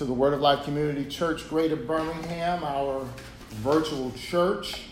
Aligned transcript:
to 0.00 0.06
the 0.06 0.14
Word 0.14 0.32
of 0.32 0.40
Life 0.40 0.64
Community 0.64 1.04
Church, 1.04 1.46
Greater 1.50 1.76
Birmingham, 1.76 2.64
our 2.64 3.06
virtual 3.56 4.10
church. 4.12 4.84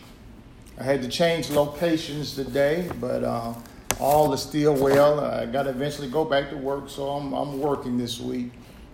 I 0.79 0.83
had 0.83 1.01
to 1.01 1.09
change 1.09 1.49
locations 1.49 2.35
today, 2.35 2.91
but 3.01 3.25
uh, 3.25 3.55
all 4.01 4.31
is 4.35 4.43
still 4.43 4.75
well. 4.75 5.21
I 5.21 5.47
got 5.47 5.63
to 5.63 5.71
eventually 5.71 6.11
go 6.11 6.27
back 6.27 6.51
to 6.51 6.59
work, 6.59 6.91
so 6.91 7.09
I'm, 7.09 7.33
I'm 7.33 7.59
working 7.59 7.97
this 7.97 8.21
week. 8.21 8.53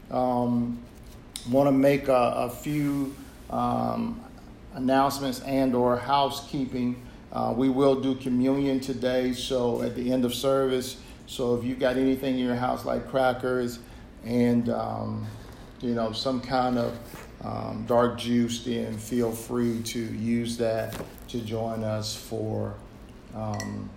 Um, 0.08 0.80
Want 1.50 1.66
to 1.66 1.72
make 1.72 2.06
a, 2.06 2.12
a 2.12 2.48
few 2.48 3.12
um, 3.50 4.22
announcements 4.74 5.40
and 5.40 5.74
or 5.74 5.96
housekeeping. 5.96 6.94
Uh, 7.32 7.54
we 7.56 7.68
will 7.68 8.00
do 8.00 8.14
communion 8.14 8.78
today, 8.78 9.32
so 9.32 9.82
at 9.82 9.96
the 9.96 10.12
end 10.12 10.24
of 10.24 10.32
service. 10.32 10.96
So 11.26 11.56
if 11.56 11.64
you 11.64 11.74
got 11.74 11.96
anything 11.96 12.38
in 12.38 12.46
your 12.46 12.54
house 12.54 12.84
like 12.84 13.08
crackers 13.08 13.80
and 14.24 14.68
um, 14.68 15.26
you 15.84 15.94
know 15.94 16.12
some 16.12 16.40
kind 16.40 16.78
of 16.78 16.98
um, 17.44 17.84
dark 17.86 18.18
juice, 18.18 18.64
then 18.64 18.96
feel 18.96 19.30
free 19.30 19.82
to 19.82 19.98
use 19.98 20.56
that 20.56 20.98
to 21.28 21.40
join 21.40 21.84
us 21.84 22.16
for 22.16 22.74
um, 23.34 23.90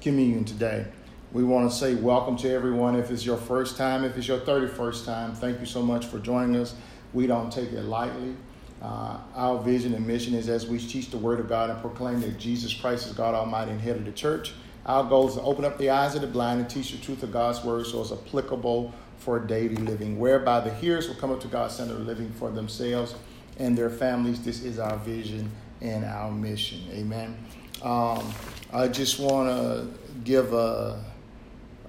communion 0.00 0.44
today. 0.44 0.86
We 1.32 1.44
want 1.44 1.70
to 1.70 1.76
say 1.76 1.94
welcome 1.94 2.38
to 2.38 2.50
everyone. 2.50 2.96
If 2.96 3.10
it's 3.10 3.26
your 3.26 3.36
first 3.36 3.76
time, 3.76 4.02
if 4.04 4.16
it's 4.16 4.26
your 4.26 4.40
31st 4.40 5.04
time, 5.04 5.34
thank 5.34 5.60
you 5.60 5.66
so 5.66 5.82
much 5.82 6.06
for 6.06 6.18
joining 6.18 6.56
us. 6.56 6.74
We 7.12 7.26
don't 7.26 7.52
take 7.52 7.72
it 7.72 7.82
lightly. 7.82 8.34
Uh, 8.80 9.18
our 9.34 9.62
vision 9.62 9.92
and 9.92 10.06
mission 10.06 10.32
is 10.32 10.48
as 10.48 10.66
we 10.66 10.78
teach 10.78 11.10
the 11.10 11.18
Word 11.18 11.38
of 11.38 11.50
God 11.50 11.68
and 11.68 11.80
proclaim 11.80 12.20
that 12.20 12.38
Jesus 12.38 12.72
Christ 12.72 13.06
is 13.06 13.12
God 13.12 13.34
Almighty 13.34 13.72
and 13.72 13.80
head 13.80 13.96
of 13.96 14.06
the 14.06 14.12
church. 14.12 14.54
Our 14.86 15.04
goal 15.04 15.28
is 15.28 15.34
to 15.34 15.42
open 15.42 15.66
up 15.66 15.76
the 15.76 15.90
eyes 15.90 16.14
of 16.14 16.22
the 16.22 16.26
blind 16.26 16.60
and 16.60 16.70
teach 16.70 16.92
the 16.92 16.98
truth 16.98 17.22
of 17.22 17.32
God's 17.32 17.62
Word 17.62 17.86
so 17.86 18.00
it's 18.00 18.12
applicable 18.12 18.94
for 19.18 19.38
daily 19.38 19.76
living, 19.76 20.18
whereby 20.18 20.60
the 20.60 20.72
hearers 20.74 21.08
will 21.08 21.16
come 21.16 21.30
up 21.30 21.40
to 21.40 21.48
God's 21.48 21.74
center 21.74 21.94
living 21.94 22.30
for 22.32 22.50
themselves 22.50 23.14
and 23.58 23.76
their 23.76 23.90
families. 23.90 24.42
This 24.42 24.62
is 24.62 24.78
our 24.78 24.96
vision 24.98 25.50
and 25.80 26.04
our 26.04 26.30
mission. 26.30 26.80
Amen. 26.92 27.36
Um, 27.82 28.32
I 28.72 28.88
just 28.88 29.18
want 29.18 29.48
to 29.48 29.86
give 30.24 30.52
a, 30.52 31.02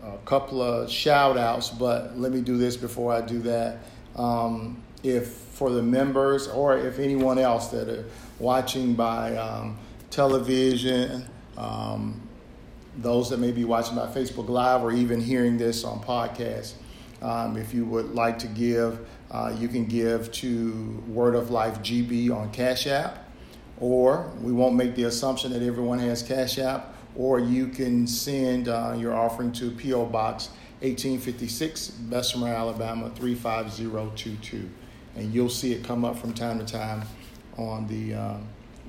a, 0.03 0.17
couple 0.25 0.61
of 0.61 0.91
shout 0.91 1.37
outs, 1.37 1.69
but 1.69 2.17
let 2.17 2.31
me 2.31 2.41
do 2.41 2.57
this 2.57 2.75
before 2.75 3.13
I 3.13 3.21
do 3.21 3.39
that. 3.39 3.79
Um, 4.15 4.81
if 5.03 5.27
for 5.27 5.69
the 5.69 5.81
members 5.81 6.47
or 6.47 6.77
if 6.77 6.99
anyone 6.99 7.37
else 7.37 7.69
that 7.69 7.87
are 7.87 8.05
watching 8.39 8.93
by 8.93 9.35
um, 9.37 9.77
television, 10.09 11.25
um, 11.57 12.21
those 12.97 13.29
that 13.29 13.39
may 13.39 13.51
be 13.51 13.63
watching 13.63 13.95
by 13.95 14.07
Facebook 14.07 14.49
Live 14.49 14.83
or 14.83 14.91
even 14.91 15.21
hearing 15.21 15.57
this 15.57 15.83
on 15.83 16.01
podcast, 16.01 16.73
um, 17.21 17.57
if 17.57 17.73
you 17.73 17.85
would 17.85 18.13
like 18.13 18.39
to 18.39 18.47
give, 18.47 19.07
uh, 19.31 19.55
you 19.57 19.67
can 19.67 19.85
give 19.85 20.31
to 20.33 21.03
Word 21.07 21.35
of 21.35 21.51
Life 21.51 21.79
GB 21.79 22.31
on 22.35 22.51
Cash 22.51 22.87
App 22.87 23.27
or 23.79 24.31
we 24.41 24.51
won't 24.51 24.75
make 24.75 24.95
the 24.95 25.03
assumption 25.03 25.51
that 25.53 25.61
everyone 25.61 25.99
has 25.99 26.23
Cash 26.23 26.57
App, 26.57 26.95
or 27.15 27.39
you 27.39 27.67
can 27.67 28.07
send 28.07 28.67
uh, 28.67 28.95
your 28.97 29.13
offering 29.15 29.51
to 29.53 29.71
P.O. 29.71 30.05
Box 30.05 30.47
1856, 30.81 31.89
Bessemer, 31.89 32.47
Alabama 32.47 33.09
35022. 33.11 34.69
And 35.15 35.33
you'll 35.33 35.49
see 35.49 35.73
it 35.73 35.83
come 35.83 36.05
up 36.05 36.17
from 36.17 36.33
time 36.33 36.59
to 36.59 36.65
time 36.65 37.03
on 37.57 37.87
the 37.87 38.13
uh, 38.13 38.37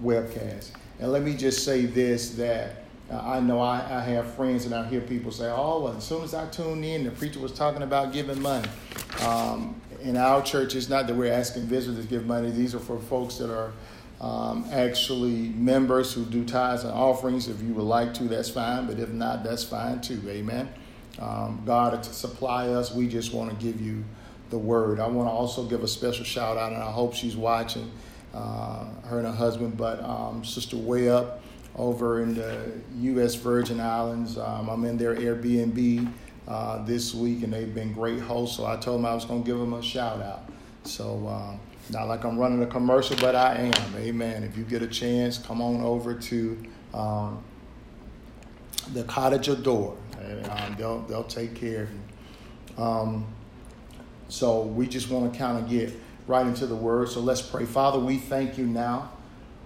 webcast. 0.02 0.70
And 1.00 1.12
let 1.12 1.22
me 1.22 1.34
just 1.34 1.64
say 1.64 1.86
this 1.86 2.30
that 2.30 2.84
I 3.10 3.40
know 3.40 3.60
I, 3.60 3.78
I, 3.78 4.02
have 4.02 4.34
friends 4.34 4.66
and 4.66 4.74
I 4.74 4.86
hear 4.86 5.00
people 5.00 5.32
say, 5.32 5.50
oh, 5.50 5.82
well, 5.82 5.96
as 5.96 6.04
soon 6.04 6.22
as 6.24 6.34
I 6.34 6.46
tuned 6.48 6.84
in, 6.84 7.04
the 7.04 7.10
preacher 7.10 7.40
was 7.40 7.52
talking 7.52 7.82
about 7.82 8.12
giving 8.12 8.40
money. 8.42 8.68
Um, 9.24 9.80
in 10.02 10.16
our 10.16 10.42
church, 10.42 10.74
it's 10.74 10.90
not 10.90 11.06
that 11.06 11.16
we're 11.16 11.32
asking 11.32 11.62
visitors 11.62 12.04
to 12.04 12.10
give 12.10 12.26
money, 12.26 12.50
these 12.50 12.74
are 12.74 12.78
for 12.78 12.98
folks 12.98 13.36
that 13.36 13.50
are 13.50 13.72
um, 14.20 14.66
actually 14.72 15.48
members 15.56 16.12
who 16.12 16.24
do 16.26 16.44
tithes 16.44 16.84
and 16.84 16.92
offerings. 16.92 17.48
If 17.48 17.62
you 17.62 17.72
would 17.74 17.84
like 17.84 18.12
to, 18.14 18.24
that's 18.24 18.50
fine, 18.50 18.86
but 18.86 18.98
if 18.98 19.08
not, 19.10 19.42
that's 19.42 19.64
fine 19.64 20.00
too. 20.00 20.20
Amen. 20.28 20.68
Um, 21.18 21.62
God 21.64 22.02
to 22.02 22.12
supply 22.12 22.68
us. 22.68 22.92
We 22.92 23.08
just 23.08 23.32
want 23.32 23.50
to 23.50 23.64
give 23.64 23.80
you 23.80 24.04
the 24.50 24.58
word. 24.58 25.00
I 25.00 25.06
want 25.06 25.28
to 25.28 25.32
also 25.32 25.64
give 25.64 25.82
a 25.82 25.88
special 25.88 26.24
shout 26.24 26.56
out, 26.58 26.72
and 26.72 26.82
I 26.82 26.90
hope 26.90 27.14
she's 27.14 27.36
watching. 27.36 27.90
Uh, 28.34 28.84
her 29.06 29.18
and 29.18 29.26
her 29.26 29.32
husband, 29.32 29.74
but 29.78 30.04
um, 30.04 30.44
Sister 30.44 30.76
Webb 30.76 31.40
over 31.78 32.20
in 32.22 32.34
the 32.34 32.72
U.S. 32.98 33.36
Virgin 33.36 33.80
Islands. 33.80 34.36
Um, 34.36 34.68
I'm 34.68 34.84
in 34.84 34.98
their 34.98 35.14
Airbnb 35.14 36.12
uh, 36.48 36.84
this 36.84 37.14
week, 37.14 37.44
and 37.44 37.52
they've 37.52 37.74
been 37.74 37.92
great 37.92 38.20
hosts. 38.20 38.56
So 38.56 38.66
I 38.66 38.76
told 38.76 38.98
them 38.98 39.06
I 39.06 39.14
was 39.14 39.24
going 39.24 39.42
to 39.42 39.46
give 39.46 39.58
them 39.58 39.72
a 39.72 39.82
shout 39.82 40.20
out. 40.20 40.50
So 40.82 41.26
um, 41.28 41.60
not 41.90 42.08
like 42.08 42.24
I'm 42.24 42.38
running 42.38 42.62
a 42.62 42.66
commercial, 42.66 43.16
but 43.16 43.34
I 43.34 43.54
am. 43.54 43.96
Amen. 43.96 44.42
If 44.42 44.58
you 44.58 44.64
get 44.64 44.82
a 44.82 44.88
chance, 44.88 45.38
come 45.38 45.62
on 45.62 45.80
over 45.82 46.14
to 46.14 46.64
um, 46.92 47.42
the 48.92 49.04
cottage 49.04 49.46
door. 49.62 49.96
Um, 50.50 50.74
they'll 50.76 51.00
they'll 51.02 51.24
take 51.24 51.54
care 51.54 51.84
of 51.84 51.90
you. 51.92 52.82
Um, 52.82 53.26
so 54.28 54.62
we 54.62 54.86
just 54.86 55.10
want 55.10 55.32
to 55.32 55.38
kind 55.38 55.58
of 55.58 55.70
get 55.70 55.92
right 56.26 56.46
into 56.46 56.66
the 56.66 56.76
word. 56.76 57.08
So 57.08 57.20
let's 57.20 57.40
pray. 57.40 57.64
Father, 57.64 57.98
we 57.98 58.18
thank 58.18 58.58
you 58.58 58.66
now 58.66 59.10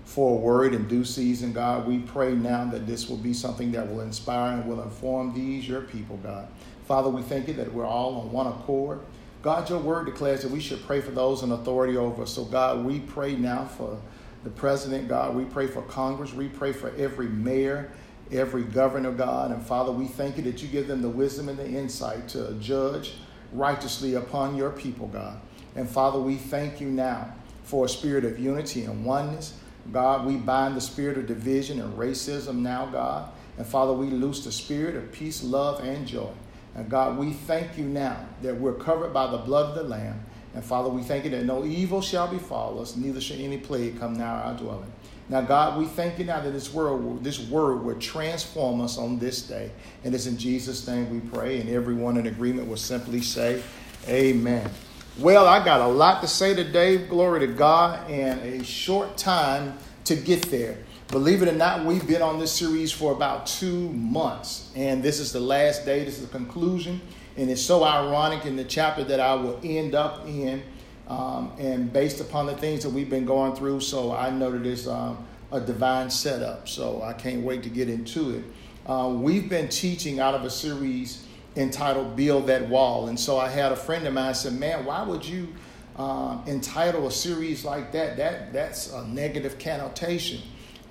for 0.05 0.37
a 0.37 0.39
word 0.39 0.75
in 0.75 0.89
due 0.89 1.05
season, 1.05 1.53
God. 1.53 1.87
We 1.87 1.99
pray 1.99 2.35
now 2.35 2.65
that 2.67 2.87
this 2.87 3.09
will 3.09 3.17
be 3.17 3.33
something 3.33 3.73
that 3.73 3.89
will 3.89 4.01
inspire 4.01 4.53
and 4.53 4.67
will 4.67 4.83
inform 4.83 5.33
these, 5.35 5.69
your 5.69 5.83
people, 5.83 6.19
God. 6.19 6.49
Father, 6.87 7.09
we 7.09 7.23
thank 7.23 7.49
you 7.49 7.55
that 7.55 7.73
we're 7.73 7.87
all 7.87 8.21
on 8.21 8.33
one 8.33 8.47
accord. 8.49 9.01
God, 9.43 9.69
your 9.69 9.79
word 9.79 10.07
declares 10.07 10.43
that 10.43 10.51
we 10.51 10.61
should 10.61 10.83
pray 10.85 11.01
for 11.01 11.11
those 11.11 11.43
in 11.43 11.51
authority 11.53 11.97
over 11.97 12.23
us. 12.23 12.33
So, 12.33 12.45
God, 12.45 12.85
we 12.85 13.01
pray 13.01 13.35
now 13.35 13.65
for 13.65 13.99
the 14.45 14.51
president, 14.51 15.09
God. 15.09 15.35
We 15.35 15.45
pray 15.45 15.67
for 15.67 15.83
Congress. 15.83 16.33
We 16.33 16.49
pray 16.49 16.73
for 16.73 16.91
every 16.97 17.29
mayor, 17.29 17.91
every 18.31 18.63
governor, 18.63 19.13
God. 19.13 19.51
And 19.51 19.63
Father, 19.65 19.93
we 19.93 20.07
thank 20.07 20.37
you 20.37 20.43
that 20.45 20.63
you 20.63 20.69
give 20.69 20.89
them 20.89 21.03
the 21.03 21.09
wisdom 21.09 21.49
and 21.49 21.59
the 21.59 21.67
insight 21.67 22.29
to 22.31 22.53
judge 22.55 23.15
righteously 23.53 24.15
upon 24.15 24.57
your 24.57 24.71
people, 24.71 25.09
God. 25.09 25.41
And 25.75 25.89
Father, 25.89 26.19
we 26.19 26.37
thank 26.37 26.81
you 26.81 26.89
now 26.89 27.35
for 27.65 27.87
a 27.87 27.89
spirit 27.89 28.25
of 28.25 28.39
unity 28.39 28.85
and 28.85 29.05
oneness. 29.05 29.55
God, 29.91 30.27
we 30.27 30.37
bind 30.37 30.77
the 30.77 30.81
spirit 30.81 31.19
of 31.19 31.27
division 31.27 31.81
and 31.81 31.99
racism 31.99 32.57
now, 32.57 32.87
God. 32.87 33.31
And 33.59 33.67
Father, 33.67 33.93
we 33.93 34.07
loose 34.07 34.45
the 34.45 34.53
spirit 34.53 34.97
of 34.97 35.11
peace, 35.13 35.43
love, 35.43 35.83
and 35.85 36.07
joy. 36.07 36.31
And 36.75 36.89
God, 36.89 37.19
we 37.19 37.33
thank 37.33 37.77
you 37.77 37.85
now 37.85 38.25
that 38.43 38.57
we're 38.57 38.75
covered 38.75 39.13
by 39.13 39.31
the 39.31 39.39
blood 39.39 39.71
of 39.71 39.75
the 39.75 39.83
Lamb. 39.83 40.25
And 40.55 40.65
Father, 40.65 40.89
we 40.89 41.03
thank 41.03 41.25
you 41.25 41.31
that 41.31 41.45
no 41.45 41.65
evil 41.65 42.01
shall 42.01 42.29
befall 42.29 42.81
us, 42.81 42.97
neither 42.97 43.21
shall 43.21 43.39
any 43.39 43.59
plague 43.59 43.99
come 43.99 44.15
near 44.15 44.27
our 44.27 44.55
dwelling. 44.55 44.93
Now, 45.29 45.41
God, 45.41 45.79
we 45.79 45.87
thank 45.87 46.19
you 46.19 46.25
now 46.25 46.41
that 46.41 46.51
this 46.51 46.73
word, 46.73 47.25
this 47.25 47.41
word 47.49 47.83
will 47.83 47.99
transform 47.99 48.81
us 48.81 48.99
on 48.99 49.19
this 49.19 49.43
day. 49.43 49.71
And 50.05 50.15
it's 50.15 50.27
in 50.27 50.37
Jesus' 50.37 50.87
name 50.87 51.11
we 51.11 51.21
pray. 51.31 51.61
And 51.61 51.71
everyone 51.71 52.17
in 52.17 52.27
agreement 52.27 52.69
will 52.69 52.77
simply 52.77 53.23
say, 53.23 53.63
Amen. 54.09 54.69
Well, 55.19 55.47
I 55.47 55.63
got 55.63 55.83
a 55.83 55.89
lot 55.89 56.23
to 56.23 56.27
say 56.27 56.55
today, 56.55 56.97
glory 56.97 57.41
to 57.41 57.47
God, 57.47 58.11
and 58.11 58.41
a 58.41 58.65
short 58.65 59.19
time 59.19 59.77
to 60.05 60.17
get 60.17 60.51
there. 60.51 60.79
Believe 61.09 61.43
it 61.43 61.49
or 61.51 61.53
not, 61.53 61.85
we've 61.85 62.07
been 62.09 62.23
on 62.23 62.39
this 62.39 62.51
series 62.51 62.91
for 62.91 63.13
about 63.13 63.47
two 63.47 63.91
months, 63.91 64.73
and 64.75 65.03
this 65.03 65.21
is 65.21 65.31
the 65.31 65.39
last 65.39 65.85
day. 65.85 66.03
This 66.03 66.15
is 66.19 66.23
the 66.27 66.33
conclusion, 66.39 66.99
and 67.37 67.51
it's 67.51 67.61
so 67.61 67.85
ironic 67.85 68.47
in 68.47 68.57
the 68.57 68.65
chapter 68.65 69.05
that 69.05 69.21
I 69.21 69.35
will 69.35 69.61
end 69.63 69.95
up 69.95 70.27
in, 70.27 70.63
um, 71.09 71.53
and 71.59 71.93
based 71.93 72.23
upon 72.23 72.47
the 72.47 72.57
things 72.57 72.83
that 72.83 72.91
we've 72.91 73.11
been 73.11 73.27
going 73.27 73.55
through. 73.55 73.81
So 73.81 74.17
I 74.17 74.31
know 74.31 74.51
that 74.51 74.65
it's 74.65 74.87
um, 74.87 75.27
a 75.53 75.61
divine 75.61 76.09
setup. 76.09 76.71
So 76.71 77.03
I 77.03 77.13
can't 77.13 77.43
wait 77.43 77.63
to 77.65 77.69
get 77.69 77.91
into 77.91 78.31
it. 78.37 78.45
Uh, 78.87 79.13
we've 79.15 79.51
been 79.51 79.69
teaching 79.69 80.21
out 80.21 80.35
of 80.35 80.45
a 80.45 80.51
series 80.51 81.27
entitled 81.57 82.17
"Build 82.17 82.47
That 82.47 82.69
Wall," 82.69 83.09
and 83.09 83.19
so 83.19 83.39
I 83.39 83.49
had 83.49 83.73
a 83.73 83.77
friend 83.77 84.07
of 84.07 84.15
mine 84.15 84.35
said, 84.35 84.55
"Man, 84.55 84.85
why 84.85 85.03
would 85.03 85.25
you?" 85.25 85.49
Um, 85.95 86.43
entitle 86.47 87.07
a 87.07 87.11
series 87.11 87.67
like 87.67 87.93
that, 87.93 88.17
that 88.17 88.51
that's 88.55 88.91
a 88.95 89.07
negative 89.09 89.59
connotation 89.59 90.41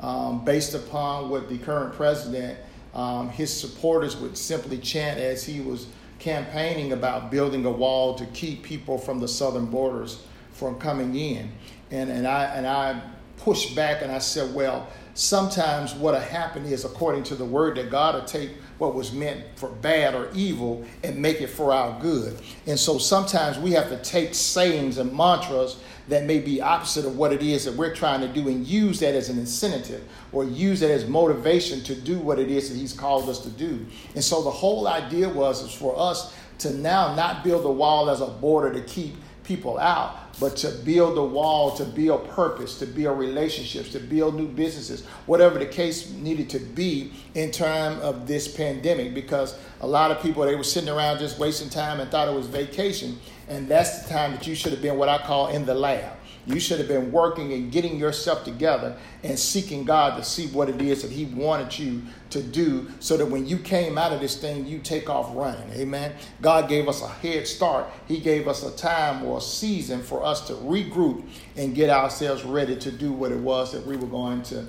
um, 0.01 0.43
based 0.43 0.73
upon 0.73 1.29
what 1.29 1.47
the 1.47 1.57
current 1.57 1.93
president, 1.93 2.59
um, 2.93 3.29
his 3.29 3.53
supporters 3.53 4.17
would 4.17 4.37
simply 4.37 4.77
chant 4.77 5.19
as 5.19 5.43
he 5.43 5.61
was 5.61 5.87
campaigning 6.19 6.91
about 6.91 7.31
building 7.31 7.65
a 7.65 7.71
wall 7.71 8.15
to 8.15 8.25
keep 8.27 8.63
people 8.63 8.97
from 8.97 9.19
the 9.19 9.27
southern 9.27 9.65
borders 9.67 10.23
from 10.51 10.77
coming 10.79 11.15
in. 11.15 11.51
And, 11.89 12.09
and, 12.09 12.27
I, 12.27 12.45
and 12.45 12.67
I 12.67 13.01
pushed 13.37 13.75
back 13.75 14.01
and 14.01 14.11
I 14.11 14.19
said, 14.19 14.53
well, 14.53 14.87
sometimes 15.13 15.93
what'll 15.93 16.19
happen 16.19 16.65
is, 16.65 16.85
according 16.85 17.23
to 17.23 17.35
the 17.35 17.45
word, 17.45 17.77
that 17.77 17.89
God 17.89 18.15
will 18.15 18.25
take 18.25 18.51
what 18.81 18.95
was 18.95 19.13
meant 19.13 19.43
for 19.55 19.69
bad 19.69 20.15
or 20.15 20.27
evil 20.33 20.83
and 21.03 21.15
make 21.15 21.39
it 21.39 21.51
for 21.51 21.71
our 21.71 22.01
good. 22.01 22.35
And 22.65 22.79
so 22.79 22.97
sometimes 22.97 23.59
we 23.59 23.73
have 23.73 23.89
to 23.89 23.97
take 23.97 24.33
sayings 24.33 24.97
and 24.97 25.15
mantras 25.15 25.77
that 26.07 26.23
may 26.23 26.39
be 26.39 26.61
opposite 26.61 27.05
of 27.05 27.15
what 27.15 27.31
it 27.31 27.43
is 27.43 27.65
that 27.65 27.75
we're 27.75 27.93
trying 27.93 28.21
to 28.21 28.27
do 28.27 28.47
and 28.47 28.65
use 28.65 28.99
that 29.01 29.13
as 29.13 29.29
an 29.29 29.37
incentive 29.37 30.01
or 30.31 30.45
use 30.45 30.79
that 30.79 30.89
as 30.89 31.07
motivation 31.07 31.81
to 31.83 31.93
do 31.93 32.17
what 32.17 32.39
it 32.39 32.49
is 32.49 32.69
that 32.69 32.75
he's 32.75 32.91
called 32.91 33.29
us 33.29 33.41
to 33.41 33.49
do. 33.51 33.85
And 34.15 34.23
so 34.23 34.41
the 34.41 34.49
whole 34.49 34.87
idea 34.87 35.29
was 35.29 35.61
is 35.61 35.71
for 35.71 35.93
us 35.95 36.35
to 36.57 36.73
now 36.73 37.13
not 37.13 37.43
build 37.43 37.63
a 37.65 37.71
wall 37.71 38.09
as 38.09 38.19
a 38.19 38.25
border 38.25 38.73
to 38.73 38.81
keep 38.81 39.13
people 39.43 39.77
out, 39.77 40.17
but 40.41 40.57
to 40.57 40.71
build 40.71 41.19
a 41.19 41.23
wall, 41.23 41.69
to 41.75 41.85
build 41.85 42.27
purpose, 42.31 42.79
to 42.79 42.87
build 42.87 43.19
relationships, 43.19 43.91
to 43.91 43.99
build 43.99 44.33
new 44.33 44.47
businesses, 44.47 45.05
whatever 45.27 45.59
the 45.59 45.65
case 45.67 46.09
needed 46.13 46.49
to 46.49 46.57
be 46.57 47.13
in 47.35 47.51
time 47.51 47.99
of 47.99 48.25
this 48.25 48.47
pandemic. 48.47 49.13
Because 49.13 49.55
a 49.81 49.87
lot 49.87 50.09
of 50.09 50.19
people 50.19 50.43
they 50.43 50.55
were 50.55 50.63
sitting 50.63 50.89
around 50.89 51.19
just 51.19 51.37
wasting 51.37 51.69
time 51.69 51.99
and 51.99 52.09
thought 52.09 52.27
it 52.27 52.33
was 52.33 52.47
vacation, 52.47 53.19
and 53.49 53.67
that's 53.67 54.01
the 54.01 54.09
time 54.09 54.31
that 54.31 54.47
you 54.47 54.55
should 54.55 54.71
have 54.71 54.81
been 54.81 54.97
what 54.97 55.09
I 55.09 55.19
call 55.19 55.49
in 55.49 55.63
the 55.63 55.75
lab. 55.75 56.17
You 56.45 56.59
should 56.59 56.79
have 56.79 56.87
been 56.87 57.11
working 57.11 57.53
and 57.53 57.71
getting 57.71 57.97
yourself 57.97 58.43
together 58.43 58.97
and 59.23 59.37
seeking 59.37 59.85
God 59.85 60.17
to 60.17 60.23
see 60.23 60.47
what 60.47 60.69
it 60.69 60.81
is 60.81 61.03
that 61.03 61.11
He 61.11 61.25
wanted 61.25 61.77
you 61.77 62.01
to 62.31 62.41
do 62.41 62.89
so 62.99 63.17
that 63.17 63.25
when 63.25 63.45
you 63.45 63.57
came 63.57 63.97
out 63.97 64.11
of 64.11 64.21
this 64.21 64.39
thing, 64.39 64.65
you 64.65 64.79
take 64.79 65.09
off 65.09 65.29
running. 65.35 65.69
Amen. 65.73 66.13
God 66.41 66.67
gave 66.67 66.87
us 66.87 67.01
a 67.01 67.07
head 67.07 67.47
start. 67.47 67.87
He 68.07 68.19
gave 68.19 68.47
us 68.47 68.63
a 68.63 68.75
time 68.75 69.23
or 69.23 69.37
a 69.37 69.41
season 69.41 70.01
for 70.01 70.23
us 70.23 70.47
to 70.47 70.53
regroup 70.53 71.27
and 71.55 71.75
get 71.75 71.89
ourselves 71.89 72.43
ready 72.43 72.75
to 72.77 72.91
do 72.91 73.11
what 73.11 73.31
it 73.31 73.39
was 73.39 73.71
that 73.73 73.85
we 73.85 73.97
were 73.97 74.07
going 74.07 74.41
to 74.43 74.65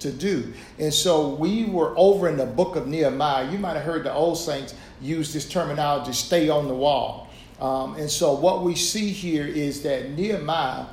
to 0.00 0.10
do. 0.10 0.52
And 0.78 0.92
so 0.92 1.34
we 1.34 1.64
were 1.64 1.94
over 1.96 2.28
in 2.28 2.36
the 2.36 2.44
book 2.44 2.76
of 2.76 2.86
Nehemiah. 2.86 3.50
You 3.50 3.58
might 3.58 3.74
have 3.74 3.84
heard 3.84 4.04
the 4.04 4.12
old 4.12 4.36
saints 4.36 4.74
use 5.00 5.32
this 5.32 5.48
terminology, 5.48 6.12
stay 6.12 6.48
on 6.48 6.68
the 6.68 6.74
wall. 6.74 7.30
Um, 7.60 7.94
and 7.96 8.10
so 8.10 8.34
what 8.34 8.62
we 8.62 8.74
see 8.74 9.10
here 9.10 9.46
is 9.46 9.82
that 9.82 10.10
Nehemiah 10.10 10.86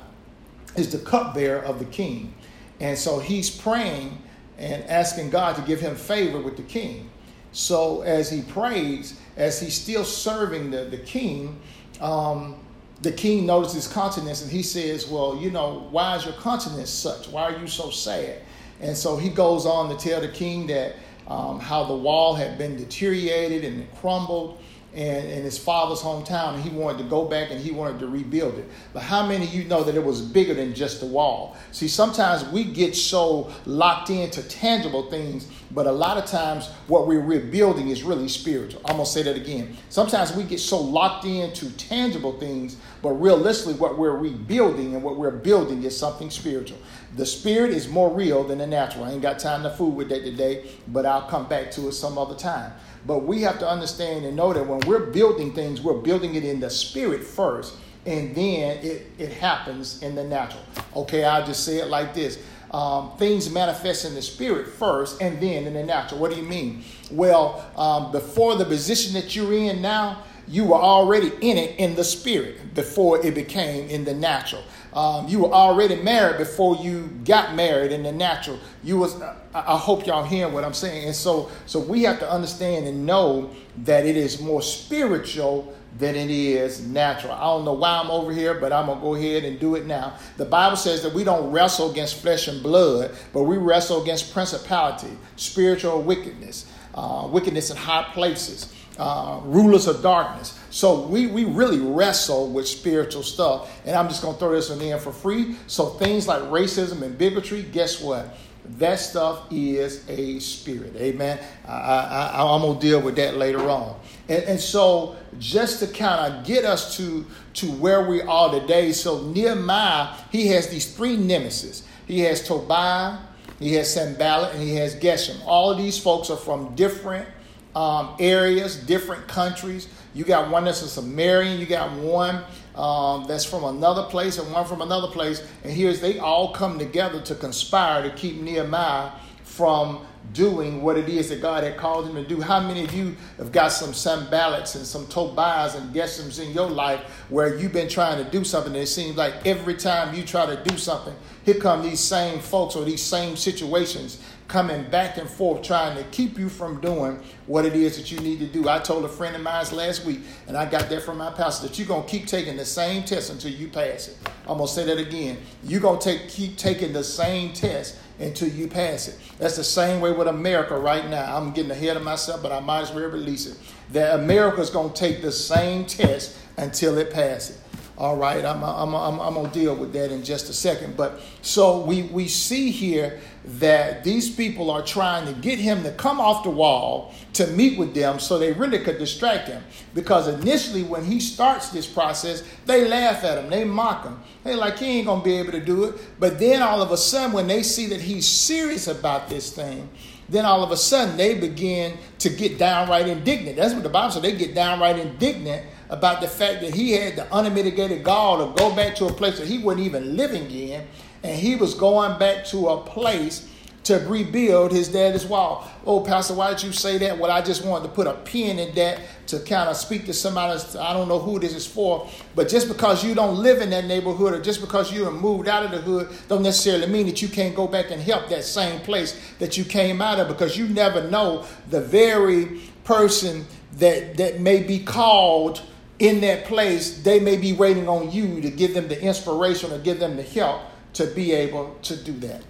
is 0.76 0.92
the 0.92 0.98
cupbearer 0.98 1.60
of 1.60 1.78
the 1.78 1.84
king. 1.86 2.34
And 2.80 2.98
so 2.98 3.18
he's 3.18 3.50
praying 3.50 4.18
and 4.58 4.84
asking 4.84 5.30
God 5.30 5.56
to 5.56 5.62
give 5.62 5.80
him 5.80 5.94
favor 5.94 6.40
with 6.40 6.56
the 6.56 6.62
king. 6.62 7.10
So 7.52 8.02
as 8.02 8.30
he 8.30 8.42
prays, 8.42 9.20
as 9.36 9.60
he's 9.60 9.74
still 9.74 10.04
serving 10.04 10.70
the, 10.70 10.84
the 10.84 10.98
king, 10.98 11.60
um, 12.00 12.56
the 13.02 13.12
king 13.12 13.46
notices 13.46 13.84
his 13.84 13.92
countenance 13.92 14.42
and 14.42 14.50
he 14.50 14.62
says, 14.62 15.08
Well, 15.08 15.36
you 15.36 15.50
know, 15.50 15.88
why 15.90 16.16
is 16.16 16.24
your 16.24 16.34
countenance 16.34 16.90
such? 16.90 17.28
Why 17.28 17.42
are 17.42 17.58
you 17.58 17.66
so 17.66 17.90
sad? 17.90 18.42
And 18.80 18.96
so 18.96 19.16
he 19.16 19.28
goes 19.28 19.66
on 19.66 19.96
to 19.96 19.96
tell 19.96 20.20
the 20.20 20.28
king 20.28 20.66
that 20.68 20.94
um, 21.28 21.60
how 21.60 21.84
the 21.84 21.94
wall 21.94 22.34
had 22.34 22.58
been 22.58 22.76
deteriorated 22.76 23.64
and 23.64 23.92
crumbled 23.96 24.60
and 24.94 25.26
in 25.26 25.42
his 25.42 25.56
father's 25.56 26.00
hometown, 26.00 26.54
and 26.54 26.62
he 26.62 26.70
wanted 26.70 26.98
to 26.98 27.04
go 27.04 27.24
back 27.24 27.50
and 27.50 27.58
he 27.58 27.70
wanted 27.70 27.98
to 28.00 28.08
rebuild 28.08 28.58
it. 28.58 28.68
But 28.92 29.02
how 29.02 29.26
many 29.26 29.46
of 29.46 29.54
you 29.54 29.64
know 29.64 29.82
that 29.84 29.94
it 29.94 30.04
was 30.04 30.20
bigger 30.20 30.52
than 30.52 30.74
just 30.74 31.00
the 31.00 31.06
wall? 31.06 31.56
See, 31.70 31.88
sometimes 31.88 32.44
we 32.48 32.64
get 32.64 32.94
so 32.94 33.50
locked 33.64 34.10
into 34.10 34.42
tangible 34.42 35.10
things, 35.10 35.48
but 35.70 35.86
a 35.86 35.92
lot 35.92 36.18
of 36.18 36.26
times 36.26 36.68
what 36.88 37.06
we're 37.06 37.22
rebuilding 37.22 37.88
is 37.88 38.02
really 38.02 38.28
spiritual. 38.28 38.82
I'm 38.84 38.96
gonna 38.96 39.06
say 39.06 39.22
that 39.22 39.36
again. 39.36 39.76
Sometimes 39.88 40.34
we 40.34 40.42
get 40.42 40.60
so 40.60 40.78
locked 40.78 41.24
into 41.24 41.70
tangible 41.78 42.38
things, 42.38 42.76
but 43.00 43.12
realistically, 43.12 43.74
what 43.74 43.98
we're 43.98 44.16
rebuilding 44.16 44.94
and 44.94 45.02
what 45.02 45.16
we're 45.16 45.30
building 45.30 45.82
is 45.84 45.96
something 45.96 46.28
spiritual. 46.28 46.78
The 47.16 47.26
spirit 47.26 47.70
is 47.70 47.88
more 47.88 48.10
real 48.10 48.44
than 48.44 48.58
the 48.58 48.66
natural. 48.66 49.04
I 49.04 49.12
ain't 49.12 49.22
got 49.22 49.38
time 49.38 49.62
to 49.62 49.70
fool 49.70 49.90
with 49.90 50.10
that 50.10 50.22
today, 50.22 50.66
but 50.88 51.06
I'll 51.06 51.28
come 51.28 51.48
back 51.48 51.70
to 51.72 51.88
it 51.88 51.92
some 51.92 52.18
other 52.18 52.34
time. 52.34 52.72
But 53.06 53.20
we 53.24 53.42
have 53.42 53.58
to 53.58 53.68
understand 53.68 54.24
and 54.24 54.36
know 54.36 54.52
that 54.52 54.66
when 54.66 54.80
we're 54.80 55.10
building 55.10 55.52
things, 55.52 55.80
we're 55.80 56.00
building 56.00 56.34
it 56.34 56.44
in 56.44 56.60
the 56.60 56.70
spirit 56.70 57.24
first, 57.24 57.74
and 58.06 58.34
then 58.34 58.78
it, 58.78 59.10
it 59.18 59.32
happens 59.32 60.02
in 60.02 60.14
the 60.14 60.24
natural. 60.24 60.62
Okay, 60.94 61.24
I'll 61.24 61.44
just 61.46 61.64
say 61.64 61.78
it 61.78 61.88
like 61.88 62.14
this. 62.14 62.42
Um, 62.70 63.12
things 63.18 63.50
manifest 63.50 64.06
in 64.06 64.14
the 64.14 64.22
spirit 64.22 64.66
first 64.66 65.20
and 65.20 65.38
then 65.40 65.66
in 65.66 65.74
the 65.74 65.82
natural. 65.82 66.20
What 66.20 66.30
do 66.30 66.38
you 66.38 66.48
mean? 66.48 66.84
Well, 67.10 67.70
um, 67.76 68.12
before 68.12 68.56
the 68.56 68.64
position 68.64 69.12
that 69.12 69.36
you're 69.36 69.52
in 69.52 69.82
now, 69.82 70.24
you 70.52 70.66
were 70.66 70.76
already 70.76 71.32
in 71.40 71.56
it 71.56 71.78
in 71.78 71.94
the 71.94 72.04
spirit 72.04 72.74
before 72.74 73.24
it 73.24 73.34
became 73.34 73.88
in 73.88 74.04
the 74.04 74.12
natural. 74.12 74.62
Um, 74.92 75.26
you 75.26 75.40
were 75.40 75.50
already 75.50 75.96
married 75.96 76.36
before 76.36 76.76
you 76.76 77.08
got 77.24 77.54
married 77.54 77.90
in 77.90 78.02
the 78.02 78.12
natural. 78.12 78.58
You 78.84 78.98
was. 78.98 79.20
I, 79.54 79.78
hope 79.78 80.06
y'all 80.06 80.24
hearing 80.24 80.52
what 80.52 80.64
I'm 80.64 80.74
saying. 80.74 81.06
And 81.06 81.16
so, 81.16 81.50
so 81.64 81.80
we 81.80 82.02
have 82.02 82.18
to 82.18 82.30
understand 82.30 82.86
and 82.86 83.06
know 83.06 83.50
that 83.84 84.04
it 84.04 84.16
is 84.16 84.40
more 84.40 84.60
spiritual 84.60 85.74
than 85.98 86.16
it 86.16 86.30
is 86.30 86.86
natural. 86.86 87.32
I 87.32 87.44
don't 87.44 87.64
know 87.64 87.72
why 87.72 88.00
I'm 88.02 88.10
over 88.10 88.32
here, 88.32 88.54
but 88.54 88.72
I'm 88.72 88.86
gonna 88.86 89.00
go 89.00 89.14
ahead 89.14 89.44
and 89.44 89.58
do 89.58 89.74
it 89.74 89.86
now. 89.86 90.18
The 90.36 90.44
Bible 90.44 90.76
says 90.76 91.02
that 91.02 91.14
we 91.14 91.24
don't 91.24 91.50
wrestle 91.50 91.90
against 91.90 92.20
flesh 92.20 92.48
and 92.48 92.62
blood, 92.62 93.14
but 93.32 93.44
we 93.44 93.56
wrestle 93.56 94.02
against 94.02 94.32
principality, 94.32 95.16
spiritual 95.36 96.02
wickedness, 96.02 96.66
uh, 96.94 97.26
wickedness 97.30 97.70
in 97.70 97.76
high 97.78 98.10
places 98.12 98.74
uh, 98.98 99.40
rulers 99.44 99.86
of 99.86 100.02
darkness. 100.02 100.58
So 100.70 101.06
we, 101.06 101.26
we 101.26 101.44
really 101.44 101.78
wrestle 101.78 102.50
with 102.50 102.68
spiritual 102.68 103.22
stuff. 103.22 103.70
And 103.86 103.96
I'm 103.96 104.08
just 104.08 104.22
going 104.22 104.34
to 104.34 104.40
throw 104.40 104.52
this 104.52 104.70
one 104.70 104.80
in 104.80 104.98
for 104.98 105.12
free. 105.12 105.56
So 105.66 105.86
things 105.86 106.28
like 106.28 106.42
racism 106.42 107.02
and 107.02 107.16
bigotry, 107.16 107.62
guess 107.62 108.00
what? 108.00 108.36
That 108.78 109.00
stuff 109.00 109.46
is 109.50 110.08
a 110.08 110.38
spirit. 110.38 110.94
Amen. 110.96 111.40
I, 111.66 112.32
I, 112.34 112.54
am 112.54 112.60
going 112.60 112.78
to 112.78 112.80
deal 112.80 113.00
with 113.00 113.16
that 113.16 113.36
later 113.36 113.68
on. 113.68 113.98
And, 114.28 114.44
and 114.44 114.60
so 114.60 115.16
just 115.38 115.80
to 115.80 115.88
kind 115.88 116.32
of 116.32 116.46
get 116.46 116.64
us 116.64 116.96
to, 116.96 117.26
to 117.54 117.66
where 117.72 118.08
we 118.08 118.22
are 118.22 118.52
today, 118.52 118.92
so 118.92 119.22
Nehemiah, 119.22 120.14
he 120.30 120.46
has 120.48 120.68
these 120.68 120.94
three 120.94 121.16
nemesis. 121.16 121.82
He 122.06 122.20
has 122.20 122.46
Tobiah, 122.46 123.18
he 123.58 123.74
has 123.74 123.92
Sanballat, 123.92 124.54
and 124.54 124.62
he 124.62 124.76
has 124.76 124.94
Geshem. 124.94 125.40
All 125.44 125.70
of 125.70 125.78
these 125.78 125.98
folks 125.98 126.30
are 126.30 126.36
from 126.36 126.74
different 126.76 127.28
um, 127.74 128.14
areas, 128.18 128.76
different 128.76 129.26
countries. 129.28 129.88
You 130.14 130.24
got 130.24 130.50
one 130.50 130.64
that's 130.64 130.82
a 130.82 130.88
Sumerian, 130.88 131.58
you 131.58 131.66
got 131.66 131.92
one 131.92 132.42
um, 132.74 133.24
that's 133.26 133.44
from 133.44 133.64
another 133.64 134.04
place, 134.04 134.38
and 134.38 134.50
one 134.52 134.66
from 134.66 134.82
another 134.82 135.08
place. 135.08 135.46
And 135.64 135.72
here's 135.72 136.00
they 136.00 136.18
all 136.18 136.52
come 136.52 136.78
together 136.78 137.20
to 137.22 137.34
conspire 137.34 138.02
to 138.02 138.14
keep 138.14 138.40
Nehemiah 138.40 139.12
from 139.42 140.06
doing 140.32 140.82
what 140.82 140.96
it 140.96 141.08
is 141.08 141.28
that 141.28 141.42
God 141.42 141.64
had 141.64 141.76
called 141.76 142.06
him 142.06 142.14
to 142.14 142.26
do. 142.26 142.40
How 142.40 142.60
many 142.60 142.84
of 142.84 142.94
you 142.94 143.16
have 143.38 143.52
got 143.52 143.68
some 143.68 143.90
Sanballats 143.90 144.76
and 144.76 144.86
some 144.86 145.06
Tobias 145.08 145.74
and 145.74 145.94
Geshems 145.94 146.42
in 146.42 146.52
your 146.52 146.70
life 146.70 147.00
where 147.28 147.58
you've 147.58 147.72
been 147.72 147.88
trying 147.88 148.24
to 148.24 148.30
do 148.30 148.44
something 148.44 148.72
and 148.72 148.82
it 148.82 148.86
seems 148.86 149.16
like 149.16 149.46
every 149.46 149.74
time 149.74 150.14
you 150.14 150.22
try 150.22 150.46
to 150.46 150.62
do 150.64 150.78
something, 150.78 151.14
here 151.44 151.56
come 151.56 151.82
these 151.82 152.00
same 152.00 152.38
folks 152.38 152.76
or 152.76 152.84
these 152.84 153.02
same 153.02 153.36
situations 153.36 154.22
coming 154.52 154.84
back 154.90 155.16
and 155.16 155.30
forth 155.30 155.62
trying 155.62 155.96
to 155.96 156.04
keep 156.10 156.38
you 156.38 156.46
from 156.46 156.78
doing 156.82 157.18
what 157.46 157.64
it 157.64 157.74
is 157.74 157.96
that 157.96 158.12
you 158.12 158.20
need 158.20 158.38
to 158.38 158.46
do. 158.46 158.68
I 158.68 158.80
told 158.80 159.02
a 159.02 159.08
friend 159.08 159.34
of 159.34 159.40
mine 159.40 159.64
last 159.72 160.04
week, 160.04 160.20
and 160.46 160.58
I 160.58 160.66
got 160.66 160.90
that 160.90 161.02
from 161.04 161.16
my 161.16 161.30
pastor, 161.30 161.68
that 161.68 161.78
you're 161.78 161.88
going 161.88 162.04
to 162.04 162.08
keep 162.08 162.26
taking 162.26 162.58
the 162.58 162.64
same 162.66 163.02
test 163.02 163.30
until 163.30 163.50
you 163.50 163.68
pass 163.68 164.08
it. 164.08 164.18
I'm 164.46 164.58
going 164.58 164.66
to 164.66 164.72
say 164.72 164.84
that 164.84 164.98
again. 164.98 165.38
You're 165.64 165.80
going 165.80 165.98
to 165.98 166.04
take, 166.04 166.28
keep 166.28 166.58
taking 166.58 166.92
the 166.92 167.02
same 167.02 167.54
test 167.54 167.96
until 168.18 168.48
you 168.48 168.68
pass 168.68 169.08
it. 169.08 169.18
That's 169.38 169.56
the 169.56 169.64
same 169.64 170.02
way 170.02 170.12
with 170.12 170.28
America 170.28 170.76
right 170.78 171.08
now. 171.08 171.34
I'm 171.34 171.52
getting 171.52 171.70
ahead 171.70 171.96
of 171.96 172.02
myself, 172.02 172.42
but 172.42 172.52
I 172.52 172.60
might 172.60 172.82
as 172.82 172.92
well 172.92 173.08
release 173.08 173.46
it. 173.46 173.56
That 173.92 174.20
America's 174.20 174.68
going 174.68 174.92
to 174.92 174.94
take 174.94 175.22
the 175.22 175.32
same 175.32 175.86
test 175.86 176.36
until 176.58 176.98
it 176.98 177.10
passes. 177.10 177.58
All 177.98 178.16
right, 178.16 178.42
I'm, 178.42 178.62
I'm, 178.64 178.94
I'm, 178.94 179.20
I'm 179.20 179.34
going 179.34 179.50
to 179.50 179.58
deal 179.58 179.76
with 179.76 179.92
that 179.92 180.10
in 180.10 180.24
just 180.24 180.48
a 180.48 180.52
second. 180.54 180.96
But 180.96 181.20
so 181.42 181.84
we, 181.84 182.02
we 182.04 182.26
see 182.26 182.70
here 182.70 183.20
that 183.44 184.02
these 184.02 184.34
people 184.34 184.70
are 184.70 184.82
trying 184.82 185.26
to 185.26 185.38
get 185.40 185.58
him 185.58 185.82
to 185.82 185.92
come 185.92 186.18
off 186.18 186.42
the 186.42 186.50
wall 186.50 187.12
to 187.34 187.46
meet 187.48 187.78
with 187.78 187.94
them 187.94 188.18
so 188.18 188.38
they 188.38 188.52
really 188.52 188.78
could 188.78 188.98
distract 188.98 189.48
him. 189.48 189.62
Because 189.94 190.26
initially, 190.26 190.82
when 190.82 191.04
he 191.04 191.20
starts 191.20 191.68
this 191.68 191.86
process, 191.86 192.42
they 192.64 192.88
laugh 192.88 193.24
at 193.24 193.36
him, 193.36 193.50
they 193.50 193.64
mock 193.64 194.04
him. 194.04 194.18
They 194.42 194.54
like, 194.54 194.78
he 194.78 194.98
ain't 194.98 195.06
gonna 195.06 195.22
be 195.22 195.36
able 195.36 195.52
to 195.52 195.64
do 195.64 195.84
it. 195.84 195.94
But 196.18 196.38
then 196.38 196.62
all 196.62 196.80
of 196.80 196.92
a 196.92 196.96
sudden, 196.96 197.32
when 197.32 197.46
they 197.46 197.62
see 197.62 197.86
that 197.88 198.00
he's 198.00 198.26
serious 198.26 198.88
about 198.88 199.28
this 199.28 199.54
thing, 199.54 199.90
then 200.30 200.46
all 200.46 200.64
of 200.64 200.70
a 200.70 200.76
sudden 200.76 201.18
they 201.18 201.34
begin 201.34 201.98
to 202.20 202.30
get 202.30 202.58
downright 202.58 203.06
indignant. 203.06 203.56
That's 203.56 203.74
what 203.74 203.82
the 203.82 203.90
Bible 203.90 204.12
says. 204.12 204.22
They 204.22 204.34
get 204.34 204.54
downright 204.54 204.98
indignant 204.98 205.66
about 205.92 206.22
the 206.22 206.26
fact 206.26 206.62
that 206.62 206.74
he 206.74 206.92
had 206.92 207.16
the 207.16 207.36
unmitigated 207.36 208.02
gall 208.02 208.38
to 208.38 208.60
go 208.62 208.74
back 208.74 208.96
to 208.96 209.04
a 209.04 209.12
place 209.12 209.38
that 209.38 209.46
he 209.46 209.58
wasn't 209.58 209.84
even 209.84 210.16
living 210.16 210.50
in 210.50 210.86
and 211.22 211.38
he 211.38 211.54
was 211.54 211.74
going 211.74 212.18
back 212.18 212.46
to 212.46 212.68
a 212.68 212.80
place 212.80 213.46
to 213.84 213.96
rebuild 214.08 214.72
his 214.72 214.88
daddy's 214.88 215.26
wall. 215.26 215.68
Oh, 215.84 216.00
Pastor, 216.00 216.34
why 216.34 216.50
did 216.50 216.62
you 216.62 216.72
say 216.72 216.96
that? 216.98 217.18
Well, 217.18 217.30
I 217.30 217.42
just 217.42 217.62
wanted 217.64 217.88
to 217.88 217.94
put 217.94 218.06
a 218.06 218.14
pin 218.14 218.58
in 218.58 218.74
that 218.76 219.00
to 219.26 219.40
kind 219.40 219.68
of 219.68 219.76
speak 219.76 220.06
to 220.06 220.14
somebody. 220.14 220.58
I 220.78 220.94
don't 220.94 221.08
know 221.08 221.18
who 221.18 221.38
this 221.38 221.54
is 221.54 221.66
for, 221.66 222.08
but 222.34 222.48
just 222.48 222.68
because 222.68 223.04
you 223.04 223.14
don't 223.14 223.36
live 223.36 223.60
in 223.60 223.68
that 223.70 223.84
neighborhood 223.84 224.32
or 224.32 224.40
just 224.40 224.62
because 224.62 224.90
you 224.92 225.04
have 225.04 225.14
moved 225.14 225.46
out 225.46 225.64
of 225.64 225.72
the 225.72 225.78
hood, 225.78 226.08
don't 226.28 226.42
necessarily 226.42 226.86
mean 226.86 227.06
that 227.06 227.20
you 227.20 227.28
can't 227.28 227.54
go 227.54 227.66
back 227.66 227.90
and 227.90 228.00
help 228.00 228.28
that 228.30 228.44
same 228.44 228.80
place 228.80 229.20
that 229.40 229.58
you 229.58 229.64
came 229.64 230.00
out 230.00 230.18
of 230.18 230.28
because 230.28 230.56
you 230.56 230.68
never 230.68 231.10
know 231.10 231.44
the 231.68 231.82
very 231.82 232.60
person 232.84 233.44
that, 233.74 234.16
that 234.16 234.40
may 234.40 234.62
be 234.62 234.78
called 234.78 235.60
in 236.02 236.20
that 236.20 236.44
place, 236.46 236.98
they 236.98 237.20
may 237.20 237.36
be 237.36 237.52
waiting 237.52 237.88
on 237.88 238.10
you 238.10 238.40
to 238.40 238.50
give 238.50 238.74
them 238.74 238.88
the 238.88 239.00
inspiration 239.00 239.70
or 239.70 239.78
give 239.78 240.00
them 240.00 240.16
the 240.16 240.22
help 240.24 240.62
to 240.94 241.06
be 241.06 241.30
able 241.30 241.76
to 241.82 241.96
do 241.96 242.12
that. 242.14 242.42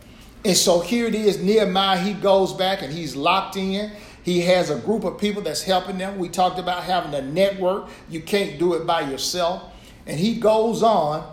And 0.42 0.56
so 0.56 0.80
here 0.80 1.06
it 1.06 1.14
is 1.14 1.40
Nehemiah, 1.40 2.00
he 2.00 2.14
goes 2.14 2.54
back 2.54 2.80
and 2.80 2.90
he's 2.90 3.14
locked 3.14 3.56
in. 3.56 3.92
He 4.23 4.40
has 4.40 4.71
a 4.71 4.78
group 4.78 5.04
of 5.04 5.18
people 5.18 5.42
that's 5.42 5.62
helping 5.62 5.99
them. 5.99 6.18
We 6.18 6.30
talked 6.30 6.59
about 6.59 6.85
having 6.85 7.12
a 7.12 7.21
network. 7.21 7.90
You 8.09 8.23
can't 8.23 8.59
do 8.59 8.73
it 8.73 8.87
by 8.87 9.02
yourself. 9.02 9.71
And 10.06 10.18
he 10.18 10.37
goes 10.37 10.82
on 10.82 11.30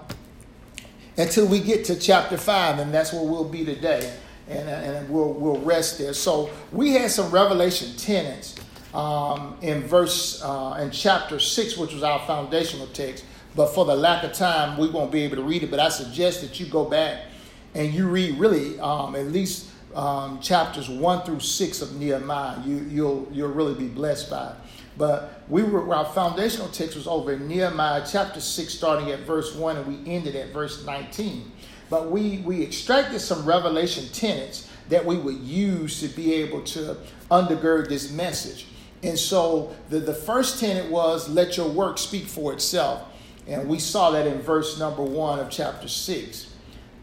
until 1.16 1.48
we 1.48 1.62
get 1.62 1.86
to 1.86 1.98
chapter 1.98 2.38
5, 2.38 2.80
and 2.80 2.94
that's 2.94 3.14
where 3.14 3.24
we'll 3.24 3.48
be 3.48 3.64
today. 3.64 4.14
And, 4.50 4.68
uh, 4.68 4.72
and 4.72 5.10
we'll, 5.10 5.34
we'll 5.34 5.62
rest 5.62 6.00
there. 6.00 6.14
So 6.14 6.50
we 6.74 6.94
had 6.94 7.12
some 7.12 7.32
revelation 7.32 7.96
tenets 7.96 8.56
um, 8.93 9.58
in 9.62 9.84
verse 9.84 10.41
uh, 10.41 10.79
in 10.81 10.91
chapter 10.91 11.39
6, 11.39 11.77
which 11.77 11.93
was 11.93 12.03
our 12.03 12.25
foundational 12.25 12.88
text. 12.88 13.25
But 13.55 13.67
for 13.67 13.86
the 13.86 13.96
lack 13.96 14.24
of 14.24 14.34
time, 14.34 14.77
we 14.77 14.89
won't 14.89 15.12
be 15.12 15.24
able 15.24 15.38
to 15.38 15.43
read 15.43 15.63
it. 15.63 15.72
But 15.72 15.79
I 15.79 15.89
suggest 15.89 16.41
that 16.41 16.60
you 16.60 16.65
go 16.67 16.86
back 16.86 17.25
and 17.74 17.93
you 17.93 18.08
read 18.08 18.38
really 18.39 18.79
um, 18.79 19.15
at 19.15 19.27
least 19.27 19.69
um, 19.96 20.39
chapters 20.39 20.89
1 20.89 21.25
through 21.25 21.39
6 21.39 21.81
of 21.81 21.96
Nehemiah. 21.96 22.62
You, 22.65 22.77
you'll, 22.89 23.27
you'll 23.31 23.51
really 23.51 23.74
be 23.74 23.88
blessed 23.88 24.29
by 24.29 24.51
it. 24.51 24.55
But 24.98 25.43
we 25.48 25.63
were 25.63 25.96
our 25.96 26.05
foundational 26.05 26.67
text 26.67 26.98
was 26.98 27.08
over 27.08 27.31
in 27.31 27.48
Nehemiah 27.48 28.05
chapter 28.10 28.41
6, 28.41 28.74
starting 28.74 29.12
at 29.12 29.22
verse 29.22 29.55
1, 29.55 29.77
and 29.77 29.88
we 29.88 30.12
ended 30.12 30.36
at 30.36 30.50
verse 30.50 30.86
19. 30.86 31.51
But 31.89 32.12
we, 32.12 32.39
we 32.39 32.62
extracted 32.62 33.22
some 33.22 33.46
revelation 33.46 34.08
tenets 34.12 34.69
that 34.89 35.05
we 35.05 35.17
would 35.17 35.38
use 35.38 36.01
to 36.01 36.08
be 36.08 36.34
able 36.34 36.62
to 36.63 36.98
undergird 37.31 37.88
this 37.88 38.12
message. 38.12 38.65
And 39.03 39.18
so 39.18 39.75
the, 39.89 40.00
the 40.00 40.13
first 40.13 40.60
tenet 40.60 40.91
was 40.91 41.29
let 41.29 41.58
your 41.58 41.70
work 41.70 41.98
speak 41.98 42.25
for 42.25 42.53
itself. 42.53 43.03
And 43.48 43.68
we 43.68 43.79
saw 43.79 44.12
that 44.12 44.27
in 44.27 44.41
verse 44.41 44.77
number 44.77 45.01
one 45.01 45.39
of 45.39 45.50
chapter 45.50 45.88
6. 45.88 46.53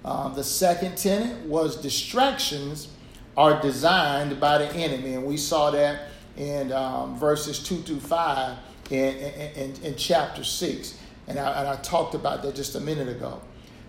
Um, 0.04 0.34
the 0.34 0.44
second 0.44 0.96
tenet 0.96 1.44
was 1.46 1.76
distractions 1.76 2.88
are 3.36 3.60
designed 3.60 4.38
by 4.40 4.58
the 4.58 4.72
enemy. 4.74 5.14
And 5.14 5.24
we 5.24 5.36
saw 5.36 5.70
that 5.70 6.08
in 6.36 6.72
um, 6.72 7.18
verses 7.18 7.58
2 7.62 7.78
through 7.78 8.00
5 8.00 8.58
in, 8.90 9.14
in, 9.16 9.74
in 9.82 9.96
chapter 9.96 10.44
6. 10.44 10.98
And 11.26 11.38
I, 11.38 11.60
and 11.60 11.68
I 11.68 11.76
talked 11.76 12.14
about 12.14 12.42
that 12.42 12.54
just 12.54 12.76
a 12.76 12.80
minute 12.80 13.08
ago. 13.08 13.40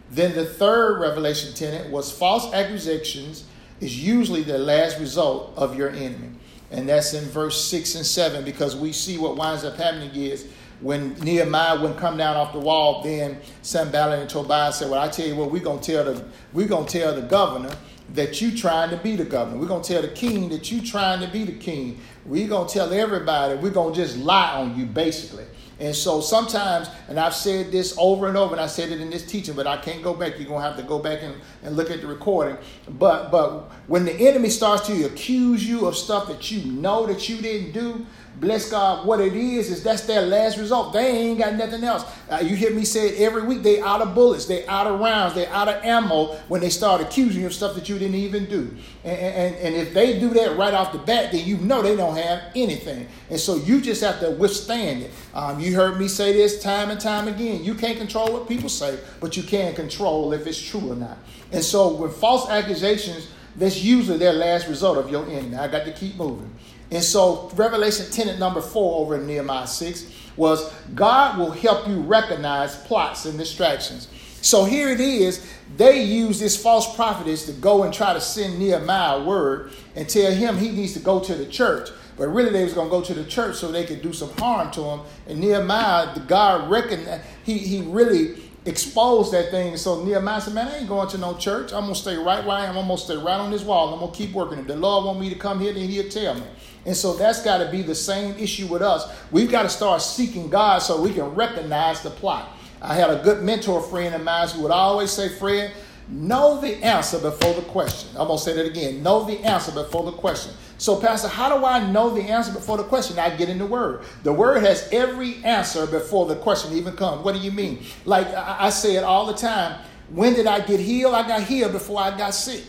Then 0.09 0.33
the 0.33 0.45
third 0.45 0.99
revelation 0.99 1.53
tenet 1.53 1.91
was 1.91 2.11
false 2.11 2.53
accusations 2.53 3.43
is 3.79 4.03
usually 4.03 4.41
the 4.41 4.57
last 4.57 4.99
result 4.99 5.53
of 5.55 5.77
your 5.77 5.89
enemy. 5.89 6.31
And 6.71 6.87
that's 6.87 7.13
in 7.13 7.23
verse 7.25 7.63
6 7.65 7.95
and 7.95 8.05
7 8.05 8.43
because 8.43 8.75
we 8.75 8.91
see 8.91 9.17
what 9.17 9.37
winds 9.37 9.63
up 9.63 9.77
happening 9.77 10.13
is 10.13 10.47
when 10.81 11.15
Nehemiah 11.15 11.79
wouldn't 11.79 11.99
come 11.99 12.17
down 12.17 12.35
off 12.35 12.53
the 12.53 12.59
wall, 12.59 13.01
then 13.03 13.39
Sanballat 13.61 14.19
and 14.19 14.29
Tobiah 14.29 14.71
said, 14.71 14.91
Well, 14.91 15.01
I 15.01 15.07
tell 15.07 15.27
you 15.27 15.35
what, 15.35 15.51
we're 15.51 15.63
gonna 15.63 15.81
tell 15.81 16.03
the 16.03 16.23
we're 16.53 16.67
gonna 16.67 16.87
tell 16.87 17.15
the 17.15 17.21
governor 17.21 17.71
that 18.13 18.41
you 18.41 18.55
trying 18.55 18.89
to 18.91 18.97
be 18.97 19.15
the 19.15 19.25
governor. 19.25 19.59
We're 19.59 19.67
gonna 19.67 19.83
tell 19.83 20.01
the 20.01 20.07
king 20.09 20.49
that 20.49 20.71
you 20.71 20.81
trying 20.81 21.19
to 21.21 21.27
be 21.27 21.43
the 21.43 21.53
king. 21.53 21.99
We're 22.25 22.47
gonna 22.47 22.69
tell 22.69 22.93
everybody, 22.93 23.55
we're 23.55 23.71
gonna 23.71 23.95
just 23.95 24.17
lie 24.17 24.53
on 24.53 24.77
you, 24.77 24.85
basically. 24.85 25.45
And 25.79 25.95
so 25.95 26.21
sometimes, 26.21 26.89
and 27.07 27.19
I've 27.19 27.35
said 27.35 27.71
this 27.71 27.95
over 27.99 28.27
and 28.27 28.35
over, 28.35 28.53
and 28.53 28.61
I 28.61 28.67
said 28.67 28.91
it 28.91 28.99
in 28.99 29.09
this 29.09 29.25
teaching, 29.25 29.55
but 29.55 29.67
I 29.67 29.77
can't 29.77 30.01
go 30.01 30.13
back. 30.13 30.39
You're 30.39 30.47
gonna 30.47 30.63
have 30.63 30.77
to 30.77 30.83
go 30.83 30.97
back 30.97 31.21
and, 31.21 31.35
and 31.63 31.75
look 31.75 31.91
at 31.91 32.01
the 32.01 32.07
recording. 32.07 32.57
But 32.89 33.29
but 33.29 33.69
when 33.87 34.05
the 34.05 34.13
enemy 34.13 34.49
starts 34.49 34.87
to 34.87 35.03
accuse 35.05 35.67
you 35.67 35.85
of 35.85 35.95
stuff 35.95 36.27
that 36.29 36.49
you 36.49 36.71
know 36.71 37.05
that 37.05 37.29
you 37.29 37.37
didn't 37.37 37.73
do, 37.73 38.05
bless 38.39 38.69
God, 38.69 39.05
what 39.05 39.19
it 39.19 39.33
is 39.33 39.71
is 39.71 39.83
that's 39.83 40.03
their 40.03 40.21
last 40.21 40.57
result. 40.57 40.93
They 40.93 41.07
ain't 41.07 41.39
got 41.39 41.55
nothing 41.55 41.83
else. 41.83 42.05
Uh, 42.29 42.37
you 42.43 42.55
hear 42.55 42.71
me 42.71 42.85
say 42.85 43.09
it 43.09 43.19
every 43.19 43.43
week. 43.43 43.63
They 43.63 43.81
out 43.81 44.01
of 44.01 44.13
bullets, 44.13 44.45
they 44.45 44.65
out 44.67 44.87
of 44.87 44.99
rounds, 44.99 45.33
they 45.33 45.47
out 45.47 45.67
of 45.67 45.83
ammo 45.83 46.35
when 46.47 46.61
they 46.61 46.69
start 46.69 47.01
accusing 47.01 47.41
you 47.41 47.47
of 47.47 47.53
stuff 47.53 47.75
that 47.75 47.89
you 47.89 47.97
didn't 47.97 48.15
even 48.15 48.45
do. 48.45 48.75
And, 49.03 49.17
and, 49.17 49.55
and 49.55 49.75
if 49.75 49.93
they 49.93 50.19
do 50.19 50.29
that 50.35 50.57
right 50.57 50.73
off 50.73 50.91
the 50.91 50.99
bat, 50.99 51.31
then 51.31 51.45
you 51.45 51.57
know 51.57 51.81
they 51.81 51.95
don't 51.95 52.15
have 52.15 52.43
anything. 52.55 53.07
And 53.29 53.39
so 53.39 53.55
you 53.55 53.81
just 53.81 54.01
have 54.01 54.19
to 54.19 54.31
withstand 54.31 55.03
it. 55.03 55.11
Um, 55.33 55.59
you 55.59 55.75
heard 55.75 55.97
me 55.97 56.07
say 56.07 56.33
this 56.33 56.61
time 56.61 56.89
and 56.89 56.99
time 56.99 57.27
again. 57.27 57.63
You 57.63 57.73
can't 57.73 57.97
control 57.97 58.31
what 58.31 58.47
people 58.47 58.69
say, 58.69 58.99
but 59.19 59.35
you 59.35 59.43
can 59.43 59.73
control 59.73 60.33
if 60.33 60.45
it's 60.45 60.61
true 60.61 60.91
or 60.91 60.95
not. 60.95 61.17
And 61.51 61.63
so 61.63 61.93
with 61.93 62.17
false 62.17 62.49
accusations, 62.49 63.29
that's 63.55 63.83
usually 63.83 64.17
their 64.17 64.33
last 64.33 64.67
result 64.67 64.97
of 64.97 65.09
your 65.09 65.25
enemy. 65.25 65.55
I 65.55 65.67
got 65.67 65.85
to 65.85 65.91
keep 65.91 66.15
moving. 66.15 66.53
And 66.91 67.03
so, 67.03 67.51
Revelation 67.55 68.09
tenet 68.11 68.39
number 68.39 68.61
four 68.61 69.01
over 69.01 69.15
in 69.15 69.27
Nehemiah 69.27 69.67
6 69.67 70.11
was 70.37 70.71
God 70.95 71.37
will 71.37 71.51
help 71.51 71.87
you 71.87 71.99
recognize 71.99 72.75
plots 72.75 73.25
and 73.25 73.37
distractions. 73.37 74.07
So 74.41 74.63
here 74.63 74.89
it 74.89 75.01
is. 75.01 75.45
They 75.75 76.03
use 76.03 76.39
this 76.39 76.61
false 76.61 76.95
prophetess 76.95 77.45
to 77.47 77.51
go 77.53 77.83
and 77.83 77.93
try 77.93 78.13
to 78.13 78.21
send 78.21 78.59
Nehemiah 78.59 79.17
a 79.17 79.23
word 79.23 79.71
and 79.95 80.07
tell 80.07 80.31
him 80.31 80.57
he 80.57 80.69
needs 80.69 80.93
to 80.93 80.99
go 80.99 81.19
to 81.19 81.35
the 81.35 81.45
church. 81.45 81.89
But 82.17 82.29
really, 82.29 82.49
they 82.51 82.63
was 82.63 82.73
going 82.73 82.87
to 82.87 82.91
go 82.91 83.01
to 83.01 83.13
the 83.13 83.25
church 83.25 83.57
so 83.57 83.71
they 83.71 83.85
could 83.85 84.01
do 84.01 84.11
some 84.13 84.31
harm 84.37 84.71
to 84.71 84.81
him. 84.81 85.01
And 85.27 85.39
Nehemiah, 85.39 86.13
the 86.15 86.21
God 86.21 86.69
reckoned, 86.69 87.07
he, 87.43 87.57
he 87.59 87.81
really 87.81 88.46
exposed 88.67 89.31
that 89.33 89.49
thing. 89.49 89.77
So 89.77 90.03
Nehemiah 90.03 90.41
said, 90.41 90.53
Man, 90.53 90.67
I 90.67 90.77
ain't 90.79 90.89
going 90.89 91.07
to 91.09 91.17
no 91.17 91.35
church. 91.35 91.71
I'm 91.73 91.83
going 91.83 91.93
to 91.93 91.99
stay 91.99 92.17
right 92.17 92.45
where 92.45 92.57
I 92.57 92.65
am. 92.65 92.77
I'm 92.77 92.85
going 92.85 92.97
to 92.97 93.03
stay 93.03 93.15
right 93.15 93.39
on 93.39 93.51
this 93.51 93.63
wall. 93.63 93.93
I'm 93.93 93.99
going 93.99 94.11
to 94.11 94.17
keep 94.17 94.33
working. 94.33 94.59
If 94.59 94.67
the 94.67 94.75
Lord 94.75 95.05
want 95.05 95.19
me 95.19 95.29
to 95.29 95.35
come 95.35 95.59
here, 95.59 95.73
then 95.73 95.87
he'll 95.87 96.09
tell 96.09 96.35
me. 96.35 96.43
And 96.85 96.95
so 96.95 97.13
that's 97.13 97.43
got 97.43 97.57
to 97.59 97.71
be 97.71 97.81
the 97.81 97.95
same 97.95 98.35
issue 98.37 98.67
with 98.67 98.81
us. 98.81 99.09
We've 99.31 99.49
got 99.49 99.63
to 99.63 99.69
start 99.69 100.01
seeking 100.01 100.49
God 100.49 100.79
so 100.79 101.01
we 101.01 101.13
can 101.13 101.33
recognize 101.35 102.01
the 102.01 102.09
plot. 102.09 102.49
I 102.81 102.93
had 102.93 103.09
a 103.09 103.21
good 103.23 103.43
mentor 103.43 103.81
friend 103.81 104.13
of 104.13 104.23
mine 104.23 104.47
who 104.49 104.61
would 104.61 104.71
always 104.71 105.11
say, 105.11 105.29
Fred, 105.29 105.71
know 106.07 106.61
the 106.61 106.75
answer 106.83 107.19
before 107.19 107.53
the 107.53 107.61
question. 107.61 108.09
I'm 108.11 108.27
going 108.27 108.37
to 108.37 108.43
say 108.43 108.53
that 108.53 108.65
again. 108.65 109.03
Know 109.03 109.25
the 109.25 109.39
answer 109.43 109.71
before 109.71 110.03
the 110.03 110.11
question. 110.11 110.53
So, 110.77 110.99
Pastor, 110.99 111.27
how 111.27 111.57
do 111.57 111.65
I 111.65 111.89
know 111.91 112.11
the 112.11 112.21
answer 112.21 112.53
before 112.53 112.77
the 112.77 112.83
question? 112.83 113.17
I 113.17 113.35
get 113.35 113.49
in 113.49 113.57
the 113.57 113.65
Word. 113.65 114.03
The 114.23 114.31
Word 114.31 114.63
has 114.63 114.87
every 114.91 115.43
answer 115.43 115.87
before 115.87 116.27
the 116.27 116.35
question 116.35 116.73
even 116.73 116.95
comes. 116.95 117.25
What 117.25 117.33
do 117.33 117.41
you 117.41 117.51
mean? 117.51 117.83
Like 118.05 118.27
I 118.27 118.69
say 118.69 118.95
it 118.95 119.03
all 119.03 119.25
the 119.25 119.33
time. 119.33 119.81
When 120.09 120.33
did 120.33 120.47
I 120.47 120.59
get 120.61 120.79
healed? 120.79 121.15
I 121.15 121.27
got 121.27 121.41
healed 121.43 121.71
before 121.71 121.99
I 121.99 122.15
got 122.15 122.33
sick. 122.33 122.63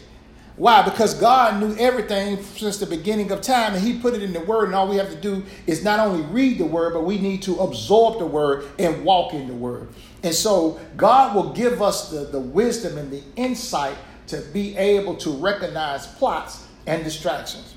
Why? 0.57 0.83
Because 0.83 1.15
God 1.15 1.61
knew 1.61 1.77
everything 1.77 2.43
since 2.43 2.79
the 2.79 2.87
beginning 2.87 3.31
of 3.31 3.43
time 3.43 3.75
and 3.75 3.83
He 3.83 4.01
put 4.01 4.15
it 4.15 4.23
in 4.25 4.33
the 4.33 4.41
Word, 4.41 4.65
and 4.65 4.75
all 4.75 4.89
we 4.89 4.97
have 4.97 5.11
to 5.11 5.17
do 5.17 5.45
is 5.69 5.85
not 5.85 6.01
only 6.01 6.23
read 6.23 6.59
the 6.59 6.67
Word, 6.67 6.95
but 6.95 7.05
we 7.05 7.19
need 7.19 7.43
to 7.43 7.59
absorb 7.61 8.19
the 8.19 8.27
Word 8.27 8.67
and 8.79 9.05
walk 9.05 9.35
in 9.35 9.47
the 9.47 9.55
Word. 9.55 9.89
And 10.23 10.35
so 10.35 10.81
God 10.97 11.35
will 11.35 11.53
give 11.53 11.81
us 11.81 12.11
the, 12.11 12.25
the 12.25 12.41
wisdom 12.41 12.99
and 12.99 13.11
the 13.11 13.23
insight 13.37 13.97
to 14.29 14.41
be 14.53 14.77
able 14.77 15.17
to 15.17 15.31
recognize 15.31 16.07
plots 16.07 16.67
and 16.87 17.05
distractions. 17.05 17.75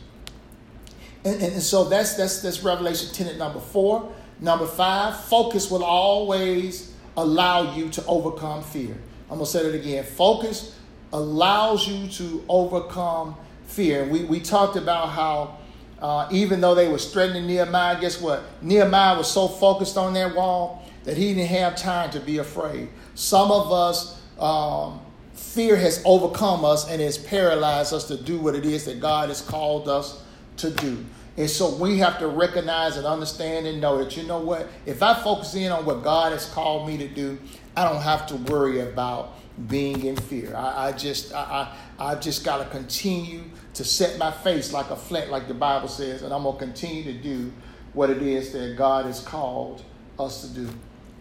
And, 1.24 1.36
and, 1.36 1.54
and 1.54 1.62
so 1.62 1.86
that's, 1.86 2.16
that's, 2.16 2.42
that's 2.42 2.64
Revelation 2.64 3.14
tenet 3.14 3.38
number 3.38 3.60
four. 3.60 4.12
Number 4.40 4.66
five, 4.66 5.24
focus 5.26 5.70
will 5.70 5.84
always 5.84 6.94
allow 7.16 7.76
you 7.76 7.90
to 7.90 8.06
overcome 8.06 8.64
fear. 8.64 8.98
I'm 9.30 9.38
going 9.38 9.46
to 9.46 9.52
say 9.52 9.64
that 9.64 9.76
again. 9.76 10.04
Focus 10.04 10.78
allows 11.14 11.88
you 11.88 12.08
to 12.08 12.44
overcome 12.50 13.36
fear. 13.66 14.06
We, 14.06 14.24
we 14.24 14.40
talked 14.40 14.78
about 14.78 15.10
how 15.10 15.58
uh, 16.02 16.28
even 16.32 16.60
though 16.60 16.74
they 16.74 16.88
were 16.88 16.98
threatening 16.98 17.46
Nehemiah, 17.46 18.00
guess 18.02 18.20
what? 18.20 18.44
Nehemiah 18.62 19.18
was 19.18 19.32
so 19.32 19.48
focused 19.48 19.98
on 19.98 20.14
that 20.14 20.36
wall 20.36 20.81
that 21.04 21.18
he 21.18 21.34
didn't 21.34 21.50
have 21.50 21.76
time 21.76 22.10
to 22.12 22.20
be 22.20 22.38
afraid. 22.38 22.90
Some 23.16 23.52
of 23.52 23.72
us, 23.72 24.22
um, 24.40 25.02
fear 25.34 25.76
has 25.76 26.02
overcome 26.06 26.64
us 26.64 26.90
and 26.90 27.02
has 27.02 27.18
paralyzed 27.18 27.94
us 27.94 28.08
to 28.08 28.18
do 28.18 28.40
what 28.40 28.56
it 28.56 28.66
is 28.66 28.86
that 28.86 29.00
God 29.00 29.30
has 29.30 29.42
called 29.42 29.90
us 29.90 30.24
to 30.58 30.70
do. 30.70 31.04
And 31.38 31.50
so 31.50 31.76
we 31.76 31.98
have 32.00 32.20
to 32.20 32.28
recognize 32.28 32.98
and 32.98 33.06
understand 33.06 33.66
and 33.66 33.80
know 33.80 34.04
that, 34.04 34.16
you 34.18 34.24
know 34.24 34.40
what? 34.40 34.68
If 34.86 35.02
I 35.02 35.14
focus 35.24 35.56
in 35.56 35.72
on 35.72 35.86
what 35.86 36.04
God 36.04 36.34
has 36.34 36.46
called 36.46 36.88
me 36.88 36.98
to 36.98 37.08
do, 37.08 37.40
I 37.76 37.86
don't 37.86 38.02
have 38.02 38.28
to 38.28 38.36
worry 38.36 38.82
about 38.82 39.34
being 39.68 40.06
in 40.06 40.16
fear. 40.16 40.56
I, 40.56 40.88
I 40.88 40.92
just 40.92 41.34
I, 41.34 41.74
I, 42.00 42.10
have 42.12 42.22
just 42.22 42.44
got 42.44 42.58
to 42.58 42.70
continue 42.70 43.44
to 43.74 43.84
set 43.84 44.18
my 44.18 44.32
face 44.32 44.74
like 44.74 44.90
a 44.90 44.96
flint, 44.96 45.30
like 45.30 45.48
the 45.48 45.54
Bible 45.54 45.88
says, 45.88 46.22
and 46.22 46.34
I'm 46.34 46.44
gonna 46.44 46.58
continue 46.58 47.04
to 47.04 47.14
do 47.14 47.52
what 47.94 48.10
it 48.10 48.22
is 48.22 48.52
that 48.54 48.76
God 48.78 49.06
has 49.06 49.22
called 49.22 49.84
us 50.20 50.42
to 50.42 50.48
do. 50.54 50.70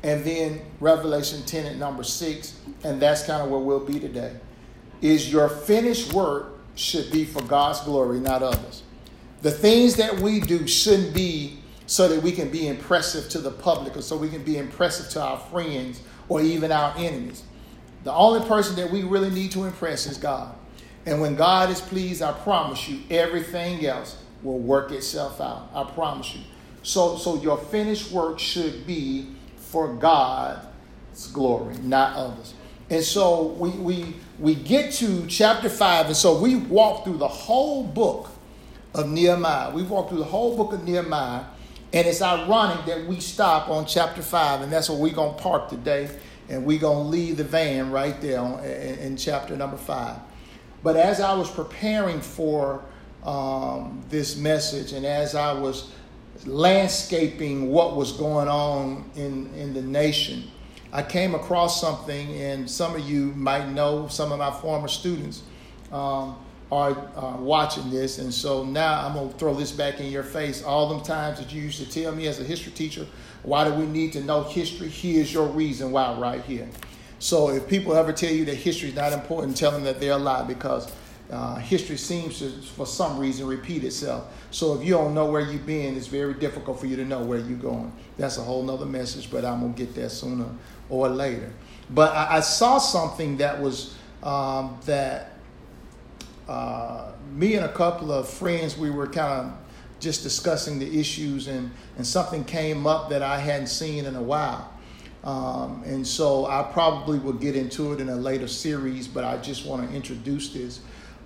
And 0.02 0.25
then 0.25 0.61
Revelation 0.80 1.42
tenet 1.45 1.76
number 1.76 2.02
six, 2.02 2.59
and 2.85 3.00
that's 3.00 3.25
kind 3.25 3.42
of 3.42 3.50
where 3.50 3.61
we'll 3.61 3.85
be 3.85 4.00
today, 4.00 4.35
is 5.02 5.30
your 5.30 5.49
finished 5.49 6.12
work 6.12 6.59
should 6.75 7.11
be 7.11 7.25
for 7.25 7.42
God's 7.42 7.80
glory, 7.80 8.19
not 8.21 8.42
others. 8.42 8.83
The 9.42 9.50
things 9.50 9.97
that 9.97 10.21
we 10.21 10.40
do 10.40 10.66
shouldn't 10.66 11.14
be 11.14 11.59
so 11.87 12.09
that 12.09 12.23
we 12.23 12.33
can 12.33 12.50
be 12.50 12.69
impressive 12.69 13.28
to 13.30 13.38
the 13.38 13.50
public 13.50 13.97
or 13.97 14.02
so 14.02 14.16
we 14.16 14.28
can 14.28 14.45
be 14.45 14.57
impressive 14.57 15.11
to 15.11 15.21
our 15.21 15.38
friends 15.38 16.00
or 16.28 16.40
even 16.40 16.71
our 16.71 16.95
enemies. 16.97 17.42
The 18.04 18.12
only 18.12 18.47
person 18.47 18.76
that 18.76 18.90
we 18.90 19.02
really 19.02 19.30
need 19.30 19.50
to 19.52 19.64
impress 19.64 20.07
is 20.07 20.16
God. 20.16 20.54
And 21.04 21.21
when 21.21 21.35
God 21.35 21.71
is 21.71 21.80
pleased, 21.80 22.23
I 22.23 22.33
promise 22.33 22.88
you, 22.88 23.00
everything 23.11 23.85
else 23.85 24.16
will 24.42 24.59
work 24.59 24.92
itself 24.92 25.40
out. 25.40 25.71
I 25.75 25.85
promise 25.85 26.35
you. 26.35 26.42
So, 26.83 27.16
so 27.16 27.40
your 27.42 27.59
finished 27.59 28.12
work 28.12 28.38
should 28.38 28.87
be 28.87 29.26
for 29.71 29.95
God's 29.95 31.29
glory, 31.33 31.77
not 31.79 32.17
others. 32.17 32.55
And 32.91 33.05
so 33.05 33.47
we, 33.53 33.71
we, 33.71 34.17
we 34.41 34.55
get 34.57 34.93
to 34.95 35.25
chapter 35.29 35.69
5, 35.69 36.07
and 36.07 36.17
so 36.17 36.41
we 36.41 36.57
walk 36.57 37.05
through 37.05 37.19
the 37.19 37.29
whole 37.29 37.85
book 37.85 38.31
of 38.95 39.09
Nehemiah. 39.09 39.71
We 39.71 39.85
walked 39.85 40.09
through 40.11 40.19
the 40.19 40.25
whole 40.25 40.57
book 40.57 40.73
of 40.73 40.85
Nehemiah, 40.85 41.45
And 41.93 42.07
it's 42.07 42.21
ironic 42.21 42.85
that 42.87 43.07
we 43.07 43.21
stop 43.21 43.69
on 43.69 43.87
chapter 43.87 44.23
5, 44.23 44.62
and 44.62 44.73
that's 44.73 44.91
where 44.91 44.99
we're 44.99 45.15
going 45.15 45.37
to 45.37 45.41
park 45.41 45.69
today, 45.69 46.11
and 46.49 46.65
we're 46.65 46.81
going 46.81 47.05
to 47.05 47.09
leave 47.09 47.37
the 47.37 47.45
van 47.45 47.93
right 47.93 48.21
there 48.21 48.41
on, 48.41 48.65
in, 48.65 48.99
in, 48.99 49.17
chapter 49.17 49.57
number 49.57 49.77
5. 49.77 50.17
But 50.83 50.97
as 50.97 51.21
I 51.21 51.33
was 51.35 51.49
preparing 51.49 52.21
for 52.21 52.83
um, 53.25 54.03
this 54.09 54.37
message, 54.37 54.93
and 54.93 55.07
as 55.07 55.37
I 55.37 55.53
was 55.53 55.93
landscaping 56.47 57.70
what 57.70 57.97
was 57.97 58.12
going 58.12 58.49
on 58.49 59.11
in, 59.14 59.52
in 59.54 59.75
the 59.75 59.82
nation, 59.82 60.44
I 60.92 61.02
came 61.02 61.35
across 61.35 61.80
something, 61.80 62.40
and 62.40 62.68
some 62.68 62.94
of 62.94 63.00
you 63.09 63.26
might 63.37 63.68
know, 63.68 64.09
some 64.09 64.32
of 64.32 64.38
my 64.38 64.50
former 64.50 64.88
students. 64.88 65.42
Um, 65.92 66.37
are 66.73 66.92
uh, 67.16 67.37
watching 67.38 67.90
this. 67.90 68.18
And 68.18 68.32
so 68.32 68.64
now 68.64 69.06
I'm 69.06 69.14
going 69.14 69.30
to 69.30 69.38
throw 69.38 69.54
this 69.54 69.73
back 69.73 70.00
in 70.00 70.06
your 70.06 70.23
face. 70.23 70.62
All 70.62 70.88
them 70.88 71.02
times 71.02 71.38
that 71.38 71.52
you 71.52 71.62
used 71.62 71.78
to 71.78 71.90
tell 71.90 72.14
me 72.14 72.26
as 72.26 72.40
a 72.40 72.44
history 72.44 72.73
teacher, 72.73 73.06
why 73.42 73.64
do 73.64 73.75
we 73.75 73.87
need 73.87 74.12
to 74.12 74.23
know 74.23 74.42
history? 74.42 74.88
Here's 74.88 75.32
your 75.32 75.47
reason 75.47 75.92
why, 75.92 76.16
right 76.18 76.42
here. 76.42 76.68
So 77.18 77.50
if 77.50 77.68
people 77.68 77.94
ever 77.94 78.12
tell 78.12 78.32
you 78.32 78.44
that 78.47 78.54
history 78.54 78.90
is 78.90 78.94
not 78.94 79.12
important, 79.12 79.56
tell 79.56 79.73
them 79.73 79.85
that 79.85 80.00
they're 80.00 80.12
a 80.12 80.18
lie 80.18 80.44
because 80.44 80.92
uh, 81.30 81.56
history 81.56 81.96
seems 81.96 82.40
to, 82.40 82.50
for 82.50 82.87
some 82.87 83.18
reason, 83.18 83.46
repeat 83.46 83.84
itself. 83.84 84.32
So 84.50 84.75
if 84.75 84.84
you 84.84 84.94
don't 84.94 85.14
know 85.14 85.26
where 85.26 85.40
you've 85.40 85.66
been, 85.66 85.96
it's 85.96 86.08
very 86.08 86.34
difficult 86.34 86.80
for 86.80 86.87
you 86.87 86.96
to 86.96 87.04
know 87.04 87.22
where 87.22 87.38
you're 87.38 87.58
going. 87.58 87.92
That's 88.16 88.37
a 88.38 88.42
whole 88.42 88.62
nother 88.62 88.87
message, 88.87 89.30
but 89.30 89.44
I'm 89.44 89.60
going 89.60 89.75
to 89.75 89.78
get 89.78 89.94
there 89.94 90.08
sooner 90.08 90.49
or 90.88 91.08
later. 91.08 91.52
But 91.88 92.14
I, 92.14 92.38
I 92.38 92.40
saw 92.40 92.78
something 92.78 93.37
that 93.37 93.60
was 93.60 93.94
um, 94.22 94.78
that 94.87 95.32
uh, 96.49 97.12
me 97.32 97.54
and 97.54 97.64
a 97.64 97.72
couple 97.72 98.12
of 98.12 98.28
friends, 98.28 98.76
we 98.76 98.90
were 98.90 99.06
kind 99.06 99.46
of 99.46 99.56
just 100.00 100.22
discussing 100.22 100.78
the 100.78 100.99
issues, 100.99 101.46
and, 101.46 101.70
and 101.96 102.06
something 102.06 102.44
came 102.44 102.87
up 102.87 103.10
that 103.10 103.22
I 103.22 103.38
hadn't 103.38 103.68
seen 103.68 104.04
in 104.04 104.16
a 104.16 104.22
while. 104.22 104.72
Um, 105.22 105.82
and 105.84 106.06
so 106.06 106.46
I 106.46 106.62
probably 106.72 107.18
will 107.18 107.34
get 107.34 107.54
into 107.54 107.92
it 107.92 108.00
in 108.00 108.08
a 108.08 108.16
later 108.16 108.49
series, 108.49 109.06
but 109.06 109.22
I 109.22 109.37
just 109.37 109.66
want 109.66 109.88
to 109.88 109.94
introduce 109.94 110.49
this. 110.49 110.80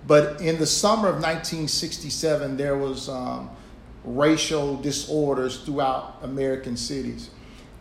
But 0.07 0.39
in 0.41 0.59
the 0.59 0.67
summer 0.67 1.07
of 1.07 1.15
1967, 1.15 2.57
there 2.57 2.77
was 2.77 3.09
um, 3.09 3.49
racial 4.03 4.77
disorders 4.77 5.61
throughout 5.61 6.19
American 6.21 6.77
cities. 6.77 7.31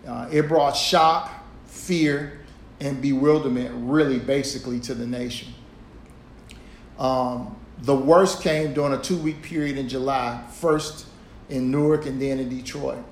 Uh, 0.07 0.29
it 0.31 0.49
brought 0.49 0.73
shock, 0.73 1.31
fear, 1.67 2.41
and 2.81 3.01
bewilderment, 3.01 3.73
really, 3.75 4.19
basically, 4.19 4.81
to 4.81 4.95
the 4.95 5.07
nation. 5.07 5.53
Um, 6.99 7.57
the 7.83 7.95
worst 7.95 8.43
came 8.43 8.73
during 8.73 8.95
a 8.95 9.03
two 9.03 9.19
week 9.19 9.43
period 9.43 9.77
in 9.77 9.89
July, 9.89 10.43
first 10.51 11.07
in 11.51 11.71
Newark 11.71 12.07
and 12.07 12.21
then 12.21 12.39
in 12.39 12.49
Detroit. 12.49 13.05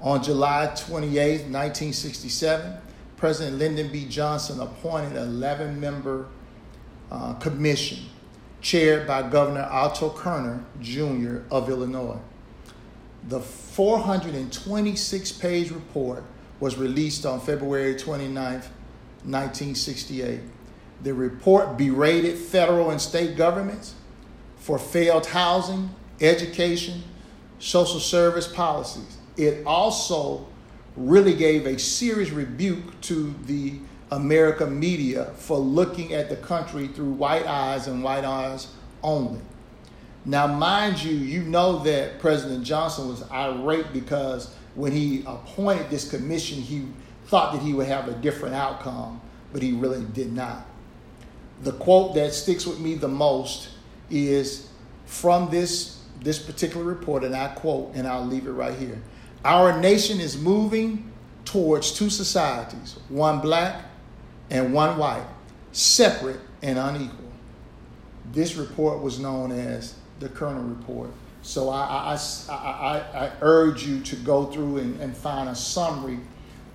On 0.00 0.22
July 0.22 0.72
28, 0.76 1.12
1967, 1.42 2.76
President 3.16 3.58
Lyndon 3.58 3.92
B. 3.92 4.06
Johnson 4.06 4.60
appointed 4.60 5.16
an 5.16 5.28
11 5.28 5.78
member 5.78 6.26
uh, 7.10 7.34
commission 7.34 7.98
chaired 8.60 9.06
by 9.06 9.28
Governor 9.28 9.68
Otto 9.70 10.10
Kerner 10.10 10.64
Jr. 10.80 11.38
of 11.50 11.68
Illinois. 11.68 12.18
The 13.28 13.40
426 13.40 15.32
page 15.32 15.70
report 15.70 16.24
was 16.58 16.76
released 16.76 17.26
on 17.26 17.40
February 17.40 17.96
29, 17.96 18.34
1968. 18.34 20.40
The 21.02 21.14
report 21.14 21.78
berated 21.78 22.36
federal 22.36 22.90
and 22.90 23.00
state 23.00 23.36
governments 23.36 23.94
for 24.56 24.78
failed 24.78 25.26
housing, 25.26 25.90
education, 26.20 27.02
social 27.58 28.00
service 28.00 28.46
policies. 28.46 29.16
It 29.36 29.64
also 29.66 30.46
really 30.96 31.34
gave 31.34 31.66
a 31.66 31.78
serious 31.78 32.30
rebuke 32.30 33.00
to 33.02 33.34
the 33.46 33.78
American 34.10 34.78
media 34.78 35.26
for 35.36 35.58
looking 35.58 36.12
at 36.12 36.28
the 36.28 36.36
country 36.36 36.88
through 36.88 37.12
white 37.12 37.46
eyes 37.46 37.86
and 37.86 38.02
white 38.02 38.24
eyes 38.24 38.68
only. 39.02 39.40
Now, 40.24 40.46
mind 40.46 41.02
you, 41.02 41.12
you 41.12 41.42
know 41.42 41.78
that 41.84 42.18
President 42.18 42.64
Johnson 42.64 43.08
was 43.08 43.22
irate 43.30 43.92
because 43.92 44.54
when 44.74 44.92
he 44.92 45.22
appointed 45.26 45.90
this 45.90 46.10
commission, 46.10 46.60
he 46.60 46.86
thought 47.26 47.52
that 47.52 47.62
he 47.62 47.72
would 47.72 47.86
have 47.86 48.08
a 48.08 48.14
different 48.14 48.54
outcome, 48.54 49.20
but 49.52 49.62
he 49.62 49.72
really 49.72 50.04
did 50.12 50.32
not 50.32 50.66
the 51.62 51.72
quote 51.72 52.14
that 52.14 52.32
sticks 52.32 52.66
with 52.66 52.80
me 52.80 52.94
the 52.94 53.08
most 53.08 53.68
is 54.10 54.68
from 55.06 55.50
this 55.50 55.98
this 56.22 56.38
particular 56.38 56.84
report, 56.84 57.24
and 57.24 57.34
I 57.34 57.48
quote, 57.48 57.94
and 57.94 58.06
I'll 58.06 58.26
leave 58.26 58.46
it 58.46 58.50
right 58.50 58.74
here. 58.74 59.00
Our 59.42 59.80
nation 59.80 60.20
is 60.20 60.36
moving 60.36 61.10
towards 61.46 61.92
two 61.92 62.10
societies, 62.10 62.98
one 63.08 63.40
black 63.40 63.84
and 64.50 64.72
one 64.72 64.98
white, 64.98 65.24
separate 65.72 66.40
and 66.62 66.78
unequal. 66.78 67.30
This 68.32 68.56
report 68.56 69.00
was 69.00 69.18
known 69.18 69.52
as 69.52 69.94
the 70.18 70.28
Kerner 70.28 70.62
Report. 70.62 71.10
So 71.42 71.70
I, 71.70 72.14
I, 72.14 72.52
I, 72.52 72.98
I, 73.26 73.32
urge 73.40 73.86
you 73.86 74.00
to 74.00 74.16
go 74.16 74.44
through 74.46 74.76
and, 74.78 75.00
and 75.00 75.16
find 75.16 75.48
a 75.48 75.54
summary 75.54 76.18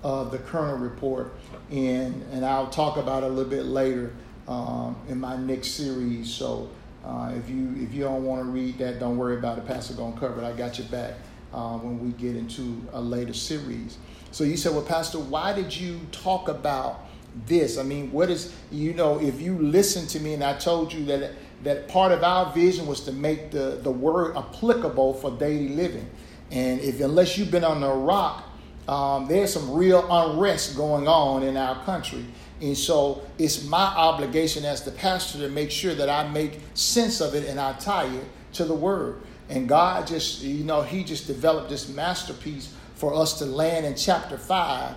of 0.02 0.32
the 0.32 0.38
Kerner 0.38 0.76
Report, 0.76 1.32
and, 1.70 2.24
and 2.32 2.44
I'll 2.44 2.68
talk 2.68 2.96
about 2.96 3.22
it 3.22 3.26
a 3.26 3.28
little 3.28 3.50
bit 3.50 3.66
later 3.66 4.12
um, 4.48 4.96
in 5.08 5.20
my 5.20 5.36
next 5.36 5.72
series. 5.72 6.32
So 6.32 6.68
uh, 7.04 7.32
if 7.36 7.48
you 7.48 7.74
if 7.78 7.94
you 7.94 8.02
don't 8.02 8.24
want 8.24 8.44
to 8.44 8.50
read 8.50 8.78
that, 8.78 8.98
don't 8.98 9.16
worry 9.16 9.36
about 9.36 9.58
it. 9.58 9.66
Pastor 9.66 9.94
gonna 9.94 10.18
cover 10.18 10.42
it. 10.42 10.44
I 10.44 10.52
got 10.52 10.78
your 10.78 10.88
back 10.88 11.14
uh, 11.54 11.78
when 11.78 12.00
we 12.00 12.10
get 12.12 12.34
into 12.34 12.82
a 12.92 13.00
later 13.00 13.32
series. 13.32 13.98
So 14.32 14.44
you 14.44 14.56
said, 14.56 14.72
well, 14.72 14.82
Pastor, 14.82 15.18
why 15.18 15.52
did 15.52 15.74
you 15.74 16.00
talk 16.10 16.48
about 16.48 17.05
this? 17.44 17.78
I 17.78 17.82
mean, 17.82 18.10
what 18.12 18.30
is 18.30 18.54
you 18.70 18.94
know? 18.94 19.20
If 19.20 19.40
you 19.40 19.58
listen 19.58 20.06
to 20.08 20.20
me, 20.20 20.34
and 20.34 20.42
I 20.42 20.56
told 20.56 20.92
you 20.92 21.04
that 21.06 21.32
that 21.64 21.88
part 21.88 22.12
of 22.12 22.22
our 22.22 22.52
vision 22.52 22.86
was 22.86 23.00
to 23.02 23.12
make 23.12 23.50
the 23.50 23.80
the 23.82 23.90
word 23.90 24.36
applicable 24.36 25.14
for 25.14 25.30
daily 25.32 25.70
living, 25.70 26.08
and 26.50 26.80
if 26.80 27.00
unless 27.00 27.36
you've 27.36 27.50
been 27.50 27.64
on 27.64 27.80
the 27.80 27.92
rock, 27.92 28.44
um, 28.88 29.26
there's 29.26 29.52
some 29.52 29.72
real 29.72 30.06
unrest 30.10 30.76
going 30.76 31.08
on 31.08 31.42
in 31.42 31.56
our 31.56 31.82
country. 31.84 32.24
And 32.60 32.76
so 32.76 33.22
it's 33.38 33.64
my 33.64 33.84
obligation 33.84 34.64
as 34.64 34.82
the 34.82 34.90
pastor 34.90 35.38
to 35.40 35.48
make 35.48 35.70
sure 35.70 35.94
that 35.94 36.08
I 36.08 36.28
make 36.28 36.60
sense 36.74 37.20
of 37.20 37.34
it 37.34 37.46
and 37.48 37.60
I 37.60 37.74
tie 37.74 38.06
it 38.06 38.24
to 38.54 38.64
the 38.64 38.74
word. 38.74 39.20
And 39.48 39.68
God 39.68 40.06
just, 40.06 40.42
you 40.42 40.64
know, 40.64 40.82
He 40.82 41.04
just 41.04 41.26
developed 41.26 41.68
this 41.68 41.88
masterpiece 41.88 42.72
for 42.94 43.14
us 43.14 43.38
to 43.40 43.44
land 43.44 43.84
in 43.84 43.94
chapter 43.94 44.38
5 44.38 44.94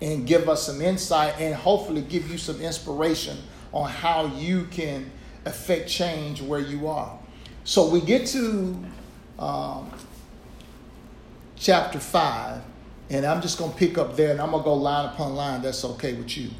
and 0.00 0.26
give 0.26 0.48
us 0.48 0.66
some 0.66 0.80
insight 0.80 1.34
and 1.38 1.54
hopefully 1.54 2.02
give 2.02 2.30
you 2.30 2.38
some 2.38 2.60
inspiration 2.60 3.36
on 3.72 3.88
how 3.88 4.26
you 4.26 4.64
can 4.70 5.10
affect 5.44 5.88
change 5.88 6.42
where 6.42 6.60
you 6.60 6.88
are. 6.88 7.18
So 7.64 7.88
we 7.88 8.00
get 8.00 8.26
to 8.28 8.78
um, 9.38 9.90
chapter 11.56 11.98
5, 11.98 12.62
and 13.10 13.26
I'm 13.26 13.42
just 13.42 13.58
going 13.58 13.72
to 13.72 13.76
pick 13.76 13.98
up 13.98 14.16
there 14.16 14.30
and 14.30 14.40
I'm 14.40 14.50
going 14.50 14.62
to 14.62 14.64
go 14.64 14.74
line 14.74 15.06
upon 15.06 15.34
line. 15.34 15.62
That's 15.62 15.84
okay 15.84 16.14
with 16.14 16.36
you. 16.36 16.50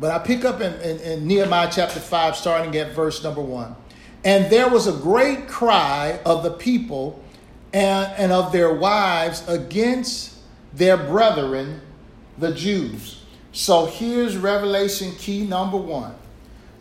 But 0.00 0.10
I 0.10 0.18
pick 0.18 0.44
up 0.44 0.60
in, 0.60 0.74
in, 0.80 0.98
in, 1.00 1.26
Nehemiah 1.26 1.70
chapter 1.72 2.00
5, 2.00 2.36
starting 2.36 2.76
at 2.76 2.92
verse 2.92 3.22
number 3.22 3.40
1. 3.40 3.76
And 4.24 4.50
there 4.50 4.68
was 4.68 4.86
a 4.86 4.92
great 4.92 5.48
cry 5.48 6.18
of 6.24 6.42
the 6.42 6.50
people 6.50 7.22
and, 7.72 8.12
and 8.16 8.32
of 8.32 8.52
their 8.52 8.74
wives 8.74 9.46
against 9.48 10.36
their 10.72 10.96
brethren, 10.96 11.80
the 12.38 12.52
Jews. 12.52 13.22
So 13.52 13.86
here's 13.86 14.36
Revelation 14.36 15.12
key 15.12 15.46
number 15.46 15.76
one. 15.76 16.14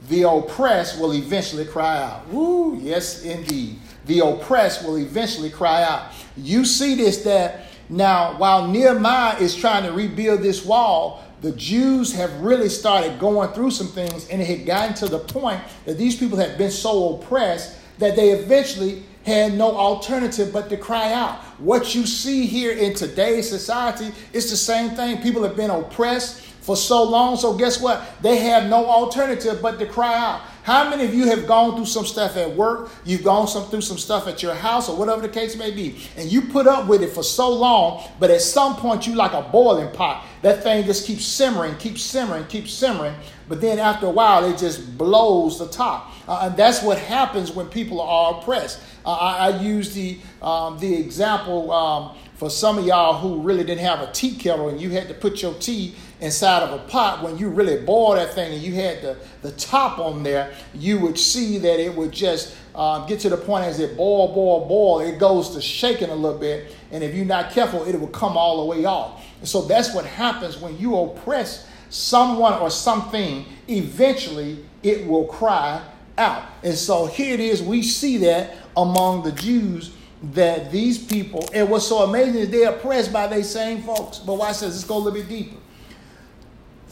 The 0.10 0.24
oppressed 0.24 1.00
will 1.00 1.14
eventually 1.14 1.66
cry 1.66 2.02
out. 2.02 2.28
Woo, 2.28 2.78
yes, 2.82 3.24
indeed. 3.24 3.80
The 4.06 4.20
oppressed 4.20 4.84
will 4.86 4.98
eventually 4.98 5.50
cry 5.50 5.84
out. 5.84 6.12
You 6.36 6.66
see 6.66 6.96
this 6.96 7.24
that 7.24 7.68
now, 7.90 8.38
while 8.38 8.68
Nehemiah 8.68 9.38
is 9.38 9.56
trying 9.56 9.84
to 9.84 9.92
rebuild 9.92 10.42
this 10.42 10.66
wall, 10.66 11.24
the 11.42 11.52
Jews 11.52 12.14
have 12.14 12.34
really 12.42 12.70
started 12.70 13.20
going 13.20 13.50
through 13.50 13.72
some 13.72 13.88
things, 13.88 14.28
and 14.30 14.42
it 14.42 14.46
had 14.46 14.66
gotten 14.66 14.96
to 14.96 15.08
the 15.08 15.20
point 15.20 15.62
that 15.86 15.98
these 15.98 16.16
people 16.16 16.38
had 16.38 16.58
been 16.58 16.72
so 16.72 17.16
oppressed 17.16 17.76
that 18.00 18.16
they 18.16 18.32
eventually 18.32 19.04
had 19.26 19.54
no 19.54 19.76
alternative 19.76 20.52
but 20.52 20.70
to 20.70 20.78
cry 20.78 21.14
out. 21.14 21.40
What 21.60 21.96
you 21.96 22.06
see 22.06 22.46
here 22.46 22.72
in 22.72 22.94
today's 22.94 23.50
society 23.50 24.12
is 24.34 24.50
the 24.50 24.58
same 24.58 24.92
thing. 24.92 25.22
People 25.22 25.44
have 25.44 25.56
been 25.56 25.70
oppressed 25.70 26.42
for 26.62 26.76
so 26.78 27.04
long, 27.04 27.36
so 27.36 27.56
guess 27.58 27.80
what? 27.82 28.04
They 28.22 28.38
have 28.38 28.70
no 28.70 28.86
alternative 28.86 29.62
but 29.62 29.80
to 29.80 29.86
cry 29.86 30.14
out. 30.16 30.42
How 30.64 30.90
many 30.90 31.04
of 31.04 31.14
you 31.14 31.26
have 31.26 31.46
gone 31.46 31.76
through 31.76 31.88
some 31.88 32.06
stuff 32.06 32.38
at 32.38 32.56
work? 32.56 32.90
You've 33.04 33.24
gone 33.24 33.50
some, 33.50 33.66
through 33.66 33.82
some 33.82 33.98
stuff 33.98 34.30
at 34.30 34.42
your 34.42 34.56
house 34.56 34.88
or 34.88 34.96
whatever 34.96 35.22
the 35.22 35.28
case 35.28 35.58
may 35.58 35.72
be, 35.72 35.98
and 36.16 36.32
you 36.32 36.42
put 36.42 36.68
up 36.68 36.88
with 36.88 37.04
it 37.04 37.10
for 37.10 37.22
so 37.22 37.50
long, 37.50 38.10
but 38.18 38.32
at 38.32 38.40
some 38.40 38.78
point 38.78 39.06
you 39.06 39.14
like 39.14 39.34
a 39.34 39.42
boiling 39.42 39.94
pot. 39.94 40.26
That 40.42 40.64
thing 40.64 40.86
just 40.86 41.06
keeps 41.06 41.26
simmering, 41.26 41.76
keeps 41.76 42.02
simmering, 42.02 42.46
keeps 42.46 42.72
simmering, 42.72 43.14
but 43.50 43.60
then 43.60 43.78
after 43.78 44.06
a 44.06 44.10
while 44.10 44.46
it 44.46 44.58
just 44.58 44.98
blows 44.98 45.60
the 45.60 45.68
top. 45.68 46.14
Uh, 46.30 46.48
and 46.48 46.56
that's 46.56 46.82
what 46.82 46.98
happens 46.98 47.52
when 47.52 47.68
people 47.68 48.00
are 48.00 48.40
oppressed. 48.40 48.80
Uh, 49.06 49.12
I, 49.12 49.50
I, 49.50 49.62
use 49.62 49.94
the, 49.94 50.18
um, 50.42 50.80
the 50.80 50.96
example 50.96 51.72
um, 51.74 52.16
for 52.36 52.50
some 52.50 52.78
of 52.78 52.86
y'all 52.86 53.20
who 53.20 53.42
really 53.42 53.66
didn't 53.66 53.84
have 53.84 54.00
a 54.00 54.10
tea 54.14 54.36
kettle 54.38 54.70
and 54.70 54.80
you 54.80 54.92
had 54.92 55.10
to 55.10 55.14
put 55.14 55.42
your 55.42 55.54
tea 55.56 55.96
inside 56.24 56.64
of 56.64 56.72
a 56.72 56.84
pot, 56.88 57.22
when 57.22 57.38
you 57.38 57.50
really 57.50 57.84
boil 57.84 58.16
that 58.16 58.34
thing 58.34 58.54
and 58.54 58.62
you 58.62 58.74
had 58.74 59.02
the, 59.02 59.18
the 59.42 59.52
top 59.52 60.00
on 60.00 60.24
there, 60.24 60.54
you 60.74 60.98
would 61.00 61.20
see 61.20 61.58
that 61.58 61.80
it 61.80 61.94
would 61.94 62.12
just 62.12 62.56
um, 62.76 63.06
get 63.08 63.20
to 63.20 63.30
the 63.30 63.38
point 63.38 63.66
as 63.66 63.80
it 63.80 63.98
boil, 63.98 64.34
boil, 64.34 64.66
boil, 64.68 65.00
it 65.02 65.20
goes 65.20 65.50
to 65.52 65.62
shaking 65.62 66.10
a 66.10 66.16
little 66.16 66.40
bit. 66.40 66.74
And 66.92 67.04
if 67.04 67.14
you're 67.14 67.26
not 67.26 67.52
careful, 67.52 67.84
it 67.84 68.00
will 68.00 68.08
come 68.08 68.38
all 68.38 68.66
the 68.66 68.66
way 68.66 68.86
off. 68.86 69.24
And 69.40 69.48
so 69.48 69.64
that's 69.64 69.94
what 69.94 70.06
happens 70.06 70.58
when 70.58 70.78
you 70.78 70.98
oppress 70.98 71.68
someone 71.90 72.54
or 72.54 72.70
something, 72.70 73.46
eventually 73.68 74.64
it 74.82 75.06
will 75.06 75.26
cry 75.26 75.84
out. 76.18 76.44
And 76.64 76.76
so 76.76 77.06
here 77.06 77.34
it 77.34 77.42
is, 77.42 77.62
we 77.62 77.84
see 77.84 78.18
that 78.20 78.56
among 78.78 79.24
the 79.24 79.32
Jews 79.34 79.94
that 80.32 80.72
these 80.72 80.98
people, 80.98 81.48
and 81.54 81.70
what's 81.70 81.86
so 81.86 82.04
amazing 82.04 82.42
is 82.42 82.50
they're 82.50 82.70
oppressed 82.70 83.12
by 83.12 83.28
these 83.28 83.50
same 83.50 83.84
folks. 83.84 84.20
But 84.20 84.36
watch 84.36 84.62
this, 84.62 84.74
let's 84.74 84.84
go 84.86 84.96
a 84.96 85.00
little 85.00 85.20
bit 85.20 85.28
deeper. 85.28 85.58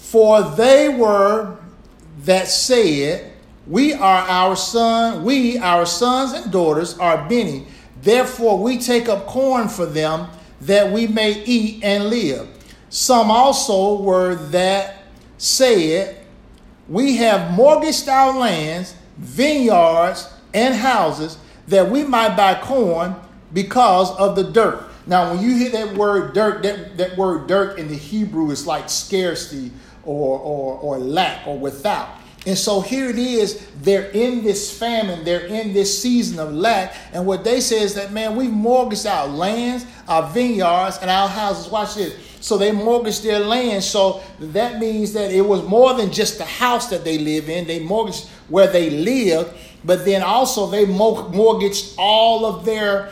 For 0.02 0.42
they 0.42 0.90
were 0.90 1.58
that 2.26 2.48
said, 2.50 3.32
We 3.66 3.94
are 3.94 4.28
our 4.28 4.58
son, 4.58 5.24
we, 5.24 5.58
our 5.58 5.86
sons 5.86 6.34
and 6.34 6.52
daughters, 6.52 6.98
are 6.98 7.30
many. 7.30 7.68
Therefore, 8.02 8.62
we 8.62 8.78
take 8.78 9.08
up 9.08 9.28
corn 9.28 9.70
for 9.70 9.86
them 9.86 10.28
that 10.62 10.92
we 10.92 11.08
may 11.08 11.44
eat 11.46 11.84
and 11.84 12.10
live. 12.10 12.50
Some 12.90 13.32
also 13.32 14.02
were 14.02 14.36
that 14.50 15.04
said, 15.38 16.26
We 16.90 17.16
have 17.18 17.54
mortgaged 17.54 18.10
our 18.10 18.38
lands, 18.38 18.96
vineyards, 19.18 20.28
and 20.54 20.76
houses 20.76 21.38
that 21.68 21.90
we 21.90 22.04
might 22.04 22.36
buy 22.36 22.60
corn 22.60 23.16
because 23.54 24.12
of 24.18 24.36
the 24.36 24.44
dirt. 24.44 24.84
Now, 25.06 25.32
when 25.32 25.44
you 25.44 25.56
hear 25.56 25.70
that 25.70 25.96
word 25.96 26.34
dirt, 26.34 26.64
that, 26.64 26.98
that 26.98 27.18
word 27.18 27.48
dirt 27.48 27.80
in 27.80 27.88
the 27.88 27.96
Hebrew 27.96 28.52
is 28.52 28.68
like 28.68 28.90
scarcity 28.90 29.72
or, 30.06 30.40
or, 30.40 30.78
or 30.80 30.98
lack 30.98 31.48
or 31.48 31.58
without. 31.58 32.10
And 32.46 32.58
so 32.58 32.82
here 32.82 33.10
it 33.10 33.20
is, 33.20 33.68
they're 33.82 34.10
in 34.10 34.44
this 34.44 34.76
famine, 34.76 35.24
they're 35.24 35.46
in 35.46 35.74
this 35.74 36.02
season 36.02 36.40
of 36.40 36.52
lack. 36.52 36.96
And 37.14 37.28
what 37.28 37.44
they 37.44 37.60
say 37.60 37.82
is 37.82 37.94
that, 37.94 38.12
man, 38.12 38.36
we 38.36 38.48
mortgaged 38.48 39.06
our 39.06 39.28
lands, 39.28 39.86
our 40.08 40.28
vineyards, 40.30 40.98
and 41.02 41.10
our 41.12 41.28
houses. 41.28 41.72
Watch 41.72 41.96
this. 41.96 42.16
So 42.40 42.58
they 42.58 42.72
mortgaged 42.72 43.24
their 43.24 43.40
land. 43.40 43.84
So 43.84 44.24
that 44.40 44.80
means 44.80 45.14
that 45.14 45.32
it 45.32 45.42
was 45.42 45.64
more 45.64 45.94
than 45.94 46.12
just 46.12 46.40
the 46.40 46.46
house 46.46 46.90
that 46.90 47.04
they 47.04 47.20
live 47.20 47.48
in, 47.48 47.68
they 47.68 47.80
mortgaged 47.80 48.28
where 48.50 48.68
they 48.68 48.90
live, 48.90 49.54
but 49.86 50.04
then 50.04 50.24
also 50.24 50.66
they 50.66 50.86
mortgaged 50.86 51.94
all 52.00 52.46
of 52.46 52.66
their 52.66 53.12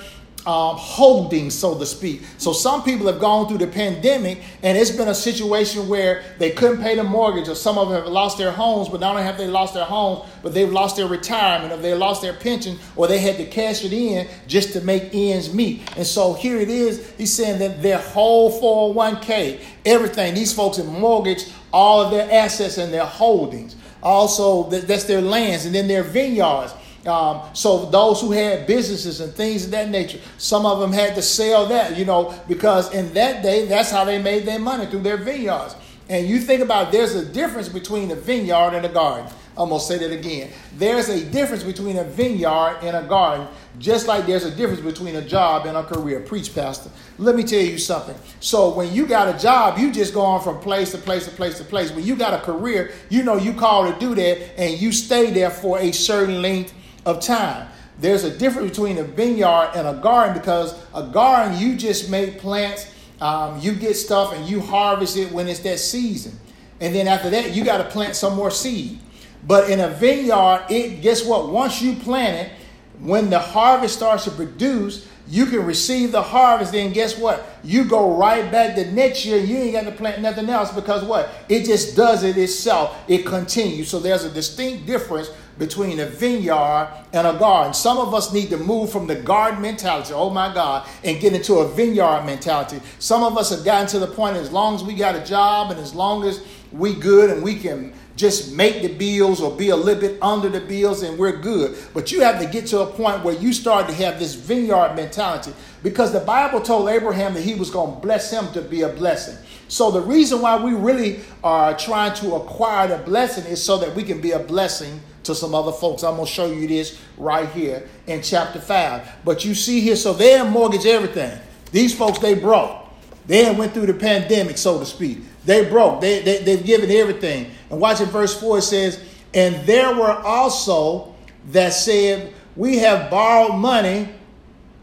um, 0.50 0.78
holding, 0.78 1.52
so 1.52 1.78
to 1.78 1.86
speak. 1.86 2.24
So 2.40 2.54
some 2.54 2.82
people 2.82 3.06
have 3.06 3.20
gone 3.20 3.48
through 3.48 3.60
the 3.60 3.68
pandemic, 3.68 4.42
and 4.64 4.76
it's 4.76 4.90
been 4.90 5.08
a 5.08 5.14
situation 5.14 5.88
where 5.88 6.24
they 6.40 6.50
couldn't 6.50 6.82
pay 6.82 6.96
the 6.96 7.04
mortgage, 7.04 7.48
or 7.48 7.54
some 7.54 7.78
of 7.78 7.90
them 7.90 8.02
have 8.02 8.12
lost 8.12 8.40
their 8.40 8.50
homes. 8.50 8.90
But 8.90 9.00
not 9.00 9.12
only 9.12 9.22
have 9.22 9.38
they 9.38 9.46
lost 9.46 9.76
their 9.76 9.86
homes, 9.86 10.28
but 10.42 10.56
they've 10.56 10.72
lost 10.72 10.96
their 10.96 11.06
retirement, 11.06 11.72
or 11.72 11.78
they 11.78 11.94
lost 11.94 12.24
their 12.24 12.34
pension, 12.34 12.80
or 12.96 13.06
they 13.08 13.20
had 13.20 13.38
to 13.38 13.46
cash 13.46 13.86
it 13.86 13.94
in 13.94 14.28
just 14.48 14.74
to 14.74 14.82
make 14.82 15.14
ends 15.14 15.54
meet. 15.54 15.84
And 15.96 16.08
so 16.08 16.34
here 16.34 16.58
it 16.58 16.70
is. 16.70 17.12
He's 17.12 17.32
saying 17.32 17.60
that 17.60 17.84
their 17.84 18.00
whole 18.00 18.50
401k, 18.60 19.62
everything, 19.86 20.34
these 20.34 20.52
folks 20.52 20.78
have 20.78 20.88
mortgaged 20.88 21.54
all 21.72 22.02
of 22.02 22.10
their 22.10 22.28
assets 22.32 22.80
and 22.80 22.92
their 22.92 23.06
holdings. 23.06 23.76
Also, 24.02 24.64
that's 24.64 25.04
their 25.04 25.22
lands, 25.22 25.68
and 25.68 25.76
then 25.76 25.88
their 25.88 26.04
vineyards. 26.04 26.74
Um, 27.06 27.42
so 27.54 27.86
those 27.86 28.20
who 28.20 28.32
had 28.32 28.68
businesses 28.68 29.22
and 29.22 29.34
things 29.34 29.66
of 29.66 29.72
that 29.72 29.90
nature, 29.90 30.20
some 30.38 30.66
of 30.66 30.80
them 30.80 30.92
had 30.92 31.16
to 31.16 31.22
sell 31.22 31.66
that, 31.68 31.98
you 31.98 32.06
know, 32.06 32.34
because 32.48 32.94
in 32.94 33.14
that 33.14 33.42
day, 33.42 33.66
that's 33.66 33.90
how 33.90 34.04
they 34.04 34.22
made 34.22 34.46
their 34.46 34.60
money 34.60 34.86
through 34.86 35.02
their 35.02 35.18
vineyards. 35.18 35.76
And 36.10 36.28
you 36.28 36.40
think 36.40 36.62
about 36.62 36.92
there's 36.92 37.16
a 37.16 37.24
difference 37.24 37.70
between 37.70 38.12
a 38.12 38.16
vineyard 38.16 38.74
and 38.74 38.86
a 38.86 38.90
garden. 38.90 39.32
I'm 39.60 39.70
to 39.70 39.80
say 39.80 39.98
that 39.98 40.12
again. 40.12 40.50
There's 40.78 41.10
a 41.10 41.24
difference 41.24 41.64
between 41.64 41.98
a 41.98 42.04
vineyard 42.06 42.78
and 42.82 42.96
a 42.96 43.04
garden, 43.04 43.46
just 43.78 44.08
like 44.08 44.26
there's 44.26 44.46
a 44.46 44.52
difference 44.52 44.80
between 44.80 45.18
a 45.18 45.22
job 45.22 45.66
and 45.66 45.76
a 45.76 45.84
career. 45.84 46.22
Preach, 46.22 46.56
Pastor. 46.56 46.90
Let 47.18 47.36
me 47.36 47.44
tell 47.44 47.62
you 47.62 47.78
something. 47.78 48.16
So, 48.40 48.74
when 48.74 48.94
you 48.94 49.06
got 49.06 49.34
a 49.34 49.38
job, 49.38 49.78
you 49.78 49.92
just 49.92 50.14
go 50.14 50.22
on 50.22 50.42
from 50.42 50.60
place 50.62 50.92
to 50.92 50.98
place 50.98 51.26
to 51.26 51.32
place 51.32 51.58
to 51.58 51.66
place. 51.66 51.92
When 51.92 52.06
you 52.06 52.16
got 52.16 52.34
a 52.34 52.40
career, 52.40 52.94
you 53.10 53.24
know 53.24 53.36
you 53.36 53.54
call 53.54 53.92
to 53.92 54.00
do 54.00 54.16
that 54.16 54.58
and 54.58 54.80
you 54.80 54.94
stay 54.94 55.30
there 55.32 55.50
for 55.50 55.78
a 55.78 55.92
certain 55.92 56.42
length 56.42 56.74
of 57.06 57.22
time. 57.22 57.68
There's 58.00 58.24
a 58.24 58.38
difference 58.38 58.70
between 58.70 58.98
a 58.98 59.04
vineyard 59.04 59.72
and 59.76 59.88
a 59.88 60.00
garden 60.02 60.38
because 60.38 60.74
a 60.94 61.04
garden, 61.04 61.58
you 61.60 61.76
just 61.76 62.10
make 62.10 62.40
plants, 62.40 62.94
um, 63.20 63.60
you 63.60 63.74
get 63.74 63.96
stuff 63.96 64.34
and 64.34 64.48
you 64.48 64.62
harvest 64.62 65.18
it 65.18 65.32
when 65.32 65.48
it's 65.48 65.60
that 65.62 65.80
season. 65.80 66.40
And 66.80 66.96
then 66.96 67.08
after 67.08 67.30
that, 67.30 67.54
you 67.54 67.66
got 67.66 67.80
to 67.80 67.84
plant 67.86 68.16
some 68.16 68.36
more 68.36 68.52
seed. 68.52 69.00
But 69.46 69.70
in 69.70 69.80
a 69.82 69.90
vineyard, 69.90 70.66
it 70.70 71.02
guess 71.02 71.26
what? 71.26 71.50
Once 71.50 71.82
you 71.82 71.96
plant 71.96 72.48
it, 72.48 72.54
when 73.00 73.30
the 73.30 73.40
harvest 73.40 73.96
starts 73.96 74.26
to 74.26 74.32
produce, 74.32 75.08
you 75.28 75.46
can 75.46 75.66
receive 75.66 76.12
the 76.12 76.22
harvest. 76.22 76.72
Then 76.72 76.92
guess 76.92 77.18
what? 77.18 77.46
You 77.64 77.84
go 77.84 78.16
right 78.16 78.52
back 78.52 78.76
the 78.76 78.86
next 78.86 79.26
year. 79.26 79.38
You 79.38 79.58
ain't 79.58 79.74
got 79.74 79.84
to 79.86 79.92
plant 79.92 80.22
nothing 80.22 80.50
else 80.50 80.74
because 80.74 81.04
what? 81.04 81.30
It 81.48 81.66
just 81.66 81.96
does 81.96 82.24
it 82.24 82.38
itself. 82.38 82.98
It 83.08 83.26
continues. 83.26 83.90
So 83.90 84.00
there's 84.00 84.24
a 84.24 84.30
distinct 84.30 84.86
difference 84.86 85.30
between 85.60 86.00
a 86.00 86.06
vineyard 86.06 86.90
and 87.14 87.28
a 87.28 87.38
garden. 87.38 87.74
Some 87.74 87.98
of 87.98 88.14
us 88.14 88.34
need 88.34 88.50
to 88.50 88.58
move 88.58 88.92
from 88.92 89.06
the 89.06 89.16
garden 89.16 89.62
mentality, 89.62 90.14
oh 90.14 90.30
my 90.30 90.52
God, 90.54 90.88
and 91.04 91.20
get 91.20 91.34
into 91.34 91.56
a 91.56 91.68
vineyard 91.68 92.24
mentality. 92.26 92.80
Some 92.98 93.24
of 93.24 93.38
us 93.38 93.52
have 93.52 93.64
gotten 93.64 93.88
to 93.90 94.00
the 94.00 94.08
point 94.08 94.38
as 94.38 94.52
long 94.52 94.76
as 94.76 94.84
we 94.84 94.96
got 94.96 95.16
a 95.16 95.24
job 95.24 95.70
and 95.70 95.80
as 95.80 95.94
long 95.94 96.24
as 96.24 96.44
we 96.72 96.94
good 96.96 97.30
and 97.30 97.44
we 97.44 97.56
can 97.56 97.94
just 98.16 98.54
make 98.54 98.82
the 98.82 98.94
bills 98.94 99.42
or 99.42 99.56
be 99.56 99.70
a 99.70 99.76
little 99.76 100.02
bit 100.02 100.22
under 100.22 100.50
the 100.50 100.60
bills 100.60 101.04
and 101.04 101.18
we're 101.18 101.38
good. 101.38 101.78
But 101.94 102.12
you 102.12 102.22
have 102.22 102.40
to 102.42 102.48
get 102.48 102.68
to 102.68 102.82
a 102.82 102.86
point 102.86 103.24
where 103.24 103.34
you 103.36 103.54
start 103.54 103.88
to 103.88 103.94
have 103.94 104.20
this 104.20 104.36
vineyard 104.36 104.96
mentality 104.96 105.54
because 105.84 106.12
the 106.12 106.20
Bible 106.20 106.62
told 106.62 106.90
Abraham 106.90 107.34
that 107.34 107.42
he 107.44 107.56
was 107.56 107.70
going 107.70 107.96
to 107.96 108.02
bless 108.02 108.32
him 108.32 108.52
to 108.54 108.62
be 108.62 108.82
a 108.82 108.90
blessing. 108.90 109.38
So 109.70 109.90
the 109.92 110.02
reason 110.02 110.42
why 110.42 110.62
we 110.62 110.74
really 110.74 111.22
are 111.44 111.78
trying 111.78 112.14
to 112.16 112.36
acquire 112.36 112.88
the 112.88 112.98
blessing 113.04 113.46
is 113.46 113.64
so 113.64 113.78
that 113.78 113.96
we 113.96 114.04
can 114.04 114.20
be 114.20 114.32
a 114.32 114.40
blessing 114.40 115.00
to 115.24 115.36
some 115.36 115.54
other 115.54 115.72
folks. 115.72 116.04
I'm 116.04 116.16
going 116.16 116.26
to 116.26 116.32
show 116.32 116.52
you 116.52 116.68
this 116.68 117.00
right 117.18 117.50
here 117.50 117.88
in 118.08 118.22
chapter 118.22 118.60
5. 118.60 119.10
But 119.26 119.46
you 119.46 119.54
see 119.54 119.82
here, 119.82 119.96
so 119.96 120.14
they 120.14 120.42
mortgaged 120.48 120.86
everything. 120.86 121.40
These 121.72 121.96
folks, 121.96 122.20
they 122.20 122.36
broke. 122.36 122.86
They 123.28 123.54
went 123.54 123.74
through 123.74 123.86
the 123.86 123.94
pandemic, 123.94 124.58
so 124.58 124.80
to 124.80 124.86
speak. 124.86 125.20
They 125.46 125.70
broke. 125.70 126.02
They, 126.02 126.22
they, 126.22 126.44
they've 126.44 126.66
given 126.66 126.90
everything. 126.90 127.52
And 127.70 127.80
watch 127.80 128.02
in 128.02 128.08
verse 128.08 128.40
4, 128.40 128.58
it 128.60 128.62
says, 128.64 129.04
And 129.34 129.56
there 129.68 129.94
were 129.96 130.14
also 130.14 131.16
that 131.52 131.74
said, 131.74 132.34
We 132.56 132.80
have 132.80 133.10
borrowed 133.10 133.56
money 133.56 134.10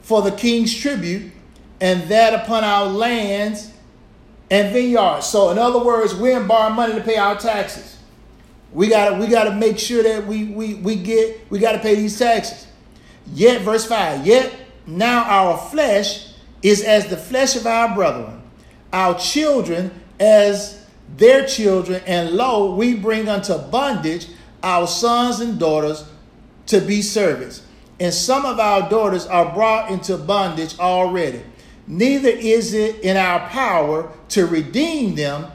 for 0.03 0.23
the 0.23 0.31
king's 0.31 0.75
tribute, 0.75 1.33
and 1.81 2.03
that 2.05 2.33
upon 2.33 2.63
our 2.63 2.87
lands 2.87 3.73
and 4.51 4.73
vineyards. 4.73 5.27
So, 5.27 5.51
in 5.51 5.59
other 5.59 5.83
words, 5.83 6.15
we 6.15 6.29
didn't 6.29 6.47
borrow 6.47 6.73
money 6.73 6.95
to 6.95 7.01
pay 7.01 7.17
our 7.17 7.37
taxes. 7.37 7.96
We 8.77 8.89
gotta 8.89 9.17
we 9.17 9.27
gotta 9.27 9.55
make 9.55 9.79
sure 9.79 10.03
that 10.03 10.27
we 10.27 10.45
we 10.45 10.75
we 10.75 10.97
get 10.97 11.51
we 11.51 11.59
gotta 11.59 11.79
pay 11.79 11.95
these 11.95 12.19
taxes. 12.19 12.67
Yet, 13.33 13.63
verse 13.63 13.87
5, 13.87 14.27
yet 14.27 14.53
now 14.87 15.25
our 15.25 15.57
flesh 15.57 16.35
is 16.61 16.85
as 16.85 17.07
the 17.09 17.17
flesh 17.17 17.57
of 17.57 17.67
our 17.67 17.95
brethren, 17.95 18.43
our 18.93 19.19
children 19.19 19.91
as 20.21 20.85
their 21.17 21.47
children, 21.47 22.03
and 22.07 22.33
lo, 22.33 22.75
we 22.75 22.95
bring 22.95 23.31
unto 23.31 23.57
bondage 23.57 24.29
our 24.63 24.87
sons 24.87 25.41
and 25.41 25.59
daughters 25.59 26.05
to 26.67 26.79
be 26.83 27.01
servants. 27.01 27.63
And 27.99 28.13
some 28.13 28.45
of 28.45 28.61
our 28.61 28.91
daughters 28.91 29.27
are 29.27 29.55
brought 29.55 29.91
into 29.91 30.19
bondage 30.19 30.79
already. 30.79 31.43
Neither 31.87 32.29
is 32.29 32.75
it 32.75 33.01
in 33.01 33.17
our 33.17 33.49
power 33.49 34.13
to 34.31 34.45
redeem 34.45 35.15
them 35.15 35.51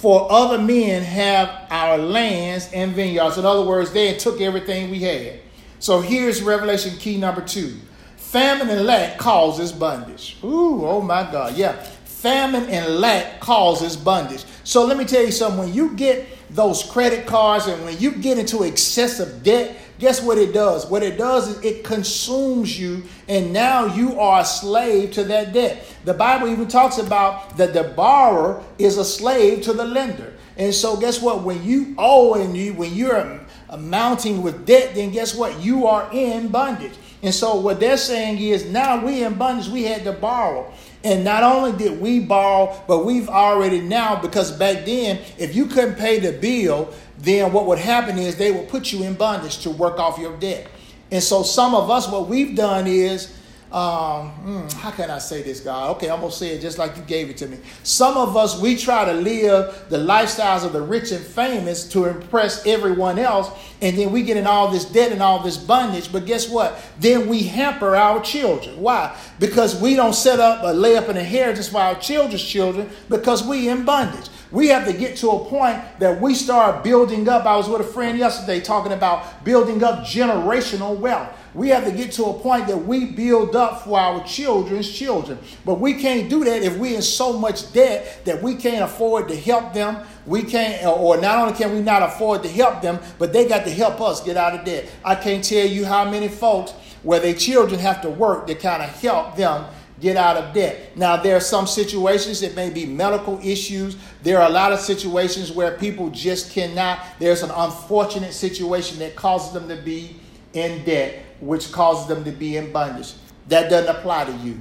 for 0.00 0.32
other 0.32 0.56
men 0.56 1.02
have 1.02 1.66
our 1.68 1.98
lands 1.98 2.70
and 2.72 2.94
vineyards. 2.94 3.36
In 3.36 3.44
other 3.44 3.66
words, 3.66 3.92
they 3.92 4.16
took 4.16 4.40
everything 4.40 4.90
we 4.90 5.00
had. 5.00 5.40
So 5.78 6.00
here's 6.00 6.40
Revelation 6.40 6.96
key 6.96 7.18
number 7.18 7.42
two. 7.42 7.76
Famine 8.16 8.70
and 8.70 8.86
lack 8.86 9.18
causes 9.18 9.72
bondage. 9.72 10.38
Ooh, 10.42 10.86
oh 10.86 11.02
my 11.02 11.30
God. 11.30 11.54
Yeah. 11.54 11.72
Famine 12.04 12.64
and 12.70 12.96
lack 12.96 13.40
causes 13.40 13.94
bondage. 13.94 14.44
So 14.64 14.86
let 14.86 14.96
me 14.96 15.04
tell 15.04 15.22
you 15.22 15.32
something. 15.32 15.58
When 15.58 15.74
you 15.74 15.94
get 15.94 16.26
those 16.48 16.82
credit 16.82 17.26
cards 17.26 17.66
and 17.66 17.84
when 17.84 17.98
you 17.98 18.12
get 18.12 18.38
into 18.38 18.62
excessive 18.62 19.42
debt, 19.42 19.76
guess 20.00 20.22
what 20.22 20.38
it 20.38 20.52
does? 20.52 20.86
What 20.86 21.02
it 21.02 21.16
does 21.16 21.48
is 21.48 21.64
it 21.64 21.84
consumes 21.84 22.78
you, 22.80 23.04
and 23.28 23.52
now 23.52 23.94
you 23.94 24.18
are 24.18 24.40
a 24.40 24.44
slave 24.44 25.12
to 25.12 25.24
that 25.24 25.52
debt. 25.52 25.86
The 26.04 26.14
Bible 26.14 26.48
even 26.48 26.66
talks 26.66 26.98
about 26.98 27.56
that 27.58 27.74
the 27.74 27.84
borrower 27.84 28.64
is 28.78 28.98
a 28.98 29.04
slave 29.04 29.62
to 29.64 29.72
the 29.72 29.84
lender. 29.84 30.32
And 30.56 30.74
so, 30.74 30.96
guess 30.96 31.22
what? 31.22 31.42
When 31.42 31.62
you 31.62 31.94
owe 31.96 32.34
and 32.34 32.56
you 32.56 32.74
when 32.74 32.94
you're 32.94 33.40
amounting 33.68 34.42
with 34.42 34.66
debt, 34.66 34.94
then 34.94 35.10
guess 35.10 35.34
what? 35.34 35.60
You 35.60 35.86
are 35.86 36.10
in 36.12 36.48
bondage. 36.48 36.94
And 37.22 37.34
so, 37.34 37.56
what 37.56 37.78
they're 37.78 37.96
saying 37.96 38.38
is 38.40 38.64
now 38.64 39.04
we 39.04 39.22
in 39.22 39.34
bondage, 39.34 39.68
we 39.68 39.84
had 39.84 40.04
to 40.04 40.12
borrow. 40.12 40.72
And 41.02 41.24
not 41.24 41.42
only 41.42 41.76
did 41.78 42.00
we 42.00 42.20
borrow, 42.20 42.78
but 42.86 43.04
we've 43.06 43.28
already 43.28 43.80
now, 43.80 44.20
because 44.20 44.52
back 44.52 44.84
then, 44.84 45.18
if 45.38 45.56
you 45.56 45.66
couldn't 45.66 45.94
pay 45.94 46.18
the 46.18 46.32
bill, 46.32 46.92
then 47.18 47.52
what 47.52 47.66
would 47.66 47.78
happen 47.78 48.18
is 48.18 48.36
they 48.36 48.52
would 48.52 48.68
put 48.68 48.92
you 48.92 49.02
in 49.04 49.14
bondage 49.14 49.58
to 49.60 49.70
work 49.70 49.98
off 49.98 50.18
your 50.18 50.36
debt. 50.36 50.68
And 51.10 51.22
so 51.22 51.42
some 51.42 51.74
of 51.74 51.90
us, 51.90 52.08
what 52.08 52.28
we've 52.28 52.54
done 52.54 52.86
is 52.86 53.34
um, 53.72 54.30
hmm, 54.30 54.68
how 54.78 54.90
can 54.90 55.10
I 55.10 55.18
say 55.18 55.42
this, 55.42 55.60
God? 55.60 55.96
Okay, 55.96 56.10
I'm 56.10 56.20
gonna 56.20 56.32
say 56.32 56.56
it 56.56 56.60
just 56.60 56.76
like 56.76 56.96
you 56.96 57.04
gave 57.04 57.30
it 57.30 57.36
to 57.36 57.46
me. 57.46 57.56
Some 57.84 58.16
of 58.16 58.36
us, 58.36 58.60
we 58.60 58.76
try 58.76 59.04
to 59.04 59.12
live 59.12 59.86
the 59.88 59.96
lifestyles 59.96 60.64
of 60.64 60.72
the 60.72 60.82
rich 60.82 61.12
and 61.12 61.24
famous 61.24 61.88
to 61.90 62.06
impress 62.06 62.66
everyone 62.66 63.18
else, 63.20 63.48
and 63.80 63.96
then 63.96 64.10
we 64.10 64.22
get 64.22 64.36
in 64.36 64.44
all 64.44 64.72
this 64.72 64.84
debt 64.84 65.12
and 65.12 65.22
all 65.22 65.38
this 65.38 65.56
bondage. 65.56 66.10
But 66.10 66.26
guess 66.26 66.48
what? 66.48 66.82
Then 66.98 67.28
we 67.28 67.44
hamper 67.44 67.94
our 67.94 68.20
children. 68.20 68.80
Why? 68.80 69.16
Because 69.38 69.80
we 69.80 69.94
don't 69.94 70.14
set 70.14 70.40
up 70.40 70.64
or 70.64 70.72
lay 70.72 70.96
up 70.96 71.08
an 71.08 71.16
inheritance 71.16 71.68
for 71.68 71.78
our 71.78 71.94
children's 71.94 72.42
children 72.42 72.90
because 73.08 73.46
we 73.46 73.68
in 73.68 73.84
bondage. 73.84 74.30
We 74.50 74.66
have 74.68 74.84
to 74.86 74.92
get 74.92 75.16
to 75.18 75.30
a 75.30 75.44
point 75.44 75.80
that 76.00 76.20
we 76.20 76.34
start 76.34 76.82
building 76.82 77.28
up. 77.28 77.44
I 77.46 77.56
was 77.56 77.68
with 77.68 77.82
a 77.82 77.92
friend 77.92 78.18
yesterday 78.18 78.60
talking 78.60 78.92
about 78.92 79.44
building 79.44 79.84
up 79.84 80.00
generational 80.00 80.98
wealth. 80.98 81.28
We 81.54 81.68
have 81.70 81.84
to 81.84 81.90
get 81.90 82.12
to 82.12 82.26
a 82.26 82.38
point 82.38 82.68
that 82.68 82.76
we 82.76 83.06
build 83.06 83.56
up 83.56 83.82
for 83.82 83.98
our 83.98 84.24
children's 84.24 84.90
children. 84.90 85.38
But 85.64 85.80
we 85.80 85.94
can't 85.94 86.30
do 86.30 86.44
that 86.44 86.62
if 86.62 86.76
we're 86.76 86.96
in 86.96 87.02
so 87.02 87.32
much 87.32 87.72
debt 87.72 88.24
that 88.24 88.40
we 88.40 88.54
can't 88.54 88.84
afford 88.84 89.28
to 89.28 89.36
help 89.36 89.72
them. 89.72 90.06
We 90.26 90.42
can't, 90.42 90.84
or 90.86 91.20
not 91.20 91.38
only 91.38 91.54
can 91.54 91.72
we 91.72 91.80
not 91.80 92.02
afford 92.02 92.44
to 92.44 92.48
help 92.48 92.82
them, 92.82 93.00
but 93.18 93.32
they 93.32 93.48
got 93.48 93.64
to 93.64 93.70
help 93.70 94.00
us 94.00 94.22
get 94.22 94.36
out 94.36 94.54
of 94.54 94.64
debt. 94.64 94.88
I 95.04 95.16
can't 95.16 95.42
tell 95.42 95.66
you 95.66 95.84
how 95.84 96.08
many 96.08 96.28
folks 96.28 96.72
where 97.02 97.18
their 97.18 97.34
children 97.34 97.80
have 97.80 98.00
to 98.02 98.10
work 98.10 98.46
to 98.46 98.54
kind 98.54 98.82
of 98.82 98.90
help 99.00 99.34
them 99.34 99.64
get 100.00 100.16
out 100.16 100.36
of 100.36 100.54
debt. 100.54 100.96
Now, 100.96 101.16
there 101.16 101.36
are 101.36 101.40
some 101.40 101.66
situations, 101.66 102.42
it 102.42 102.54
may 102.54 102.70
be 102.70 102.86
medical 102.86 103.38
issues. 103.42 103.96
There 104.22 104.40
are 104.40 104.48
a 104.48 104.52
lot 104.52 104.72
of 104.72 104.78
situations 104.78 105.52
where 105.52 105.76
people 105.76 106.10
just 106.10 106.52
cannot. 106.52 107.00
There's 107.18 107.42
an 107.42 107.50
unfortunate 107.50 108.32
situation 108.32 108.98
that 109.00 109.16
causes 109.16 109.52
them 109.52 109.68
to 109.68 109.76
be 109.76 110.16
in 110.54 110.84
debt 110.84 111.24
which 111.40 111.72
causes 111.72 112.06
them 112.06 112.24
to 112.24 112.30
be 112.30 112.56
in 112.56 112.72
bondage. 112.72 113.14
That 113.48 113.70
doesn't 113.70 113.94
apply 113.94 114.24
to 114.26 114.32
you. 114.38 114.60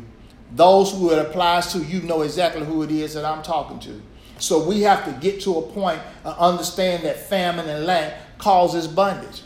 Those 0.51 0.91
who 0.91 1.11
it 1.11 1.19
applies 1.19 1.71
to, 1.73 1.79
you 1.79 2.01
know 2.01 2.21
exactly 2.21 2.65
who 2.65 2.81
it 2.83 2.91
is 2.91 3.13
that 3.13 3.25
I'm 3.25 3.43
talking 3.43 3.79
to. 3.81 4.01
So 4.39 4.65
we 4.65 4.81
have 4.81 5.05
to 5.05 5.11
get 5.19 5.41
to 5.41 5.57
a 5.57 5.89
and 5.89 6.01
understand 6.25 7.03
that 7.03 7.17
famine 7.17 7.67
and 7.67 7.85
lack 7.85 8.37
causes 8.37 8.87
bondage. 8.87 9.41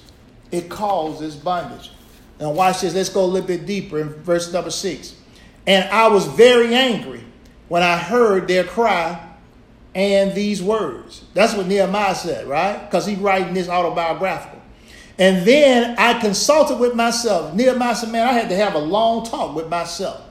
It 0.52 0.70
causes 0.70 1.36
bondage. 1.36 1.92
Now 2.40 2.52
watch 2.52 2.82
this. 2.82 2.94
Let's 2.94 3.10
go 3.10 3.24
a 3.24 3.26
little 3.26 3.48
bit 3.48 3.66
deeper 3.66 4.00
in 4.00 4.10
verse 4.10 4.54
number 4.54 4.70
six. 4.70 5.16
And 5.66 5.90
I 5.90 6.08
was 6.08 6.26
very 6.26 6.76
angry 6.76 7.24
when 7.70 7.82
I 7.84 7.98
heard 7.98 8.48
their 8.48 8.64
cry 8.64 9.30
and 9.96 10.34
these 10.36 10.62
words. 10.62 11.24
That's 11.34 11.56
what 11.56 11.68
Nehemiah 11.68 12.16
said, 12.16 12.48
right? 12.48 12.86
Because 12.86 13.06
he's 13.06 13.18
writing 13.18 13.54
this 13.54 13.70
autobiographical. 13.70 14.53
And 15.20 15.46
then 15.46 15.96
I 15.98 16.20
consulted 16.20 16.80
with 16.80 16.96
myself. 16.96 17.54
Nehemiah 17.54 17.96
said, 17.96 18.12
Man, 18.12 18.28
I 18.28 18.34
had 18.34 18.50
to 18.50 18.56
have 18.56 18.74
a 18.74 18.80
long 18.80 19.26
talk 19.26 19.56
with 19.56 19.70
myself. 19.70 20.22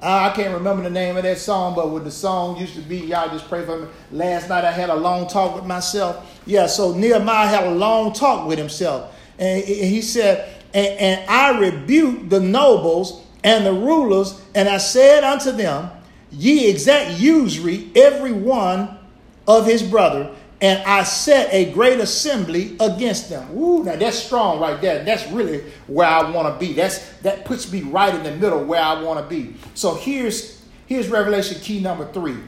I 0.00 0.30
can't 0.36 0.52
remember 0.52 0.82
the 0.82 0.90
name 0.90 1.16
of 1.16 1.22
that 1.22 1.38
song, 1.38 1.74
but 1.74 1.88
what 1.88 2.04
the 2.04 2.10
song 2.10 2.58
used 2.58 2.74
to 2.74 2.82
be, 2.82 2.98
y'all 2.98 3.30
just 3.30 3.48
pray 3.48 3.64
for 3.64 3.78
me. 3.78 3.88
Last 4.12 4.50
night 4.50 4.62
I 4.62 4.70
had 4.70 4.90
a 4.90 4.94
long 4.94 5.26
talk 5.26 5.54
with 5.54 5.64
myself. 5.64 6.42
Yeah, 6.44 6.66
so 6.66 6.92
Nehemiah 6.92 7.46
had 7.46 7.64
a 7.64 7.70
long 7.70 8.12
talk 8.12 8.46
with 8.46 8.58
himself. 8.58 9.14
And 9.38 9.64
he 9.64 10.02
said, 10.02 10.62
And, 10.74 10.98
and 10.98 11.30
I 11.30 11.58
rebuked 11.58 12.28
the 12.28 12.40
nobles 12.40 13.24
and 13.42 13.64
the 13.64 13.72
rulers, 13.72 14.40
and 14.54 14.68
I 14.68 14.78
said 14.78 15.24
unto 15.24 15.52
them, 15.52 15.90
Ye 16.30 16.68
exact 16.68 17.18
usury 17.18 17.90
every 17.94 18.32
one 18.32 18.98
of 19.46 19.66
his 19.66 19.82
brother, 19.82 20.34
and 20.64 20.82
I 20.84 21.02
set 21.02 21.52
a 21.52 21.70
great 21.72 22.00
assembly 22.00 22.74
against 22.80 23.28
them. 23.28 23.54
Ooh, 23.54 23.84
now 23.84 23.96
that's 23.96 24.18
strong 24.18 24.58
right 24.60 24.80
there. 24.80 25.04
That's 25.04 25.30
really 25.30 25.62
where 25.86 26.08
I 26.08 26.30
want 26.30 26.48
to 26.48 26.58
be. 26.58 26.72
That's 26.72 27.06
that 27.18 27.44
puts 27.44 27.70
me 27.70 27.82
right 27.82 28.14
in 28.14 28.22
the 28.22 28.34
middle 28.36 28.64
where 28.64 28.80
I 28.80 29.02
want 29.02 29.20
to 29.20 29.26
be. 29.28 29.56
So 29.74 29.94
here's 29.94 30.64
here's 30.86 31.08
Revelation 31.08 31.60
key 31.60 31.80
number 31.80 32.10
three. 32.14 32.38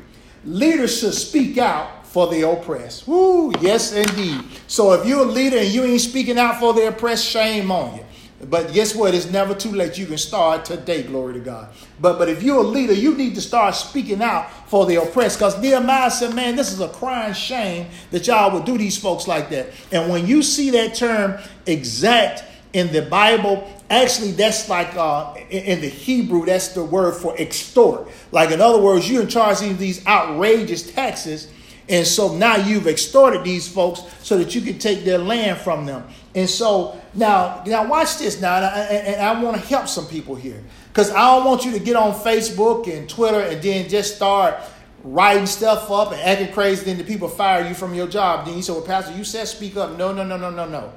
Leaders 0.47 0.99
should 0.99 1.13
speak 1.13 1.59
out 1.59 2.07
for 2.07 2.29
the 2.29 2.51
oppressed. 2.51 3.07
Woo, 3.07 3.53
yes 3.61 3.93
indeed. 3.93 4.43
So 4.67 4.95
if 4.95 5.07
you're 5.07 5.21
a 5.21 5.31
leader 5.31 5.59
and 5.59 5.69
you 5.69 5.85
ain't 5.85 6.01
speaking 6.01 6.39
out 6.39 6.59
for 6.59 6.73
the 6.73 6.89
oppressed, 6.89 7.27
shame 7.27 7.71
on 7.71 7.97
you. 7.97 8.06
But 8.43 8.75
guess 8.75 8.95
what? 8.95 9.15
It's 9.15 9.31
never 9.31 9.55
too 9.55 9.71
late. 9.71 9.97
You 9.97 10.07
can 10.07 10.19
start 10.19 10.67
today, 10.67 11.03
glory 11.03 11.35
to 11.35 11.41
God. 11.41 11.69
But 12.01 12.19
but 12.19 12.29
if 12.29 12.43
you're 12.43 12.59
a 12.59 12.67
leader, 12.67 12.93
you 12.93 13.17
need 13.17 13.35
to 13.37 13.41
start 13.41 13.75
speaking 13.75 14.23
out 14.23 14.51
for 14.69 14.85
the 14.85 14.97
oppressed. 14.97 15.39
Because 15.39 15.61
Nehemiah 15.61 16.11
said, 16.11 16.35
man, 16.35 16.55
this 16.55 16.71
is 16.71 16.81
a 16.81 16.89
crying 16.89 17.33
shame 17.33 17.87
that 18.11 18.27
y'all 18.27 18.53
would 18.53 18.67
do 18.67 18.77
these 18.77 18.99
folks 18.99 19.27
like 19.27 19.49
that. 19.51 19.69
And 19.91 20.11
when 20.11 20.27
you 20.27 20.43
see 20.43 20.71
that 20.71 20.95
term 20.95 21.39
exact 21.65 22.45
in 22.75 22.93
the 22.93 23.01
Bible, 23.03 23.73
actually 23.89 24.33
that's 24.33 24.69
like 24.69 24.95
uh, 24.97 25.35
in 25.49 25.81
the 25.81 25.89
Hebrew, 25.89 26.45
that's 26.45 26.69
the 26.69 26.85
word 26.85 27.15
for 27.15 27.35
extort. 27.39 28.09
Like 28.33 28.51
in 28.51 28.61
other 28.61 28.83
words, 28.83 29.11
you're 29.11 29.23
in 29.23 29.29
charge 29.29 29.63
of 29.63 29.79
these 29.79 30.07
outrageous 30.07 30.93
taxes. 30.93 31.51
And 31.89 32.07
so 32.07 32.37
now 32.37 32.57
you've 32.57 32.89
extorted 32.89 33.45
these 33.45 33.69
folks 33.69 34.03
so 34.23 34.37
that 34.39 34.55
you 34.55 34.61
can 34.61 34.79
take 34.79 35.05
their 35.05 35.19
land 35.19 35.59
from 35.59 35.87
them. 35.87 36.05
And 36.37 36.49
so 36.51 37.01
now, 37.15 37.63
now 37.67 37.89
watch 37.89 38.19
this 38.19 38.43
now, 38.43 38.57
and 38.57 38.67
I, 38.67 38.79
and 38.81 39.23
I 39.23 39.43
want 39.43 39.57
to 39.57 39.67
help 39.67 39.89
some 39.89 40.07
people 40.07 40.35
here 40.35 40.63
because 40.89 41.11
I 41.11 41.35
don't 41.35 41.47
want 41.47 41.65
you 41.65 41.73
to 41.73 41.79
get 41.79 41.97
on 41.97 42.13
Facebook 42.13 42.95
and 42.95 43.09
Twitter 43.09 43.41
and 43.41 43.63
then 43.63 43.89
just 43.89 44.17
start 44.17 44.57
writing 45.03 45.47
stuff 45.47 45.91
up 45.91 46.13
and 46.13 46.21
acting 46.21 46.53
crazy. 46.53 46.85
Then 46.85 46.99
the 46.99 47.05
people 47.05 47.29
fire 47.29 47.67
you 47.67 47.75
from 47.75 47.95
your 47.95 48.07
job. 48.07 48.45
Then 48.45 48.55
you 48.55 48.63
say, 48.63 48.75
"Well, 48.75 48.83
Pastor, 48.83 49.17
you 49.17 49.25
said 49.25 49.49
speak 49.49 49.79
up." 49.79 49.97
No, 49.97 50.13
no, 50.13 50.25
no, 50.25 50.37
no, 50.37 50.51
no, 50.51 50.69
no. 50.69 50.93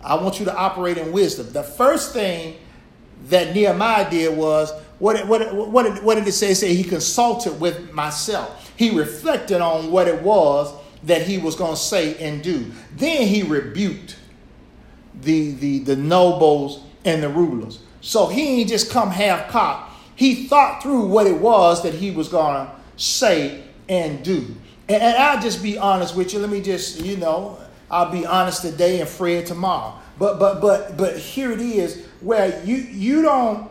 I 0.00 0.14
want 0.14 0.38
you 0.38 0.44
to 0.44 0.54
operate 0.56 0.96
in 0.96 1.10
wisdom. 1.10 1.52
The 1.52 1.64
first 1.64 2.12
thing 2.12 2.56
that 3.26 3.52
Nehemiah 3.52 4.08
did 4.08 4.36
was 4.36 4.72
what 5.00 5.26
what 5.26 5.52
what 5.52 5.82
did, 5.82 6.04
what 6.04 6.14
did 6.14 6.28
it 6.28 6.32
say? 6.32 6.52
It 6.52 6.54
said 6.54 6.70
he 6.70 6.84
consulted 6.84 7.60
with 7.60 7.92
myself. 7.92 8.72
He 8.76 8.90
reflected 8.96 9.60
on 9.60 9.90
what 9.90 10.06
it 10.06 10.22
was 10.22 10.72
that 11.02 11.22
he 11.22 11.38
was 11.38 11.56
going 11.56 11.74
to 11.74 11.80
say 11.80 12.16
and 12.18 12.44
do. 12.44 12.70
Then 12.96 13.26
he 13.26 13.42
rebuked 13.42 14.18
the, 15.20 15.52
the, 15.52 15.78
the 15.80 15.96
nobles 15.96 16.84
and 17.04 17.22
the 17.22 17.28
rulers. 17.28 17.80
So 18.00 18.26
he 18.26 18.60
ain't 18.60 18.68
just 18.68 18.90
come 18.90 19.10
half 19.10 19.48
cocked. 19.48 19.92
He 20.16 20.46
thought 20.46 20.82
through 20.82 21.06
what 21.06 21.26
it 21.26 21.40
was 21.40 21.82
that 21.82 21.94
he 21.94 22.10
was 22.10 22.28
going 22.28 22.66
to 22.66 22.72
say 22.96 23.64
and 23.88 24.22
do. 24.24 24.54
And, 24.88 25.02
and, 25.02 25.16
I'll 25.16 25.40
just 25.40 25.62
be 25.62 25.78
honest 25.78 26.14
with 26.14 26.32
you. 26.32 26.38
Let 26.38 26.50
me 26.50 26.60
just, 26.60 27.00
you 27.00 27.16
know, 27.16 27.58
I'll 27.90 28.10
be 28.10 28.26
honest 28.26 28.62
today 28.62 29.00
and 29.00 29.08
Fred 29.08 29.46
tomorrow. 29.46 29.98
But 30.18 30.38
but 30.38 30.60
but 30.60 30.96
but 30.96 31.18
here 31.18 31.50
it 31.50 31.60
is 31.60 32.06
where 32.20 32.62
you 32.64 32.76
you 32.76 33.22
don't 33.22 33.70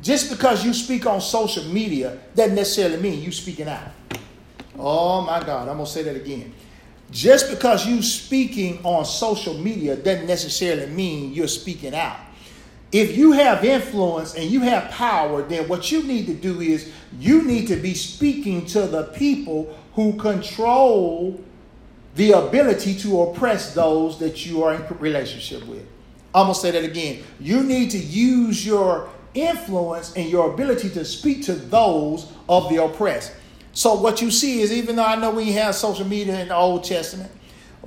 just 0.00 0.30
because 0.30 0.64
you 0.64 0.72
speak 0.72 1.06
on 1.06 1.20
social 1.20 1.64
media 1.64 2.18
doesn't 2.34 2.54
necessarily 2.54 2.96
mean 2.96 3.22
you 3.22 3.30
speaking 3.30 3.68
out. 3.68 3.88
Oh 4.78 5.20
my 5.20 5.40
God, 5.44 5.68
I'm 5.68 5.76
gonna 5.76 5.86
say 5.86 6.02
that 6.02 6.16
again. 6.16 6.52
Just 7.12 7.50
because 7.50 7.86
you 7.86 8.02
speaking 8.02 8.80
on 8.84 9.04
social 9.04 9.54
media 9.54 9.94
doesn't 9.96 10.26
necessarily 10.26 10.86
mean 10.86 11.34
you're 11.34 11.46
speaking 11.46 11.94
out. 11.94 12.18
If 12.90 13.16
you 13.16 13.32
have 13.32 13.64
influence 13.64 14.34
and 14.34 14.50
you 14.50 14.60
have 14.60 14.90
power, 14.90 15.42
then 15.42 15.68
what 15.68 15.92
you 15.92 16.02
need 16.02 16.26
to 16.26 16.34
do 16.34 16.60
is 16.60 16.90
you 17.18 17.42
need 17.42 17.68
to 17.68 17.76
be 17.76 17.92
speaking 17.94 18.64
to 18.66 18.86
the 18.86 19.04
people 19.04 19.78
who 19.94 20.14
control 20.14 21.38
the 22.14 22.32
ability 22.32 22.94
to 22.96 23.22
oppress 23.22 23.74
those 23.74 24.18
that 24.18 24.46
you 24.46 24.62
are 24.62 24.74
in 24.74 24.98
relationship 24.98 25.66
with. 25.66 25.86
I'm 26.34 26.46
going 26.46 26.54
to 26.54 26.60
say 26.60 26.70
that 26.70 26.84
again. 26.84 27.24
You 27.38 27.62
need 27.62 27.90
to 27.90 27.98
use 27.98 28.64
your 28.64 29.10
influence 29.34 30.14
and 30.14 30.30
your 30.30 30.52
ability 30.52 30.90
to 30.90 31.04
speak 31.04 31.44
to 31.44 31.54
those 31.54 32.32
of 32.48 32.70
the 32.70 32.82
oppressed. 32.82 33.32
So 33.72 33.94
what 33.94 34.20
you 34.20 34.30
see 34.30 34.60
is 34.60 34.72
even 34.72 34.96
though 34.96 35.04
I 35.04 35.16
know 35.16 35.30
we 35.30 35.52
have 35.52 35.74
social 35.74 36.06
media 36.06 36.40
in 36.40 36.48
the 36.48 36.56
Old 36.56 36.84
Testament, 36.84 37.30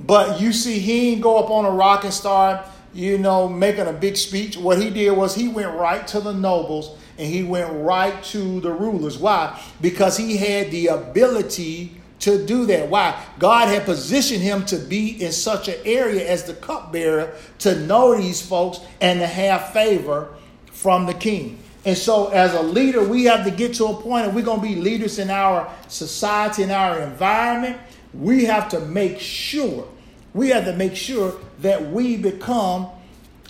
but 0.00 0.40
you 0.40 0.52
see 0.52 0.78
he 0.78 1.10
didn't 1.10 1.22
go 1.22 1.38
up 1.38 1.50
on 1.50 1.64
a 1.64 1.70
rock 1.70 2.04
and 2.04 2.12
start, 2.12 2.66
you 2.92 3.18
know, 3.18 3.48
making 3.48 3.86
a 3.86 3.92
big 3.92 4.16
speech. 4.16 4.56
What 4.56 4.80
he 4.80 4.90
did 4.90 5.10
was 5.12 5.34
he 5.34 5.48
went 5.48 5.74
right 5.74 6.06
to 6.08 6.20
the 6.20 6.32
nobles 6.32 6.98
and 7.18 7.26
he 7.26 7.42
went 7.42 7.72
right 7.72 8.22
to 8.24 8.60
the 8.60 8.72
rulers. 8.72 9.16
Why? 9.16 9.58
Because 9.80 10.16
he 10.16 10.36
had 10.36 10.70
the 10.70 10.88
ability 10.88 12.00
to 12.20 12.44
do 12.44 12.66
that. 12.66 12.88
Why? 12.88 13.22
God 13.38 13.68
had 13.68 13.84
positioned 13.84 14.42
him 14.42 14.64
to 14.66 14.78
be 14.78 15.22
in 15.22 15.32
such 15.32 15.68
an 15.68 15.76
area 15.84 16.28
as 16.28 16.44
the 16.44 16.54
cupbearer 16.54 17.34
to 17.60 17.78
know 17.80 18.16
these 18.16 18.42
folks 18.44 18.80
and 19.00 19.20
to 19.20 19.26
have 19.26 19.72
favor 19.72 20.34
from 20.72 21.06
the 21.06 21.14
king. 21.14 21.62
And 21.86 21.96
so, 21.96 22.30
as 22.30 22.52
a 22.52 22.62
leader, 22.62 23.04
we 23.04 23.24
have 23.24 23.44
to 23.44 23.50
get 23.52 23.74
to 23.74 23.86
a 23.86 23.94
point, 23.94 24.26
and 24.26 24.34
we're 24.34 24.44
going 24.44 24.60
to 24.60 24.66
be 24.66 24.74
leaders 24.74 25.20
in 25.20 25.30
our 25.30 25.72
society, 25.86 26.64
in 26.64 26.72
our 26.72 26.98
environment. 27.00 27.78
We 28.12 28.44
have 28.46 28.68
to 28.70 28.80
make 28.80 29.20
sure, 29.20 29.86
we 30.34 30.48
have 30.48 30.64
to 30.64 30.72
make 30.72 30.96
sure 30.96 31.38
that 31.60 31.92
we 31.92 32.16
become 32.16 32.88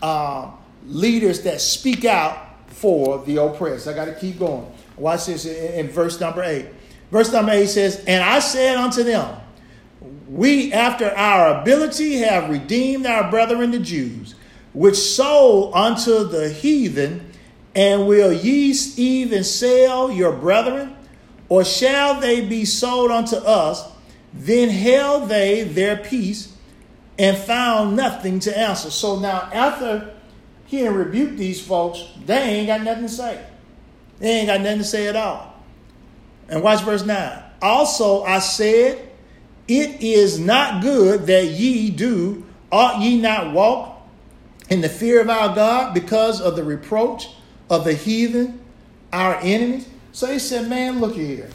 uh, 0.03 0.51
leaders 0.87 1.44
that 1.44 1.62
speak 1.62 2.05
out 2.05 2.68
for 2.68 3.25
the 3.25 3.38
oppressed. 3.42 3.88
I 3.88 3.94
got 3.94 4.05
to 4.05 4.14
keep 4.14 4.38
going. 4.38 4.70
Watch 4.99 5.27
this 5.27 5.46
in, 5.46 5.87
in 5.87 5.88
verse 5.88 6.20
number 6.20 6.42
8. 6.42 6.66
Verse 7.11 7.33
number 7.33 7.53
8 7.53 7.66
says, 7.66 8.05
And 8.07 8.22
I 8.22 8.40
said 8.40 8.77
unto 8.77 9.03
them, 9.03 9.35
We, 10.29 10.75
after 10.75 11.11
our 11.11 11.62
ability, 11.62 12.16
have 12.18 12.51
redeemed 12.51 13.07
our 13.07 13.31
brethren 13.31 13.70
the 13.70 13.79
Jews, 13.79 14.35
which 14.75 14.96
sold 14.96 15.72
unto 15.75 16.29
the 16.29 16.51
heathen, 16.51 17.25
and 17.76 18.06
will 18.06 18.32
ye 18.32 18.74
even 18.96 19.44
sell 19.44 20.10
your 20.10 20.32
brethren? 20.32 20.96
Or 21.50 21.62
shall 21.62 22.18
they 22.18 22.40
be 22.40 22.64
sold 22.64 23.10
unto 23.10 23.36
us? 23.36 23.86
Then 24.32 24.70
held 24.70 25.28
they 25.28 25.62
their 25.62 25.98
peace 25.98 26.56
and 27.18 27.36
found 27.36 27.94
nothing 27.94 28.40
to 28.40 28.58
answer. 28.58 28.90
So 28.90 29.18
now, 29.18 29.50
after 29.52 30.14
he 30.64 30.78
had 30.78 30.94
rebuked 30.94 31.36
these 31.36 31.64
folks, 31.64 32.02
they 32.24 32.38
ain't 32.38 32.66
got 32.66 32.82
nothing 32.82 33.04
to 33.04 33.08
say. 33.10 33.44
They 34.20 34.30
ain't 34.30 34.46
got 34.48 34.62
nothing 34.62 34.78
to 34.78 34.84
say 34.84 35.06
at 35.06 35.14
all. 35.14 35.54
And 36.48 36.62
watch 36.62 36.82
verse 36.82 37.04
9. 37.04 37.42
Also 37.60 38.22
I 38.22 38.38
said, 38.38 39.06
It 39.68 40.00
is 40.00 40.38
not 40.38 40.82
good 40.82 41.26
that 41.26 41.44
ye 41.44 41.90
do, 41.90 42.46
ought 42.72 43.02
ye 43.02 43.20
not 43.20 43.52
walk 43.52 44.00
in 44.70 44.80
the 44.80 44.88
fear 44.88 45.20
of 45.20 45.28
our 45.28 45.54
God 45.54 45.92
because 45.92 46.40
of 46.40 46.56
the 46.56 46.64
reproach 46.64 47.28
of 47.70 47.85
the 47.85 47.94
heathen, 47.94 48.61
our 49.12 49.37
enemies? 49.37 49.88
So 50.12 50.26
he 50.33 50.38
said, 50.38 50.68
Man, 50.68 51.00
look 51.00 51.14
here. 51.14 51.50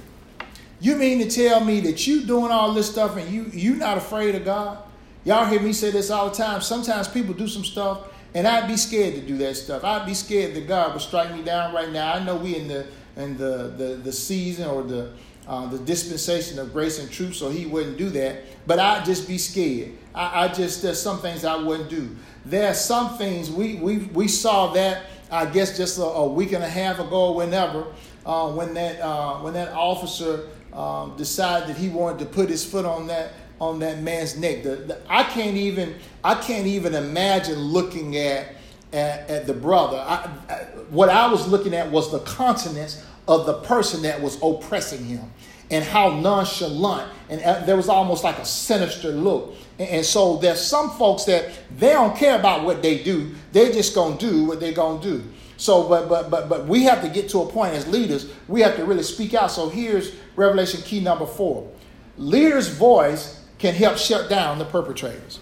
You 0.80 0.96
mean 0.96 1.20
to 1.20 1.30
tell 1.30 1.64
me 1.64 1.80
that 1.82 2.08
you 2.08 2.26
doing 2.26 2.52
all 2.52 2.74
this 2.74 2.90
stuff 2.90 3.16
and 3.18 3.30
you 3.30 3.46
you 3.54 3.76
not 3.76 3.98
afraid 3.98 4.36
of 4.36 4.46
God? 4.46 4.80
Y'all 5.24 5.46
hear 5.46 5.62
me 5.62 5.74
say 5.74 5.92
this 5.92 6.10
all 6.10 6.30
the 6.30 6.36
time. 6.36 6.62
Sometimes 6.62 7.08
people 7.08 7.34
do 7.34 7.48
some 7.48 7.64
stuff 7.64 8.08
and 8.34 8.48
I'd 8.48 8.68
be 8.68 8.78
scared 8.78 9.16
to 9.16 9.22
do 9.22 9.38
that 9.40 9.56
stuff. 9.56 9.84
I'd 9.84 10.06
be 10.06 10.14
scared 10.14 10.56
that 10.56 10.68
God 10.68 10.94
would 10.94 11.02
strike 11.02 11.34
me 11.36 11.44
down 11.44 11.74
right 11.74 11.92
now. 11.92 12.14
I 12.14 12.24
know 12.24 12.36
we 12.36 12.56
in 12.56 12.68
the 12.68 12.88
in 13.18 13.38
the 13.38 13.74
the, 13.78 14.00
the 14.04 14.12
season 14.12 14.68
or 14.68 14.84
the 14.84 15.12
uh, 15.48 15.68
the 15.68 15.80
dispensation 15.80 16.60
of 16.60 16.72
grace 16.72 17.00
and 17.00 17.12
truth, 17.12 17.36
so 17.36 17.50
he 17.50 17.66
wouldn't 17.66 17.98
do 17.98 18.10
that. 18.12 18.44
But 18.68 18.80
I'd 18.80 19.06
just 19.06 19.28
be 19.28 19.38
scared. 19.38 19.92
I, 20.16 20.46
I 20.46 20.48
just 20.48 20.82
there's 20.82 21.02
some 21.02 21.20
things 21.20 21.44
I 21.44 21.56
wouldn't 21.56 21.90
do. 21.90 22.16
There 22.46 22.70
are 22.70 22.74
some 22.76 23.18
things 23.18 23.52
we 23.52 23.76
we 23.76 23.98
we 23.98 24.28
saw 24.28 24.72
that 24.74 25.04
I 25.32 25.46
guess 25.46 25.78
just 25.78 25.98
a, 25.98 26.04
a 26.04 26.28
week 26.28 26.52
and 26.52 26.64
a 26.64 26.70
half 26.70 27.00
ago, 27.00 27.32
whenever, 27.32 27.88
uh, 28.26 28.52
when 28.52 28.74
that 28.74 29.00
uh, 29.00 29.40
when 29.40 29.54
that 29.54 29.72
officer 29.74 30.50
um, 30.74 31.16
decided 31.18 31.70
that 31.70 31.78
he 31.78 31.90
wanted 31.90 32.20
to 32.20 32.26
put 32.26 32.50
his 32.50 32.66
foot 32.66 32.86
on 32.86 33.08
that 33.08 33.34
on 33.60 33.80
that 33.80 34.02
man's 34.02 34.38
neck. 34.38 34.64
The, 34.64 34.76
the, 34.76 35.02
I 35.08 35.24
can't 35.24 35.56
even 35.56 35.96
I 36.24 36.36
can't 36.36 36.68
even 36.68 36.96
imagine 36.96 37.58
looking 37.58 38.18
at 38.18 38.56
at, 38.92 39.30
at 39.30 39.48
the 39.48 39.54
brother. 39.54 39.98
I, 39.98 40.30
I, 40.50 40.54
what 40.90 41.10
I 41.10 41.32
was 41.32 41.48
looking 41.48 41.74
at 41.74 41.90
was 41.90 42.12
the 42.12 42.20
countenance 42.20 43.06
of 43.28 43.46
the 43.46 43.54
person 43.62 44.02
that 44.02 44.22
was 44.22 44.38
oppressing 44.44 45.06
him 45.06 45.32
and 45.70 45.86
how 45.86 46.20
nonchalant 46.20 47.10
and 47.30 47.42
uh, 47.42 47.64
there 47.66 47.78
was 47.78 47.88
almost 47.88 48.24
like 48.24 48.38
a 48.38 48.46
sinister 48.46 49.12
look. 49.12 49.56
And, 49.82 50.06
so 50.06 50.38
there's 50.38 50.62
some 50.62 50.92
folks 50.92 51.26
that 51.26 51.52
they 51.78 51.90
don't 51.90 52.16
care 52.16 52.38
about 52.38 52.66
what 52.66 52.82
they 52.82 53.04
do. 53.04 53.34
They're 53.52 53.72
just 53.72 53.96
gonna 53.96 54.18
do 54.18 54.46
what 54.46 54.60
they're 54.60 54.74
gonna 54.74 55.02
do. 55.02 55.24
So, 55.58 55.88
but 55.88 56.10
but 56.10 56.30
but 56.30 56.50
but 56.50 56.68
we 56.68 56.84
have 56.84 57.02
to 57.02 57.10
get 57.10 57.30
to 57.30 57.42
a 57.42 57.46
point 57.48 57.74
as 57.74 57.88
leaders. 57.88 58.32
We 58.48 58.62
have 58.62 58.76
to 58.78 58.86
really 58.86 59.04
speak 59.04 59.34
out. 59.34 59.52
So 59.52 59.70
here's 59.70 60.14
Revelation 60.36 60.82
key 60.82 61.00
number 61.00 61.26
four: 61.26 61.72
leaders' 62.18 62.70
voice 62.70 63.46
can 63.60 63.76
help 63.76 63.98
shut 63.98 64.30
down 64.30 64.58
the 64.60 64.66
perpetrators. 64.66 65.40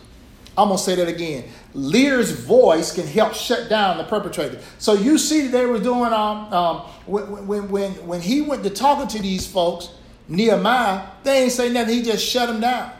I'm 0.60 0.70
to 0.70 0.78
say 0.78 0.96
that 0.96 1.08
again. 1.08 1.46
Leader's 1.74 2.32
voice 2.32 2.94
can 2.94 3.08
help 3.08 3.34
shut 3.34 3.70
down 3.70 3.98
the 3.98 4.04
perpetrator. 4.04 4.60
So 4.78 4.94
you 4.94 5.18
see 5.18 5.48
they 5.48 5.66
were 5.66 5.80
doing, 5.80 6.12
um, 6.12 6.54
um, 6.54 6.78
when, 7.06 7.48
when, 7.48 7.70
when, 7.70 7.92
when 8.06 8.20
he 8.20 8.42
went 8.42 8.64
to 8.64 8.70
talking 8.70 9.08
to 9.08 9.22
these 9.22 9.48
folks, 9.48 9.90
Nehemiah, 10.28 11.08
they 11.24 11.44
ain't 11.44 11.54
say 11.54 11.72
nothing. 11.72 11.96
He 11.96 12.04
just 12.04 12.26
shut 12.26 12.50
them 12.50 12.60
down. 12.60 12.92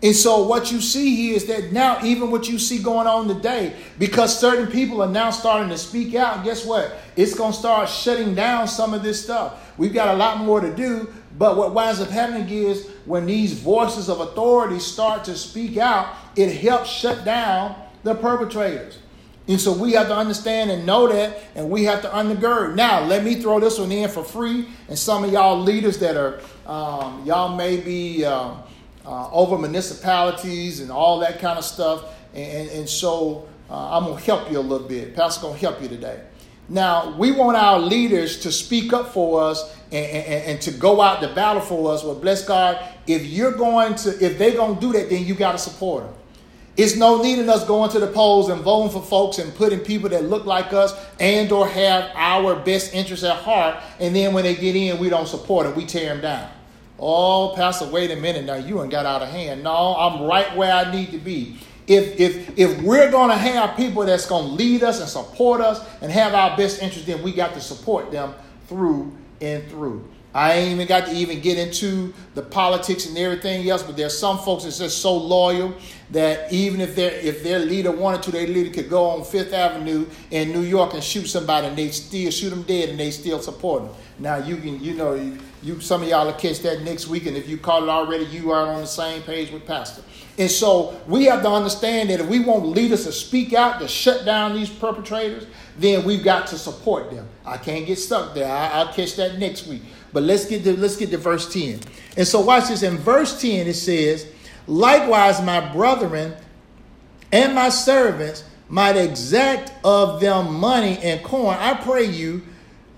And 0.00 0.14
so 0.14 0.44
what 0.44 0.70
you 0.70 0.80
see 0.80 1.16
here 1.16 1.36
is 1.36 1.46
that 1.46 1.72
now 1.72 1.98
even 2.04 2.30
what 2.30 2.48
you 2.48 2.58
see 2.58 2.80
going 2.80 3.08
on 3.08 3.26
today, 3.26 3.74
because 3.98 4.38
certain 4.38 4.68
people 4.68 5.02
are 5.02 5.10
now 5.10 5.30
starting 5.30 5.68
to 5.70 5.78
speak 5.78 6.14
out, 6.14 6.44
guess 6.44 6.64
what? 6.64 6.96
It's 7.16 7.34
going 7.34 7.52
to 7.52 7.58
start 7.58 7.88
shutting 7.88 8.34
down 8.34 8.68
some 8.68 8.94
of 8.94 9.02
this 9.02 9.22
stuff. 9.22 9.76
We've 9.76 9.92
got 9.92 10.14
a 10.14 10.16
lot 10.16 10.38
more 10.38 10.60
to 10.60 10.74
do, 10.74 11.12
but 11.36 11.56
what 11.56 11.74
winds 11.74 12.00
up 12.00 12.10
happening 12.10 12.48
is 12.48 12.88
when 13.06 13.26
these 13.26 13.54
voices 13.54 14.08
of 14.08 14.20
authority 14.20 14.78
start 14.78 15.24
to 15.24 15.36
speak 15.36 15.76
out, 15.78 16.14
it 16.36 16.56
helps 16.60 16.88
shut 16.88 17.24
down 17.24 17.74
the 18.04 18.14
perpetrators. 18.14 18.98
And 19.48 19.60
so 19.60 19.72
we 19.72 19.92
have 19.92 20.08
to 20.08 20.14
understand 20.14 20.70
and 20.70 20.84
know 20.84 21.08
that, 21.08 21.40
and 21.54 21.70
we 21.70 21.84
have 21.84 22.02
to 22.02 22.08
undergird. 22.08 22.74
Now, 22.74 23.02
let 23.04 23.24
me 23.24 23.36
throw 23.36 23.58
this 23.58 23.78
one 23.78 23.90
in 23.90 24.08
for 24.10 24.22
free. 24.22 24.68
And 24.88 24.98
some 24.98 25.24
of 25.24 25.32
y'all 25.32 25.58
leaders 25.58 25.98
that 26.00 26.16
are, 26.16 26.40
um, 26.66 27.24
y'all 27.24 27.56
may 27.56 27.78
be 27.78 28.26
um, 28.26 28.62
uh, 29.08 29.30
over 29.32 29.56
municipalities 29.56 30.80
and 30.80 30.90
all 30.90 31.18
that 31.20 31.40
kind 31.40 31.58
of 31.58 31.64
stuff. 31.64 32.04
And, 32.34 32.68
and, 32.68 32.88
so 32.88 33.48
uh, 33.70 33.96
I'm 33.96 34.04
going 34.04 34.18
to 34.18 34.24
help 34.24 34.50
you 34.52 34.58
a 34.58 34.60
little 34.60 34.86
bit. 34.86 35.16
Pastor's 35.16 35.42
going 35.42 35.54
to 35.54 35.60
help 35.60 35.80
you 35.80 35.88
today. 35.88 36.20
Now, 36.68 37.16
we 37.16 37.32
want 37.32 37.56
our 37.56 37.78
leaders 37.78 38.40
to 38.40 38.52
speak 38.52 38.92
up 38.92 39.08
for 39.14 39.42
us 39.42 39.74
and, 39.90 40.04
and, 40.04 40.44
and, 40.44 40.60
to 40.60 40.70
go 40.72 41.00
out 41.00 41.22
to 41.22 41.34
battle 41.34 41.62
for 41.62 41.94
us. 41.94 42.04
Well, 42.04 42.16
bless 42.16 42.44
God, 42.44 42.78
if 43.06 43.24
you're 43.24 43.52
going 43.52 43.94
to, 43.94 44.10
if 44.22 44.36
they're 44.36 44.52
going 44.52 44.74
to 44.74 44.80
do 44.80 44.92
that, 44.92 45.08
then 45.08 45.24
you 45.24 45.34
got 45.34 45.52
to 45.52 45.58
support 45.58 46.04
them. 46.04 46.14
It's 46.76 46.94
no 46.94 47.22
need 47.22 47.38
in 47.38 47.48
us 47.48 47.64
going 47.64 47.90
to 47.92 47.98
the 47.98 48.08
polls 48.08 48.50
and 48.50 48.60
voting 48.60 48.92
for 48.92 49.02
folks 49.02 49.38
and 49.38 49.54
putting 49.54 49.80
people 49.80 50.10
that 50.10 50.24
look 50.24 50.44
like 50.44 50.74
us 50.74 50.94
and 51.18 51.50
or 51.50 51.66
have 51.66 52.10
our 52.14 52.56
best 52.56 52.92
interests 52.92 53.24
at 53.24 53.36
heart. 53.36 53.82
And 53.98 54.14
then 54.14 54.34
when 54.34 54.44
they 54.44 54.54
get 54.54 54.76
in, 54.76 54.98
we 54.98 55.08
don't 55.08 55.26
support 55.26 55.66
them. 55.66 55.74
We 55.74 55.86
tear 55.86 56.10
them 56.10 56.20
down. 56.20 56.50
Oh, 56.98 57.52
Pastor, 57.54 57.86
wait 57.86 58.10
a 58.10 58.16
minute 58.16 58.44
now. 58.44 58.56
You 58.56 58.82
ain't 58.82 58.90
got 58.90 59.06
out 59.06 59.22
of 59.22 59.28
hand. 59.28 59.62
No, 59.62 59.96
I'm 59.96 60.22
right 60.22 60.56
where 60.56 60.72
I 60.72 60.90
need 60.90 61.12
to 61.12 61.18
be 61.18 61.58
if 61.88 62.20
if 62.20 62.58
if 62.58 62.82
we're 62.82 63.10
going 63.10 63.30
to 63.30 63.36
have 63.36 63.76
people 63.76 64.04
that's 64.04 64.26
going 64.26 64.44
to 64.44 64.52
lead 64.52 64.82
us 64.82 65.00
and 65.00 65.08
support 65.08 65.60
us 65.60 65.84
and 66.02 66.12
have 66.12 66.34
our 66.34 66.56
best 66.56 66.82
interest, 66.82 67.06
then 67.06 67.22
we 67.22 67.32
got 67.32 67.54
to 67.54 67.60
support 67.60 68.12
them 68.12 68.34
through 68.66 69.16
and 69.40 69.66
through. 69.68 70.06
I 70.34 70.52
ain't 70.52 70.72
even 70.72 70.86
got 70.86 71.06
to 71.06 71.12
even 71.14 71.40
get 71.40 71.58
into 71.58 72.12
the 72.34 72.42
politics 72.42 73.06
and 73.06 73.16
everything 73.16 73.68
else, 73.68 73.82
but 73.82 73.96
there's 73.96 74.16
some 74.16 74.38
folks 74.38 74.64
that's 74.64 74.78
just 74.78 74.98
so 74.98 75.16
loyal 75.16 75.74
that 76.10 76.52
even 76.52 76.82
if 76.82 76.94
their 76.94 77.12
if 77.12 77.42
their 77.42 77.58
leader 77.58 77.90
wanted 77.90 78.22
to, 78.24 78.30
their 78.32 78.46
leader 78.46 78.70
could 78.70 78.90
go 78.90 79.06
on 79.06 79.24
Fifth 79.24 79.54
Avenue 79.54 80.06
in 80.30 80.52
New 80.52 80.60
York 80.60 80.92
and 80.92 81.02
shoot 81.02 81.26
somebody, 81.26 81.66
and 81.66 81.76
they 81.76 81.88
still 81.88 82.30
shoot 82.30 82.50
them 82.50 82.62
dead, 82.64 82.90
and 82.90 83.00
they 83.00 83.10
still 83.10 83.40
support 83.40 83.84
them. 83.84 83.94
Now 84.18 84.36
you 84.36 84.58
can 84.58 84.84
you 84.84 84.92
know 84.92 85.14
you, 85.62 85.80
some 85.80 86.02
of 86.02 86.08
y'all 86.08 86.26
will 86.26 86.32
catch 86.34 86.60
that 86.60 86.82
next 86.82 87.08
week, 87.08 87.26
and 87.26 87.36
if 87.36 87.48
you 87.48 87.58
caught 87.58 87.82
it 87.82 87.88
already, 87.88 88.24
you 88.26 88.50
are 88.50 88.66
on 88.66 88.80
the 88.80 88.86
same 88.86 89.22
page 89.22 89.50
with 89.50 89.66
Pastor. 89.66 90.02
And 90.38 90.48
so 90.48 91.00
we 91.08 91.24
have 91.24 91.42
to 91.42 91.50
understand 91.50 92.10
that 92.10 92.20
if 92.20 92.26
we 92.28 92.38
want 92.40 92.64
leaders 92.64 93.04
to 93.04 93.12
speak 93.12 93.52
out 93.52 93.80
to 93.80 93.88
shut 93.88 94.24
down 94.24 94.54
these 94.54 94.70
perpetrators, 94.70 95.46
then 95.78 96.04
we've 96.04 96.22
got 96.22 96.46
to 96.48 96.58
support 96.58 97.10
them. 97.10 97.28
I 97.44 97.56
can't 97.56 97.86
get 97.86 97.98
stuck 97.98 98.34
there. 98.34 98.50
I, 98.50 98.84
will 98.84 98.92
catch 98.92 99.16
that 99.16 99.38
next 99.38 99.66
week. 99.66 99.82
But 100.12 100.22
let's 100.22 100.46
get 100.46 100.62
to 100.64 100.78
let's 100.78 100.96
get 100.96 101.10
to 101.10 101.18
verse 101.18 101.52
10. 101.52 101.80
And 102.16 102.26
so 102.26 102.40
watch 102.40 102.68
this. 102.68 102.82
In 102.82 102.98
verse 102.98 103.40
10, 103.40 103.66
it 103.66 103.74
says, 103.74 104.26
Likewise, 104.66 105.42
my 105.42 105.72
brethren 105.72 106.34
and 107.32 107.54
my 107.54 107.68
servants 107.68 108.44
might 108.68 108.96
exact 108.96 109.72
of 109.84 110.20
them 110.20 110.54
money 110.54 110.98
and 110.98 111.22
corn. 111.22 111.56
I 111.58 111.74
pray 111.74 112.04
you, 112.04 112.42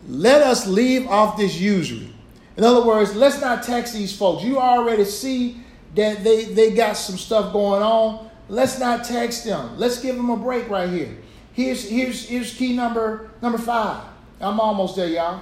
let 0.06 0.42
us 0.42 0.66
leave 0.66 1.06
off 1.08 1.36
this 1.36 1.58
usury. 1.58 2.12
In 2.60 2.66
other 2.66 2.86
words, 2.86 3.16
let's 3.16 3.40
not 3.40 3.62
tax 3.62 3.92
these 3.92 4.14
folks. 4.14 4.44
You 4.44 4.58
already 4.58 5.06
see 5.06 5.62
that 5.94 6.22
they, 6.22 6.44
they 6.44 6.72
got 6.72 6.92
some 6.92 7.16
stuff 7.16 7.54
going 7.54 7.82
on. 7.82 8.28
Let's 8.50 8.78
not 8.78 9.02
tax 9.02 9.40
them. 9.40 9.78
Let's 9.78 9.98
give 9.98 10.14
them 10.14 10.28
a 10.28 10.36
break 10.36 10.68
right 10.68 10.90
here. 10.90 11.16
Here's, 11.54 11.88
here's, 11.88 12.28
here's 12.28 12.52
key 12.52 12.76
number, 12.76 13.30
number 13.40 13.56
five. 13.56 14.04
I'm 14.42 14.60
almost 14.60 14.96
there, 14.96 15.08
y'all. 15.08 15.40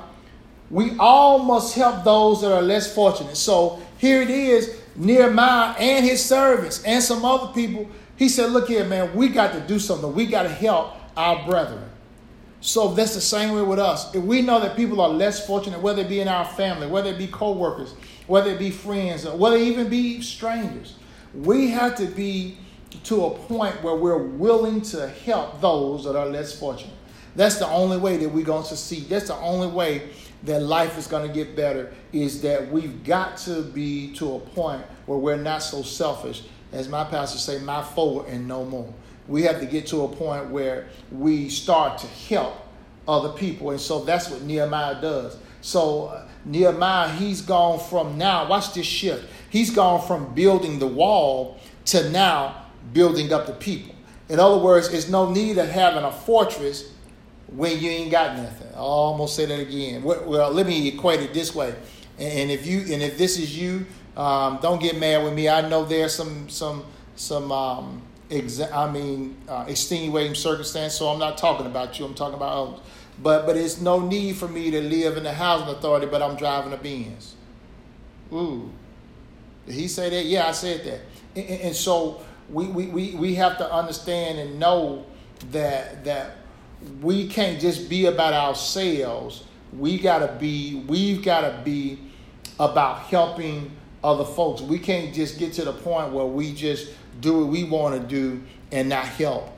We 0.71 0.97
all 0.97 1.41
must 1.41 1.75
help 1.75 2.05
those 2.05 2.43
that 2.43 2.53
are 2.53 2.63
less 2.63 2.95
fortunate. 2.95 3.37
So 3.37 3.83
here 3.97 4.23
it 4.23 4.31
is 4.31 4.81
Nehemiah 4.95 5.75
and 5.77 6.07
his 6.07 6.25
servants 6.25 6.85
and 6.85 7.03
some 7.03 7.25
other 7.25 7.53
people. 7.53 7.91
He 8.15 8.29
said, 8.29 8.53
Look 8.53 8.69
here, 8.69 8.85
man, 8.85 9.17
we 9.17 9.29
got 9.29 9.55
to 9.55 9.61
do 9.61 9.81
something. 9.81 10.15
We 10.15 10.27
got 10.27 10.45
to 10.45 10.51
help 10.51 10.93
our 11.17 11.45
brethren. 11.45 11.83
So 12.61 12.89
that's 12.89 13.15
the 13.15 13.21
same 13.21 13.55
way 13.55 13.63
with 13.63 13.79
us. 13.79 14.15
If 14.15 14.25
we 14.25 14.43
know 14.43 14.59
that 14.61 14.77
people 14.77 15.01
are 15.01 15.09
less 15.09 15.47
fortunate, 15.47 15.81
whether 15.81 16.03
it 16.03 16.09
be 16.09 16.21
in 16.21 16.29
our 16.29 16.45
family, 16.45 16.89
whether 16.89 17.11
it 17.11 17.19
be 17.19 17.29
co 17.29 17.53
workers, 17.53 17.95
whether 18.27 18.51
it 18.51 18.59
be 18.59 18.71
friends, 18.71 19.25
or 19.25 19.37
whether 19.37 19.57
it 19.57 19.63
even 19.63 19.89
be 19.89 20.21
strangers, 20.21 20.97
we 21.35 21.71
have 21.71 21.95
to 21.97 22.07
be 22.07 22.57
to 23.05 23.27
a 23.27 23.31
point 23.31 23.81
where 23.83 23.95
we're 23.95 24.19
willing 24.19 24.81
to 24.81 25.09
help 25.09 25.61
those 25.61 26.05
that 26.05 26.17
are 26.17 26.27
less 26.27 26.59
fortunate. 26.59 26.95
That's 27.37 27.59
the 27.59 27.69
only 27.69 27.99
way 27.99 28.17
that 28.17 28.29
we're 28.29 28.45
going 28.45 28.65
to 28.65 28.69
succeed. 28.77 29.09
That's 29.09 29.29
the 29.29 29.37
only 29.37 29.69
way 29.69 30.11
that 30.43 30.63
life 30.63 30.99
is 30.99 31.07
going 31.07 31.27
to 31.27 31.33
get 31.33 31.55
better 31.55 31.93
is 32.13 32.43
that 32.43 32.71
we've 32.71 33.05
got 33.05 33.37
to 33.39 33.63
be 33.63 34.13
to 34.15 34.37
a 34.37 34.41
point 34.41 34.83
where 35.07 35.19
we're 35.19 35.37
not 35.37 35.63
so 35.63 35.83
selfish 35.83 36.43
as 36.73 36.89
my 36.89 37.05
pastor 37.05 37.39
say 37.39 37.59
my 37.61 37.83
forward 37.83 38.27
and 38.29 38.47
no 38.47 38.65
more 38.65 38.93
we 39.29 39.43
have 39.43 39.61
to 39.61 39.67
get 39.67 39.87
to 39.87 40.03
a 40.03 40.09
point 40.09 40.49
where 40.51 40.89
we 41.13 41.49
start 41.49 41.99
to 41.99 42.07
help 42.07 42.55
other 43.07 43.31
people 43.31 43.71
and 43.71 43.81
so 43.81 44.05
that's 44.05 44.29
what 44.31 44.43
nehemiah 44.43 45.01
does 45.01 45.39
So 45.61 46.07
uh, 46.07 46.29
Nehemiah, 46.45 47.11
he's 47.11 47.43
gone 47.43 47.79
from 47.79 48.17
now, 48.17 48.49
watch 48.49 48.73
this 48.75 48.87
shift. 48.87 49.29
He's 49.51 49.71
gone 49.71 50.07
from 50.07 50.35
building 50.35 50.79
the 50.79 50.87
wall 50.87 51.59
to 51.87 52.09
now 52.11 52.67
building 52.93 53.33
up 53.33 53.47
the 53.47 53.53
people. 53.53 53.95
In 54.29 54.39
other 54.41 54.59
words, 54.59 54.89
it's 54.89 55.09
no 55.09 55.31
need 55.31 55.59
of 55.59 55.69
having 55.69 56.05
a 56.05 56.13
fortress 56.13 56.93
when 57.49 57.79
you 57.81 57.91
ain't 57.91 58.11
got 58.11 58.37
nothing. 58.37 58.69
I'll 58.75 58.83
almost 58.83 59.37
say 59.37 59.47
that 59.47 59.59
again. 59.59 60.03
Well, 60.03 60.51
let 60.51 60.67
me 60.67 60.89
equate 60.89 61.21
it 61.21 61.33
this 61.33 61.55
way. 61.55 61.75
And 62.19 62.51
if 62.51 62.67
you 62.67 62.81
and 62.81 63.03
if 63.03 63.17
this 63.17 63.39
is 63.39 63.57
you, 63.57 63.87
um, 64.17 64.59
don't 64.61 64.81
get 64.81 64.99
mad 64.99 65.25
with 65.25 65.35
me. 65.35 65.49
I 65.49 65.67
know 65.69 65.85
there's 65.85 66.15
some 66.15 66.49
some 66.49 66.85
some 67.15 67.51
um, 67.53 68.03
exa- 68.31 68.73
I 68.73 68.91
mean 68.91 69.37
uh, 69.49 69.65
extenuating 69.69 70.35
circumstance. 70.35 70.95
So 70.95 71.09
I'm 71.09 71.19
not 71.19 71.39
talking 71.39 71.67
about 71.67 71.99
you. 71.99 72.05
I'm 72.05 72.15
talking 72.15 72.35
about 72.37 72.69
others. 72.69 72.81
But 73.23 73.47
but 73.47 73.57
it's 73.57 73.81
no 73.81 74.01
need 74.01 74.37
for 74.37 74.49
me 74.49 74.71
to 74.71 74.81
live 74.81 75.17
in 75.17 75.25
the 75.25 75.33
housing 75.33 75.69
authority, 75.69 76.07
but 76.07 76.23
I'm 76.23 76.37
driving 76.37 76.73
a 76.73 76.77
Benz. 76.77 77.35
Ooh, 78.33 78.71
did 79.67 79.75
he 79.75 79.89
say 79.89 80.11
that? 80.11 80.25
Yeah, 80.27 80.47
I 80.47 80.53
said 80.53 80.85
that. 80.85 81.01
And, 81.35 81.61
and 81.63 81.77
so 81.77 82.21
we, 82.51 82.67
we, 82.67 82.87
we, 82.87 83.15
we 83.15 83.35
have 83.35 83.59
to 83.59 83.73
understand 83.73 84.39
and 84.39 84.59
know 84.59 85.05
that 85.51 86.05
that 86.05 86.37
we 87.01 87.29
can't 87.29 87.61
just 87.61 87.89
be 87.89 88.07
about 88.07 88.33
ourselves. 88.33 89.45
We 89.77 89.99
gotta 89.99 90.35
be, 90.39 90.85
we've 90.87 91.23
gotta 91.23 91.61
be 91.65 91.99
about 92.59 93.01
helping 93.01 93.73
other 94.03 94.25
folks. 94.25 94.63
We 94.63 94.79
can't 94.79 95.15
just 95.15 95.39
get 95.39 95.53
to 95.55 95.65
the 95.65 95.73
point 95.73 96.13
where 96.13 96.27
we 96.27 96.55
just 96.55 96.91
do 97.21 97.41
what 97.41 97.49
we 97.49 97.65
want 97.65 98.01
to 98.01 98.07
do 98.07 98.43
and 98.71 98.89
not 98.89 99.07
help 99.07 99.51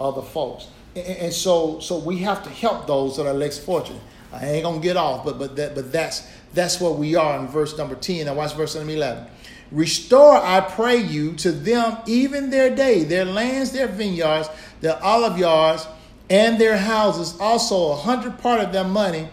other 0.00 0.22
folks. 0.22 0.68
And, 0.96 1.06
and 1.06 1.32
so 1.32 1.80
so 1.80 1.98
we 1.98 2.18
have 2.18 2.42
to 2.44 2.50
help 2.50 2.86
those 2.86 3.16
that 3.16 3.26
are 3.26 3.34
less 3.34 3.58
fortunate. 3.62 4.02
I 4.32 4.46
ain't 4.46 4.64
gonna 4.64 4.80
get 4.80 4.96
off, 4.96 5.24
but 5.24 5.38
but 5.38 5.56
that 5.56 5.74
but 5.74 5.92
that's 5.92 6.26
that's 6.54 6.80
where 6.80 6.92
we 6.92 7.14
are 7.14 7.38
in 7.38 7.48
verse 7.48 7.76
number 7.76 7.94
10. 7.94 8.26
Now 8.26 8.34
watch 8.34 8.54
verse 8.54 8.74
number 8.74 8.92
11. 8.92 9.26
Restore, 9.70 10.36
I 10.36 10.60
pray 10.60 10.98
you, 10.98 11.32
to 11.36 11.50
them 11.50 11.96
even 12.06 12.50
their 12.50 12.74
day, 12.74 13.04
their 13.04 13.24
lands, 13.24 13.72
their 13.72 13.86
vineyards, 13.86 14.50
their 14.82 15.02
olive 15.02 15.38
yards, 15.38 15.86
and 16.28 16.60
their 16.60 16.76
houses, 16.76 17.38
also 17.40 17.92
a 17.92 17.96
hundred 17.96 18.38
part 18.38 18.60
of 18.60 18.72
their 18.72 18.84
money, 18.84 19.28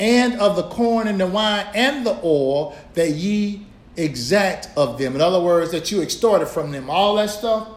and 0.00 0.34
of 0.40 0.56
the 0.56 0.64
corn 0.64 1.06
and 1.06 1.20
the 1.20 1.26
wine 1.26 1.66
and 1.74 2.04
the 2.04 2.18
oil 2.22 2.76
that 2.94 3.10
ye 3.10 3.65
exact 3.96 4.68
of 4.76 4.98
them. 4.98 5.14
In 5.14 5.20
other 5.20 5.40
words, 5.40 5.70
that 5.72 5.90
you 5.90 6.02
extorted 6.02 6.46
from 6.46 6.70
them. 6.70 6.90
All 6.90 7.16
that 7.16 7.30
stuff, 7.30 7.68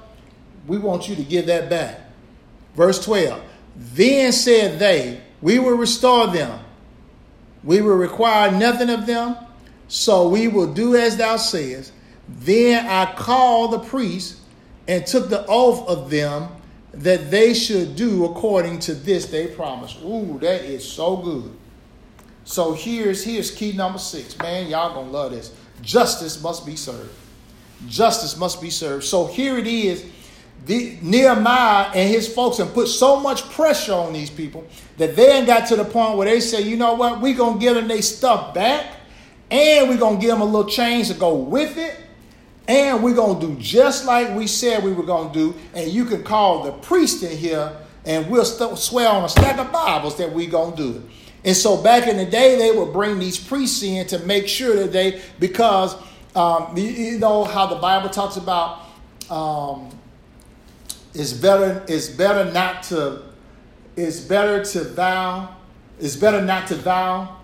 we 0.67 0.77
want 0.77 1.09
you 1.09 1.15
to 1.15 1.23
give 1.23 1.45
that 1.47 1.69
back. 1.69 1.99
Verse 2.75 3.03
12. 3.03 3.41
Then 3.75 4.31
said 4.31 4.79
they, 4.79 5.21
We 5.41 5.59
will 5.59 5.77
restore 5.77 6.27
them. 6.27 6.59
We 7.63 7.81
will 7.81 7.95
require 7.97 8.51
nothing 8.51 8.89
of 8.89 9.05
them, 9.05 9.35
so 9.87 10.29
we 10.29 10.47
will 10.47 10.73
do 10.73 10.95
as 10.95 11.17
thou 11.17 11.37
sayest. 11.37 11.91
Then 12.27 12.85
I 12.85 13.13
called 13.13 13.73
the 13.73 13.79
priests 13.79 14.39
and 14.87 15.05
took 15.05 15.29
the 15.29 15.45
oath 15.47 15.87
of 15.87 16.09
them 16.09 16.49
that 16.93 17.29
they 17.31 17.53
should 17.53 17.95
do 17.95 18.25
according 18.25 18.79
to 18.79 18.93
this 18.93 19.25
they 19.27 19.47
promised. 19.47 20.01
Ooh, 20.03 20.37
that 20.41 20.61
is 20.61 20.89
so 20.89 21.17
good. 21.17 21.51
So 22.43 22.73
here's 22.73 23.23
here's 23.23 23.51
key 23.51 23.73
number 23.73 23.99
six. 23.99 24.37
Man, 24.39 24.67
y'all 24.67 24.93
gonna 24.93 25.11
love 25.11 25.31
this. 25.31 25.53
Justice 25.81 26.41
must 26.41 26.65
be 26.65 26.75
served. 26.75 27.13
Justice 27.87 28.37
must 28.37 28.61
be 28.61 28.69
served. 28.69 29.05
So 29.05 29.27
here 29.27 29.57
it 29.57 29.67
is. 29.67 30.05
The, 30.65 30.97
Nehemiah 31.01 31.89
and 31.95 32.09
his 32.09 32.31
folks 32.31 32.57
have 32.57 32.73
put 32.73 32.87
so 32.89 33.19
much 33.19 33.49
pressure 33.51 33.93
on 33.93 34.11
these 34.11 34.29
people 34.29 34.67
that 34.97 35.15
they 35.15 35.31
ain't 35.31 35.47
got 35.47 35.67
to 35.69 35.77
the 35.77 35.85
point 35.85 36.17
where 36.17 36.27
they 36.27 36.41
say, 36.41 36.61
you 36.61 36.75
know 36.75 36.95
what, 36.95 37.21
we're 37.21 37.37
gonna 37.37 37.59
give 37.59 37.75
them 37.75 37.87
their 37.87 38.01
stuff 38.01 38.53
back, 38.53 38.97
and 39.49 39.87
we're 39.87 39.97
gonna 39.97 40.19
give 40.19 40.31
them 40.31 40.41
a 40.41 40.45
little 40.45 40.69
change 40.69 41.07
to 41.07 41.13
go 41.13 41.35
with 41.35 41.77
it 41.77 41.95
and 42.69 43.01
we're 43.01 43.15
going 43.15 43.39
to 43.39 43.47
do 43.47 43.55
just 43.59 44.05
like 44.05 44.35
we 44.35 44.45
said 44.45 44.83
we 44.83 44.93
were 44.93 45.03
going 45.03 45.33
to 45.33 45.33
do. 45.33 45.55
And 45.73 45.89
you 45.91 46.05
can 46.05 46.23
call 46.23 46.61
the 46.63 46.71
priest 46.71 47.23
in 47.23 47.35
here 47.35 47.75
and 48.05 48.29
we'll 48.29 48.45
st- 48.45 48.77
swear 48.77 49.09
on 49.09 49.23
a 49.23 49.29
stack 49.29 49.57
of 49.57 49.71
Bibles 49.71 50.17
that 50.17 50.31
we're 50.31 50.51
going 50.51 50.75
to 50.75 50.77
do 50.77 50.97
it. 50.99 51.03
And 51.43 51.55
so 51.55 51.81
back 51.81 52.07
in 52.07 52.17
the 52.17 52.25
day, 52.25 52.57
they 52.57 52.77
would 52.77 52.91
bring 52.91 53.19
these 53.19 53.37
priests 53.37 53.81
in 53.83 54.05
to 54.07 54.19
make 54.19 54.47
sure 54.47 54.75
that 54.75 54.91
they, 54.91 55.21
because 55.39 55.95
um, 56.35 56.75
you, 56.75 57.17
know 57.17 57.43
how 57.43 57.65
the 57.67 57.75
Bible 57.75 58.09
talks 58.09 58.37
about 58.37 58.81
um, 59.29 59.89
it's 61.13 61.33
better, 61.33 61.83
it's 61.87 62.09
better 62.09 62.51
not 62.51 62.83
to, 62.83 63.23
it's 63.95 64.19
better 64.19 64.63
to 64.63 64.83
vow, 64.83 65.55
it's 65.99 66.15
better 66.15 66.41
not 66.41 66.67
to 66.67 66.75
vow 66.75 67.37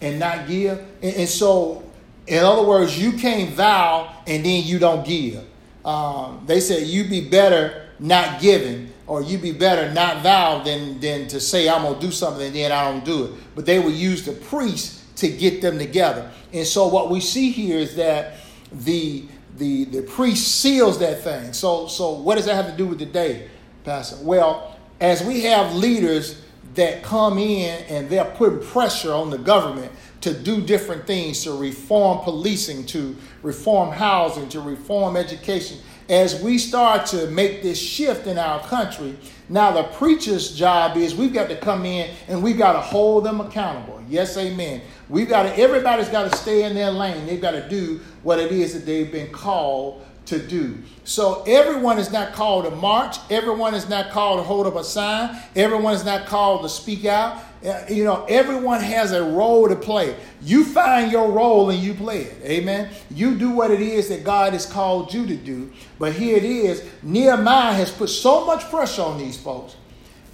and 0.00 0.18
not 0.18 0.46
give. 0.46 0.78
And, 1.02 1.16
and 1.16 1.28
so 1.28 1.88
in 2.26 2.44
other 2.44 2.62
words, 2.62 3.00
you 3.00 3.12
can't 3.12 3.50
vow 3.54 4.14
and 4.26 4.44
then 4.44 4.64
you 4.64 4.78
don't 4.78 5.06
give. 5.06 5.44
Um, 5.84 6.44
they 6.46 6.60
said 6.60 6.86
you 6.86 7.08
be 7.08 7.26
better 7.26 7.88
not 7.98 8.40
giving, 8.40 8.87
or 9.08 9.22
you'd 9.22 9.42
be 9.42 9.52
better 9.52 9.92
not 9.92 10.22
vow 10.22 10.62
than, 10.62 11.00
than 11.00 11.26
to 11.28 11.40
say 11.40 11.68
I'm 11.68 11.82
gonna 11.82 11.98
do 11.98 12.12
something 12.12 12.46
and 12.46 12.54
then 12.54 12.70
I 12.70 12.90
don't 12.90 13.04
do 13.04 13.24
it. 13.24 13.30
But 13.54 13.66
they 13.66 13.78
would 13.78 13.94
use 13.94 14.24
the 14.24 14.32
priest 14.32 15.16
to 15.16 15.28
get 15.28 15.62
them 15.62 15.78
together. 15.78 16.30
And 16.52 16.66
so 16.66 16.86
what 16.86 17.10
we 17.10 17.20
see 17.20 17.50
here 17.50 17.78
is 17.78 17.96
that 17.96 18.34
the 18.70 19.24
the 19.56 19.86
the 19.86 20.02
priest 20.02 20.60
seals 20.60 20.98
that 21.00 21.22
thing. 21.22 21.52
So 21.52 21.88
so 21.88 22.12
what 22.12 22.36
does 22.36 22.44
that 22.44 22.54
have 22.54 22.70
to 22.70 22.76
do 22.76 22.86
with 22.86 22.98
today, 22.98 23.48
Pastor? 23.84 24.16
Well, 24.22 24.76
as 25.00 25.24
we 25.24 25.40
have 25.42 25.74
leaders 25.74 26.42
that 26.74 27.02
come 27.02 27.38
in 27.38 27.82
and 27.86 28.08
they're 28.08 28.24
putting 28.24 28.60
pressure 28.60 29.12
on 29.12 29.30
the 29.30 29.38
government 29.38 29.90
to 30.20 30.34
do 30.34 30.60
different 30.60 31.06
things, 31.06 31.42
to 31.44 31.52
reform 31.52 32.18
policing, 32.20 32.84
to 32.86 33.16
reform 33.42 33.90
housing, 33.90 34.48
to 34.50 34.60
reform 34.60 35.16
education. 35.16 35.78
As 36.08 36.40
we 36.40 36.56
start 36.56 37.04
to 37.08 37.26
make 37.28 37.62
this 37.62 37.78
shift 37.78 38.26
in 38.26 38.38
our 38.38 38.60
country, 38.60 39.14
now 39.50 39.70
the 39.72 39.82
preacher's 39.82 40.56
job 40.56 40.96
is 40.96 41.14
we've 41.14 41.34
got 41.34 41.50
to 41.50 41.56
come 41.56 41.84
in 41.84 42.08
and 42.28 42.42
we've 42.42 42.56
got 42.56 42.72
to 42.72 42.80
hold 42.80 43.24
them 43.24 43.42
accountable. 43.42 44.02
Yes, 44.08 44.36
amen. 44.38 44.80
We've 45.10 45.28
got 45.28 45.42
to, 45.42 45.58
everybody's 45.58 46.08
got 46.08 46.30
to 46.30 46.36
stay 46.36 46.64
in 46.64 46.74
their 46.74 46.90
lane. 46.90 47.26
They've 47.26 47.40
got 47.40 47.50
to 47.50 47.68
do 47.68 48.00
what 48.22 48.38
it 48.38 48.52
is 48.52 48.72
that 48.72 48.86
they've 48.86 49.12
been 49.12 49.30
called 49.30 50.02
to 50.28 50.38
do. 50.38 50.78
So 51.04 51.42
everyone 51.46 51.98
is 51.98 52.12
not 52.12 52.32
called 52.32 52.64
to 52.64 52.70
march. 52.70 53.16
Everyone 53.30 53.74
is 53.74 53.88
not 53.88 54.10
called 54.10 54.40
to 54.40 54.44
hold 54.44 54.66
up 54.66 54.76
a 54.76 54.84
sign. 54.84 55.40
Everyone 55.56 55.94
is 55.94 56.04
not 56.04 56.26
called 56.26 56.62
to 56.62 56.68
speak 56.68 57.04
out. 57.04 57.42
Uh, 57.64 57.82
you 57.88 58.04
know, 58.04 58.24
everyone 58.28 58.80
has 58.80 59.12
a 59.12 59.22
role 59.22 59.68
to 59.68 59.74
play. 59.74 60.14
You 60.42 60.64
find 60.64 61.10
your 61.10 61.32
role 61.32 61.70
and 61.70 61.78
you 61.80 61.94
play 61.94 62.22
it. 62.22 62.42
Amen. 62.44 62.90
You 63.10 63.36
do 63.36 63.50
what 63.50 63.70
it 63.70 63.80
is 63.80 64.08
that 64.10 64.22
God 64.22 64.52
has 64.52 64.66
called 64.66 65.12
you 65.12 65.26
to 65.26 65.36
do. 65.36 65.72
But 65.98 66.12
here 66.12 66.36
it 66.36 66.44
is 66.44 66.88
Nehemiah 67.02 67.72
has 67.72 67.90
put 67.90 68.10
so 68.10 68.44
much 68.44 68.68
pressure 68.70 69.02
on 69.02 69.18
these 69.18 69.40
folks 69.40 69.76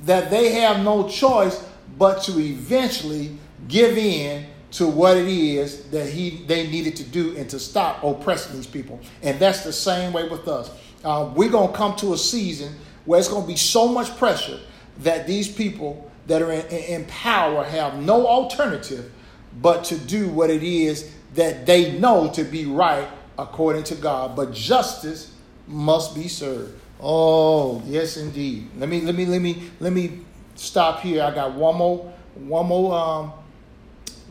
that 0.02 0.30
they 0.30 0.52
have 0.52 0.84
no 0.84 1.08
choice 1.08 1.64
but 1.96 2.22
to 2.24 2.38
eventually 2.40 3.38
give 3.68 3.96
in 3.96 4.46
to 4.74 4.88
what 4.88 5.16
it 5.16 5.28
is 5.28 5.84
that 5.90 6.08
he 6.08 6.42
they 6.46 6.66
needed 6.68 6.96
to 6.96 7.04
do 7.04 7.36
and 7.36 7.48
to 7.48 7.60
stop 7.60 8.02
oppressing 8.02 8.56
these 8.56 8.66
people. 8.66 8.98
And 9.22 9.38
that's 9.38 9.62
the 9.62 9.72
same 9.72 10.12
way 10.12 10.28
with 10.28 10.48
us. 10.48 10.70
Uh, 11.04 11.30
we're 11.34 11.50
going 11.50 11.70
to 11.70 11.76
come 11.76 11.94
to 11.96 12.12
a 12.12 12.18
season 12.18 12.74
where 13.04 13.20
it's 13.20 13.28
going 13.28 13.42
to 13.42 13.48
be 13.48 13.56
so 13.56 13.86
much 13.86 14.16
pressure 14.16 14.58
that 14.98 15.26
these 15.26 15.48
people 15.48 16.10
that 16.26 16.42
are 16.42 16.50
in, 16.50 16.66
in 16.66 17.04
power 17.04 17.62
have 17.62 18.02
no 18.02 18.26
alternative 18.26 19.12
but 19.60 19.84
to 19.84 19.98
do 19.98 20.28
what 20.28 20.50
it 20.50 20.64
is 20.64 21.12
that 21.34 21.66
they 21.66 21.96
know 22.00 22.30
to 22.32 22.42
be 22.42 22.64
right 22.66 23.06
according 23.38 23.84
to 23.84 23.94
God. 23.94 24.34
But 24.34 24.52
justice 24.52 25.32
must 25.68 26.16
be 26.16 26.26
served. 26.26 26.80
Oh, 27.00 27.80
yes, 27.86 28.16
indeed. 28.16 28.68
Let 28.76 28.88
me 28.88 29.02
let 29.02 29.14
me 29.14 29.26
let 29.26 29.40
me 29.40 29.70
let 29.78 29.92
me 29.92 30.20
stop 30.56 31.00
here. 31.00 31.22
I 31.22 31.32
got 31.32 31.54
one 31.54 31.76
more 31.76 32.12
one 32.34 32.66
more 32.66 32.94
um 32.98 33.32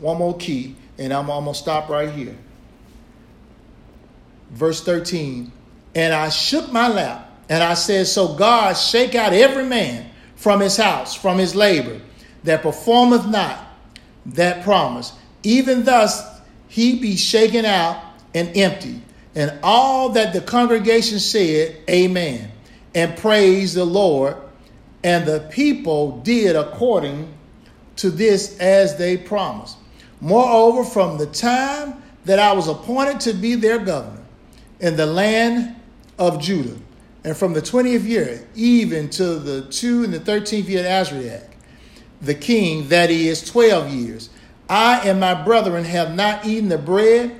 one 0.04 0.18
more 0.18 0.36
key, 0.36 0.76
and 0.98 1.14
I'm, 1.14 1.30
I'm 1.30 1.44
gonna 1.44 1.54
stop 1.54 1.88
right 1.88 2.10
here. 2.10 2.36
Verse 4.50 4.84
13. 4.84 5.50
And 5.94 6.12
I 6.12 6.28
shook 6.28 6.70
my 6.70 6.88
lap, 6.88 7.32
and 7.48 7.62
I 7.62 7.72
said, 7.72 8.06
So 8.06 8.34
God, 8.34 8.74
shake 8.74 9.14
out 9.14 9.32
every 9.32 9.64
man 9.64 10.10
from 10.36 10.60
his 10.60 10.76
house, 10.76 11.14
from 11.14 11.38
his 11.38 11.54
labor, 11.54 12.02
that 12.42 12.60
performeth 12.60 13.26
not 13.26 13.58
that 14.26 14.62
promise. 14.62 15.14
Even 15.42 15.84
thus 15.84 16.22
he 16.68 16.98
be 16.98 17.16
shaken 17.16 17.64
out 17.64 18.02
and 18.34 18.54
empty. 18.54 19.00
And 19.34 19.58
all 19.62 20.10
that 20.10 20.34
the 20.34 20.42
congregation 20.42 21.18
said, 21.18 21.78
Amen, 21.88 22.52
and 22.94 23.16
praised 23.16 23.74
the 23.74 23.86
Lord. 23.86 24.36
And 25.02 25.24
the 25.24 25.48
people 25.50 26.20
did 26.20 26.56
according 26.56 27.32
to 27.96 28.10
this 28.10 28.58
as 28.58 28.98
they 28.98 29.16
promised. 29.16 29.78
Moreover, 30.24 30.84
from 30.84 31.18
the 31.18 31.26
time 31.26 32.02
that 32.24 32.38
I 32.38 32.54
was 32.54 32.66
appointed 32.66 33.20
to 33.20 33.34
be 33.34 33.56
their 33.56 33.78
governor 33.78 34.22
in 34.80 34.96
the 34.96 35.04
land 35.04 35.76
of 36.18 36.40
Judah, 36.40 36.78
and 37.24 37.36
from 37.36 37.52
the 37.52 37.60
20th 37.60 38.04
year, 38.04 38.48
even 38.54 39.10
to 39.10 39.34
the 39.34 39.66
2 39.66 40.04
and 40.04 40.14
the 40.14 40.20
13th 40.20 40.66
year 40.66 40.80
of 40.80 40.86
Azariah, 40.86 41.42
the 42.22 42.34
king, 42.34 42.88
that 42.88 43.10
is 43.10 43.44
12 43.44 43.92
years, 43.92 44.30
I 44.66 45.06
and 45.06 45.20
my 45.20 45.34
brethren 45.34 45.84
have 45.84 46.14
not 46.14 46.46
eaten 46.46 46.70
the 46.70 46.78
bread 46.78 47.38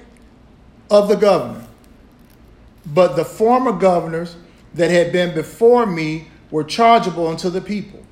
of 0.91 1.09
the 1.09 1.17
governor, 1.17 1.67
but 2.85 3.17
the 3.17 3.25
former 3.25 3.73
governors 3.73 4.37
that 4.75 4.91
had 4.91 5.11
been 5.11 5.35
before 5.35 5.87
me 5.87 6.29
were 6.51 6.65
chargeable 6.65 7.29
unto 7.29 7.49
the 7.49 7.63
people, 7.63 8.05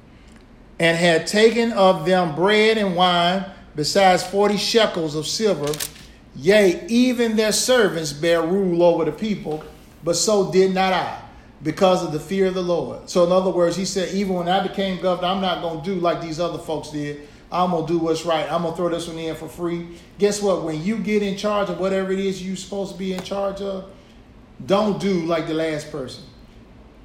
and 0.78 0.96
had 0.96 1.26
taken 1.26 1.72
of 1.72 2.06
them 2.06 2.34
bread 2.34 2.78
and 2.78 2.96
wine, 2.96 3.44
besides 3.74 4.22
forty 4.22 4.56
shekels 4.56 5.14
of 5.14 5.26
silver. 5.26 5.72
Yea, 6.34 6.86
even 6.88 7.36
their 7.36 7.52
servants 7.52 8.12
bear 8.12 8.40
rule 8.40 8.82
over 8.82 9.04
the 9.04 9.12
people, 9.12 9.62
but 10.02 10.16
so 10.16 10.50
did 10.50 10.72
not 10.72 10.92
I, 10.92 11.20
because 11.62 12.02
of 12.02 12.10
the 12.10 12.18
fear 12.18 12.46
of 12.46 12.54
the 12.54 12.62
Lord. 12.62 13.10
So, 13.10 13.24
in 13.24 13.32
other 13.32 13.50
words, 13.50 13.76
he 13.76 13.84
said, 13.84 14.14
even 14.14 14.36
when 14.36 14.48
I 14.48 14.66
became 14.66 14.98
governor, 15.02 15.28
I'm 15.28 15.42
not 15.42 15.60
going 15.60 15.80
to 15.80 15.84
do 15.84 16.00
like 16.00 16.22
these 16.22 16.40
other 16.40 16.56
folks 16.56 16.88
did. 16.88 17.28
I'm 17.50 17.72
going 17.72 17.86
to 17.86 17.92
do 17.92 17.98
what's 17.98 18.24
right. 18.24 18.50
I'm 18.50 18.62
going 18.62 18.72
to 18.72 18.76
throw 18.78 18.88
this 18.88 19.06
one 19.08 19.18
in 19.18 19.36
for 19.36 19.46
free. 19.46 19.88
Guess 20.18 20.40
what? 20.40 20.64
When 20.64 20.82
you 20.82 20.96
get 20.96 21.22
in 21.22 21.36
charge 21.36 21.68
of 21.68 21.78
whatever 21.78 22.10
it 22.12 22.18
is 22.18 22.42
you're 22.42 22.56
supposed 22.56 22.92
to 22.92 22.98
be 22.98 23.12
in 23.12 23.22
charge 23.22 23.60
of, 23.60 23.90
don't 24.64 24.98
do 24.98 25.26
like 25.26 25.46
the 25.46 25.52
last 25.52 25.92
person. 25.92 26.24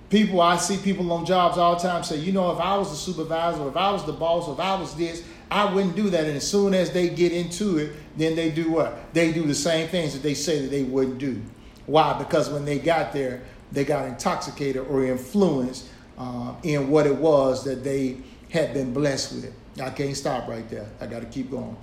People, 0.09 0.39
I 0.39 0.55
see 0.55 0.77
people 0.77 1.11
on 1.11 1.25
jobs 1.25 1.57
all 1.57 1.75
the 1.75 1.81
time 1.81 2.01
say, 2.05 2.15
you 2.15 2.31
know, 2.31 2.49
if 2.51 2.61
I 2.61 2.77
was 2.77 2.91
the 2.91 2.95
supervisor, 2.95 3.67
if 3.67 3.75
I 3.75 3.91
was 3.91 4.05
the 4.05 4.13
boss, 4.13 4.47
if 4.47 4.57
I 4.57 4.79
was 4.79 4.95
this, 4.95 5.21
I 5.49 5.71
wouldn't 5.73 5.95
do 5.95 6.09
that. 6.09 6.25
And 6.25 6.37
as 6.37 6.49
soon 6.49 6.73
as 6.73 6.91
they 6.91 7.09
get 7.09 7.31
into 7.31 7.77
it, 7.77 7.93
then 8.17 8.35
they 8.35 8.51
do 8.51 8.71
what? 8.71 9.13
They 9.13 9.31
do 9.31 9.43
the 9.43 9.55
same 9.55 9.87
things 9.87 10.13
that 10.13 10.23
they 10.23 10.33
say 10.33 10.61
that 10.61 10.69
they 10.69 10.83
wouldn't 10.83 11.17
do. 11.17 11.41
Why? 11.85 12.17
Because 12.17 12.49
when 12.49 12.65
they 12.65 12.79
got 12.79 13.13
there, 13.13 13.41
they 13.71 13.85
got 13.85 14.05
intoxicated 14.05 14.85
or 14.87 15.05
influenced 15.05 15.87
uh, 16.17 16.53
in 16.63 16.89
what 16.89 17.05
it 17.05 17.15
was 17.15 17.63
that 17.63 17.83
they 17.83 18.17
had 18.49 18.73
been 18.73 18.93
blessed 18.93 19.33
with. 19.33 19.53
I 19.81 19.89
can't 19.91 20.15
stop 20.15 20.47
right 20.47 20.67
there. 20.69 20.87
I 20.99 21.07
got 21.07 21.19
to 21.19 21.27
keep 21.27 21.51
going. 21.51 21.77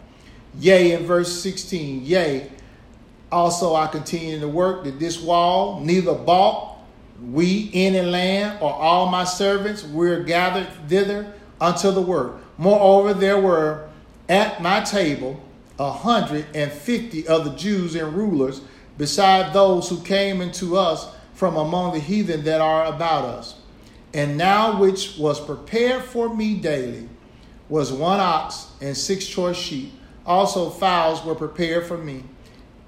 Yea, 0.59 0.93
in 0.93 1.05
verse 1.05 1.43
16, 1.43 2.05
yea, 2.05 2.51
also 3.31 3.75
I 3.75 3.87
continue 3.87 4.39
to 4.41 4.49
work 4.49 4.85
that 4.85 4.99
this 4.99 5.21
wall 5.21 5.81
neither 5.81 6.15
bought 6.15 6.75
we 7.23 7.71
any 7.73 8.03
land 8.03 8.59
or 8.61 8.73
all 8.73 9.09
my 9.09 9.25
servants 9.25 9.85
were 9.85 10.21
gathered 10.21 10.69
thither 10.89 11.33
unto 11.61 11.91
the 11.91 12.01
work. 12.01 12.44
Moreover, 12.59 13.15
there 13.15 13.41
were 13.41 13.89
at 14.29 14.63
my 14.63 14.81
table 14.81 15.43
a 15.79 15.91
hundred 15.91 16.47
and 16.55 16.71
fifty 16.71 17.27
of 17.27 17.45
the 17.45 17.55
Jews 17.55 17.95
and 17.95 18.15
rulers, 18.15 18.61
beside 18.97 19.53
those 19.53 19.89
who 19.89 20.01
came 20.03 20.41
into 20.41 20.77
us 20.77 21.09
from 21.35 21.57
among 21.57 21.95
the 21.95 21.99
heathen 21.99 22.45
that 22.45 22.61
are 22.61 22.85
about 22.85 23.25
us. 23.25 23.57
And 24.13 24.39
now 24.39 24.79
which 24.79 25.19
was 25.19 25.41
prepared 25.41 26.05
for 26.05 26.33
me 26.33 26.55
daily 26.55 27.09
was 27.69 27.93
one 27.93 28.21
ox 28.21 28.69
and 28.81 28.97
six 28.97 29.27
choice 29.27 29.57
sheep. 29.57 29.93
Also 30.25 30.71
fowls 30.71 31.25
were 31.25 31.35
prepared 31.35 31.87
for 31.87 31.99
me. 31.99 32.23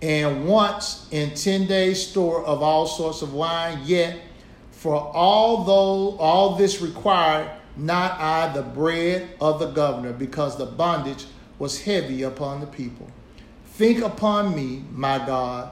And 0.01 0.47
once 0.47 1.09
in 1.11 1.35
ten 1.35 1.67
days 1.67 2.07
store 2.07 2.45
of 2.45 2.62
all 2.62 2.87
sorts 2.87 3.23
of 3.23 3.35
wine, 3.35 3.81
yet 3.85 4.21
for 4.71 4.95
all 4.95 5.64
though 5.64 6.17
all 6.19 6.55
this 6.55 6.81
required 6.81 7.51
not 7.77 8.18
I 8.18 8.53
the 8.53 8.62
bread 8.62 9.29
of 9.41 9.59
the 9.59 9.70
governor, 9.70 10.12
because 10.12 10.57
the 10.57 10.66
bondage 10.66 11.27
was 11.59 11.83
heavy 11.83 12.22
upon 12.22 12.61
the 12.61 12.66
people. 12.66 13.11
Think 13.64 14.03
upon 14.03 14.55
me, 14.55 14.85
my 14.93 15.18
God, 15.18 15.70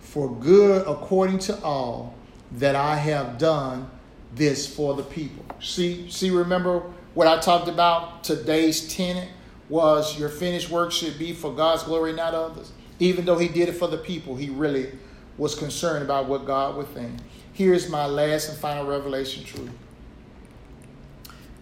for 0.00 0.34
good 0.34 0.86
according 0.86 1.38
to 1.40 1.60
all 1.62 2.14
that 2.52 2.74
I 2.74 2.96
have 2.96 3.38
done 3.38 3.90
this 4.34 4.66
for 4.72 4.94
the 4.94 5.02
people. 5.02 5.44
See, 5.60 6.10
see, 6.10 6.30
remember 6.30 6.82
what 7.14 7.26
I 7.26 7.40
talked 7.40 7.68
about 7.68 8.24
today's 8.24 8.92
tenet 8.92 9.28
was 9.68 10.18
your 10.18 10.28
finished 10.28 10.70
work 10.70 10.92
should 10.92 11.18
be 11.18 11.32
for 11.32 11.52
God's 11.52 11.84
glory, 11.84 12.12
not 12.12 12.34
others. 12.34 12.72
Even 12.98 13.24
though 13.24 13.38
he 13.38 13.48
did 13.48 13.68
it 13.68 13.72
for 13.72 13.88
the 13.88 13.96
people, 13.96 14.36
he 14.36 14.50
really 14.50 14.90
was 15.38 15.54
concerned 15.54 16.04
about 16.04 16.26
what 16.26 16.46
God 16.46 16.76
would 16.76 16.88
think. 16.88 17.12
Here's 17.52 17.88
my 17.88 18.06
last 18.06 18.48
and 18.48 18.58
final 18.58 18.86
revelation 18.86 19.44
truth 19.44 19.70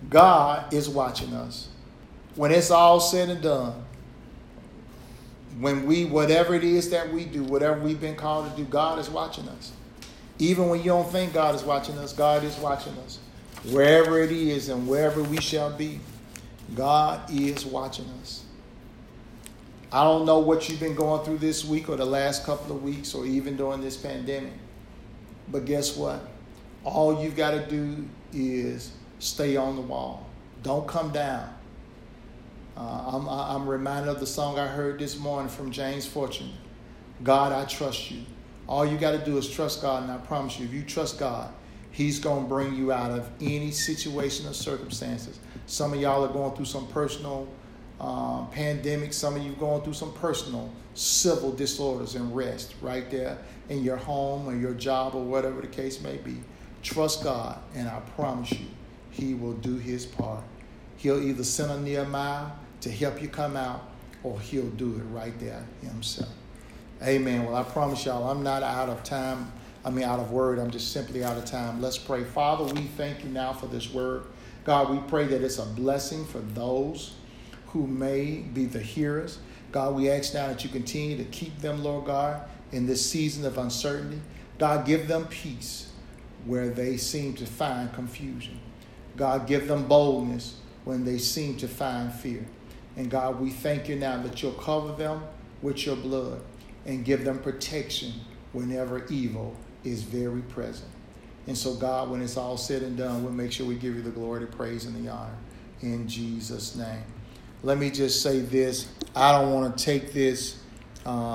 God 0.08 0.72
is 0.72 0.88
watching 0.88 1.32
us. 1.32 1.68
When 2.34 2.50
it's 2.50 2.70
all 2.70 3.00
said 3.00 3.28
and 3.28 3.42
done, 3.42 3.84
when 5.58 5.86
we, 5.86 6.06
whatever 6.06 6.54
it 6.54 6.64
is 6.64 6.90
that 6.90 7.12
we 7.12 7.24
do, 7.24 7.44
whatever 7.44 7.78
we've 7.80 8.00
been 8.00 8.16
called 8.16 8.50
to 8.50 8.56
do, 8.56 8.64
God 8.64 8.98
is 8.98 9.10
watching 9.10 9.48
us. 9.48 9.72
Even 10.38 10.68
when 10.68 10.80
you 10.80 10.86
don't 10.86 11.10
think 11.10 11.32
God 11.34 11.54
is 11.54 11.62
watching 11.62 11.98
us, 11.98 12.12
God 12.12 12.42
is 12.42 12.56
watching 12.58 12.94
us. 13.04 13.18
Wherever 13.70 14.20
it 14.20 14.32
is 14.32 14.68
and 14.68 14.88
wherever 14.88 15.22
we 15.22 15.40
shall 15.40 15.70
be, 15.70 16.00
God 16.74 17.30
is 17.30 17.64
watching 17.66 18.06
us. 18.20 18.44
I 19.92 20.04
don't 20.04 20.24
know 20.24 20.38
what 20.38 20.68
you've 20.68 20.80
been 20.80 20.94
going 20.94 21.22
through 21.24 21.38
this 21.38 21.66
week 21.66 21.90
or 21.90 21.96
the 21.96 22.06
last 22.06 22.44
couple 22.44 22.74
of 22.74 22.82
weeks 22.82 23.14
or 23.14 23.26
even 23.26 23.56
during 23.56 23.82
this 23.82 23.96
pandemic. 23.96 24.54
But 25.48 25.66
guess 25.66 25.96
what? 25.96 26.26
All 26.82 27.22
you've 27.22 27.36
got 27.36 27.50
to 27.50 27.66
do 27.66 28.08
is 28.32 28.92
stay 29.22 29.56
on 29.56 29.76
the 29.76 29.82
wall. 29.82 30.26
Don't 30.62 30.86
come 30.86 31.12
down. 31.12 31.48
Uh, 32.76 32.80
I'm, 33.12 33.28
I'm 33.28 33.68
reminded 33.68 34.08
of 34.08 34.18
the 34.20 34.26
song 34.26 34.58
I 34.58 34.66
heard 34.66 34.98
this 34.98 35.18
morning 35.18 35.48
from 35.48 35.70
James 35.70 36.06
Fortune 36.06 36.50
God, 37.22 37.52
I 37.52 37.64
trust 37.66 38.10
you. 38.10 38.22
All 38.68 38.84
you 38.84 38.98
got 38.98 39.12
to 39.12 39.18
do 39.18 39.36
is 39.38 39.48
trust 39.48 39.80
God, 39.80 40.02
and 40.02 40.10
I 40.10 40.16
promise 40.18 40.58
you, 40.58 40.64
if 40.64 40.72
you 40.72 40.82
trust 40.82 41.20
God, 41.20 41.52
He's 41.92 42.18
going 42.18 42.44
to 42.44 42.48
bring 42.48 42.74
you 42.74 42.90
out 42.90 43.12
of 43.12 43.30
any 43.40 43.70
situation 43.70 44.48
or 44.48 44.54
circumstances. 44.54 45.38
Some 45.66 45.92
of 45.92 46.00
y'all 46.00 46.24
are 46.24 46.32
going 46.32 46.56
through 46.56 46.64
some 46.64 46.88
personal 46.88 47.46
um, 48.00 48.48
pandemic, 48.50 49.12
some 49.12 49.36
of 49.36 49.42
you 49.42 49.52
going 49.52 49.82
through 49.82 49.92
some 49.92 50.12
personal 50.14 50.72
civil 50.94 51.52
disorders 51.52 52.16
and 52.16 52.34
rest 52.34 52.74
right 52.80 53.08
there 53.10 53.38
in 53.68 53.84
your 53.84 53.98
home 53.98 54.48
or 54.48 54.56
your 54.56 54.74
job 54.74 55.14
or 55.14 55.22
whatever 55.22 55.60
the 55.60 55.68
case 55.68 56.00
may 56.00 56.16
be. 56.16 56.38
Trust 56.82 57.22
God, 57.22 57.60
and 57.74 57.88
I 57.88 58.00
promise 58.16 58.50
you, 58.50 58.66
He 59.12 59.34
will 59.34 59.54
do 59.54 59.76
His 59.76 60.04
part. 60.04 60.42
He'll 60.96 61.22
either 61.22 61.44
send 61.44 61.70
a 61.70 61.80
Nehemiah 61.80 62.50
to 62.80 62.90
help 62.90 63.22
you 63.22 63.28
come 63.28 63.56
out, 63.56 63.88
or 64.24 64.40
He'll 64.40 64.70
do 64.70 64.96
it 64.96 65.02
right 65.14 65.38
there 65.38 65.64
Himself. 65.80 66.32
Amen. 67.02 67.44
Well, 67.44 67.56
I 67.56 67.62
promise 67.62 68.04
y'all, 68.04 68.30
I'm 68.30 68.42
not 68.42 68.62
out 68.62 68.88
of 68.88 69.02
time. 69.04 69.52
I 69.84 69.90
mean, 69.90 70.04
out 70.04 70.20
of 70.20 70.30
word. 70.30 70.58
I'm 70.58 70.70
just 70.70 70.92
simply 70.92 71.24
out 71.24 71.36
of 71.36 71.44
time. 71.44 71.80
Let's 71.80 71.98
pray. 71.98 72.22
Father, 72.22 72.64
we 72.72 72.82
thank 72.82 73.24
you 73.24 73.30
now 73.30 73.52
for 73.52 73.66
this 73.66 73.92
word. 73.92 74.24
God, 74.64 74.90
we 74.90 74.98
pray 75.08 75.26
that 75.26 75.42
it's 75.42 75.58
a 75.58 75.66
blessing 75.66 76.24
for 76.24 76.38
those 76.38 77.14
who 77.68 77.86
may 77.86 78.36
be 78.36 78.66
the 78.66 78.78
hearers. 78.78 79.38
God, 79.72 79.96
we 79.96 80.08
ask 80.10 80.34
now 80.34 80.46
that 80.48 80.62
you 80.62 80.70
continue 80.70 81.16
to 81.16 81.24
keep 81.24 81.58
them, 81.58 81.82
Lord 81.82 82.04
God, 82.04 82.42
in 82.70 82.86
this 82.86 83.04
season 83.04 83.44
of 83.44 83.58
uncertainty. 83.58 84.20
God, 84.58 84.86
give 84.86 85.08
them 85.08 85.26
peace 85.26 85.90
where 86.44 86.68
they 86.68 86.96
seem 86.96 87.34
to 87.34 87.46
find 87.46 87.92
confusion. 87.92 88.60
God, 89.16 89.46
give 89.46 89.68
them 89.68 89.86
boldness 89.86 90.56
when 90.84 91.04
they 91.04 91.18
seem 91.18 91.56
to 91.58 91.68
find 91.68 92.12
fear. 92.12 92.44
And 92.96 93.10
God, 93.10 93.40
we 93.40 93.50
thank 93.50 93.88
you 93.88 93.96
now 93.96 94.20
that 94.22 94.42
you'll 94.42 94.52
cover 94.52 94.92
them 94.92 95.22
with 95.62 95.86
your 95.86 95.96
blood 95.96 96.40
and 96.84 97.04
give 97.04 97.24
them 97.24 97.38
protection 97.38 98.12
whenever 98.52 99.06
evil 99.06 99.56
is 99.84 100.02
very 100.02 100.42
present. 100.42 100.90
And 101.46 101.56
so, 101.56 101.74
God, 101.74 102.10
when 102.10 102.22
it's 102.22 102.36
all 102.36 102.56
said 102.56 102.82
and 102.82 102.96
done, 102.96 103.22
we'll 103.22 103.32
make 103.32 103.52
sure 103.52 103.66
we 103.66 103.74
give 103.74 103.96
you 103.96 104.02
the 104.02 104.10
glory, 104.10 104.40
the 104.40 104.46
praise, 104.46 104.84
and 104.84 105.04
the 105.04 105.10
honor 105.10 105.36
in 105.80 106.06
Jesus' 106.06 106.76
name. 106.76 107.02
Let 107.62 107.78
me 107.78 107.90
just 107.90 108.22
say 108.22 108.40
this 108.40 108.88
I 109.14 109.32
don't 109.32 109.52
want 109.52 109.76
to 109.76 109.84
take 109.84 110.12
this. 110.12 110.58
Uh, 111.04 111.30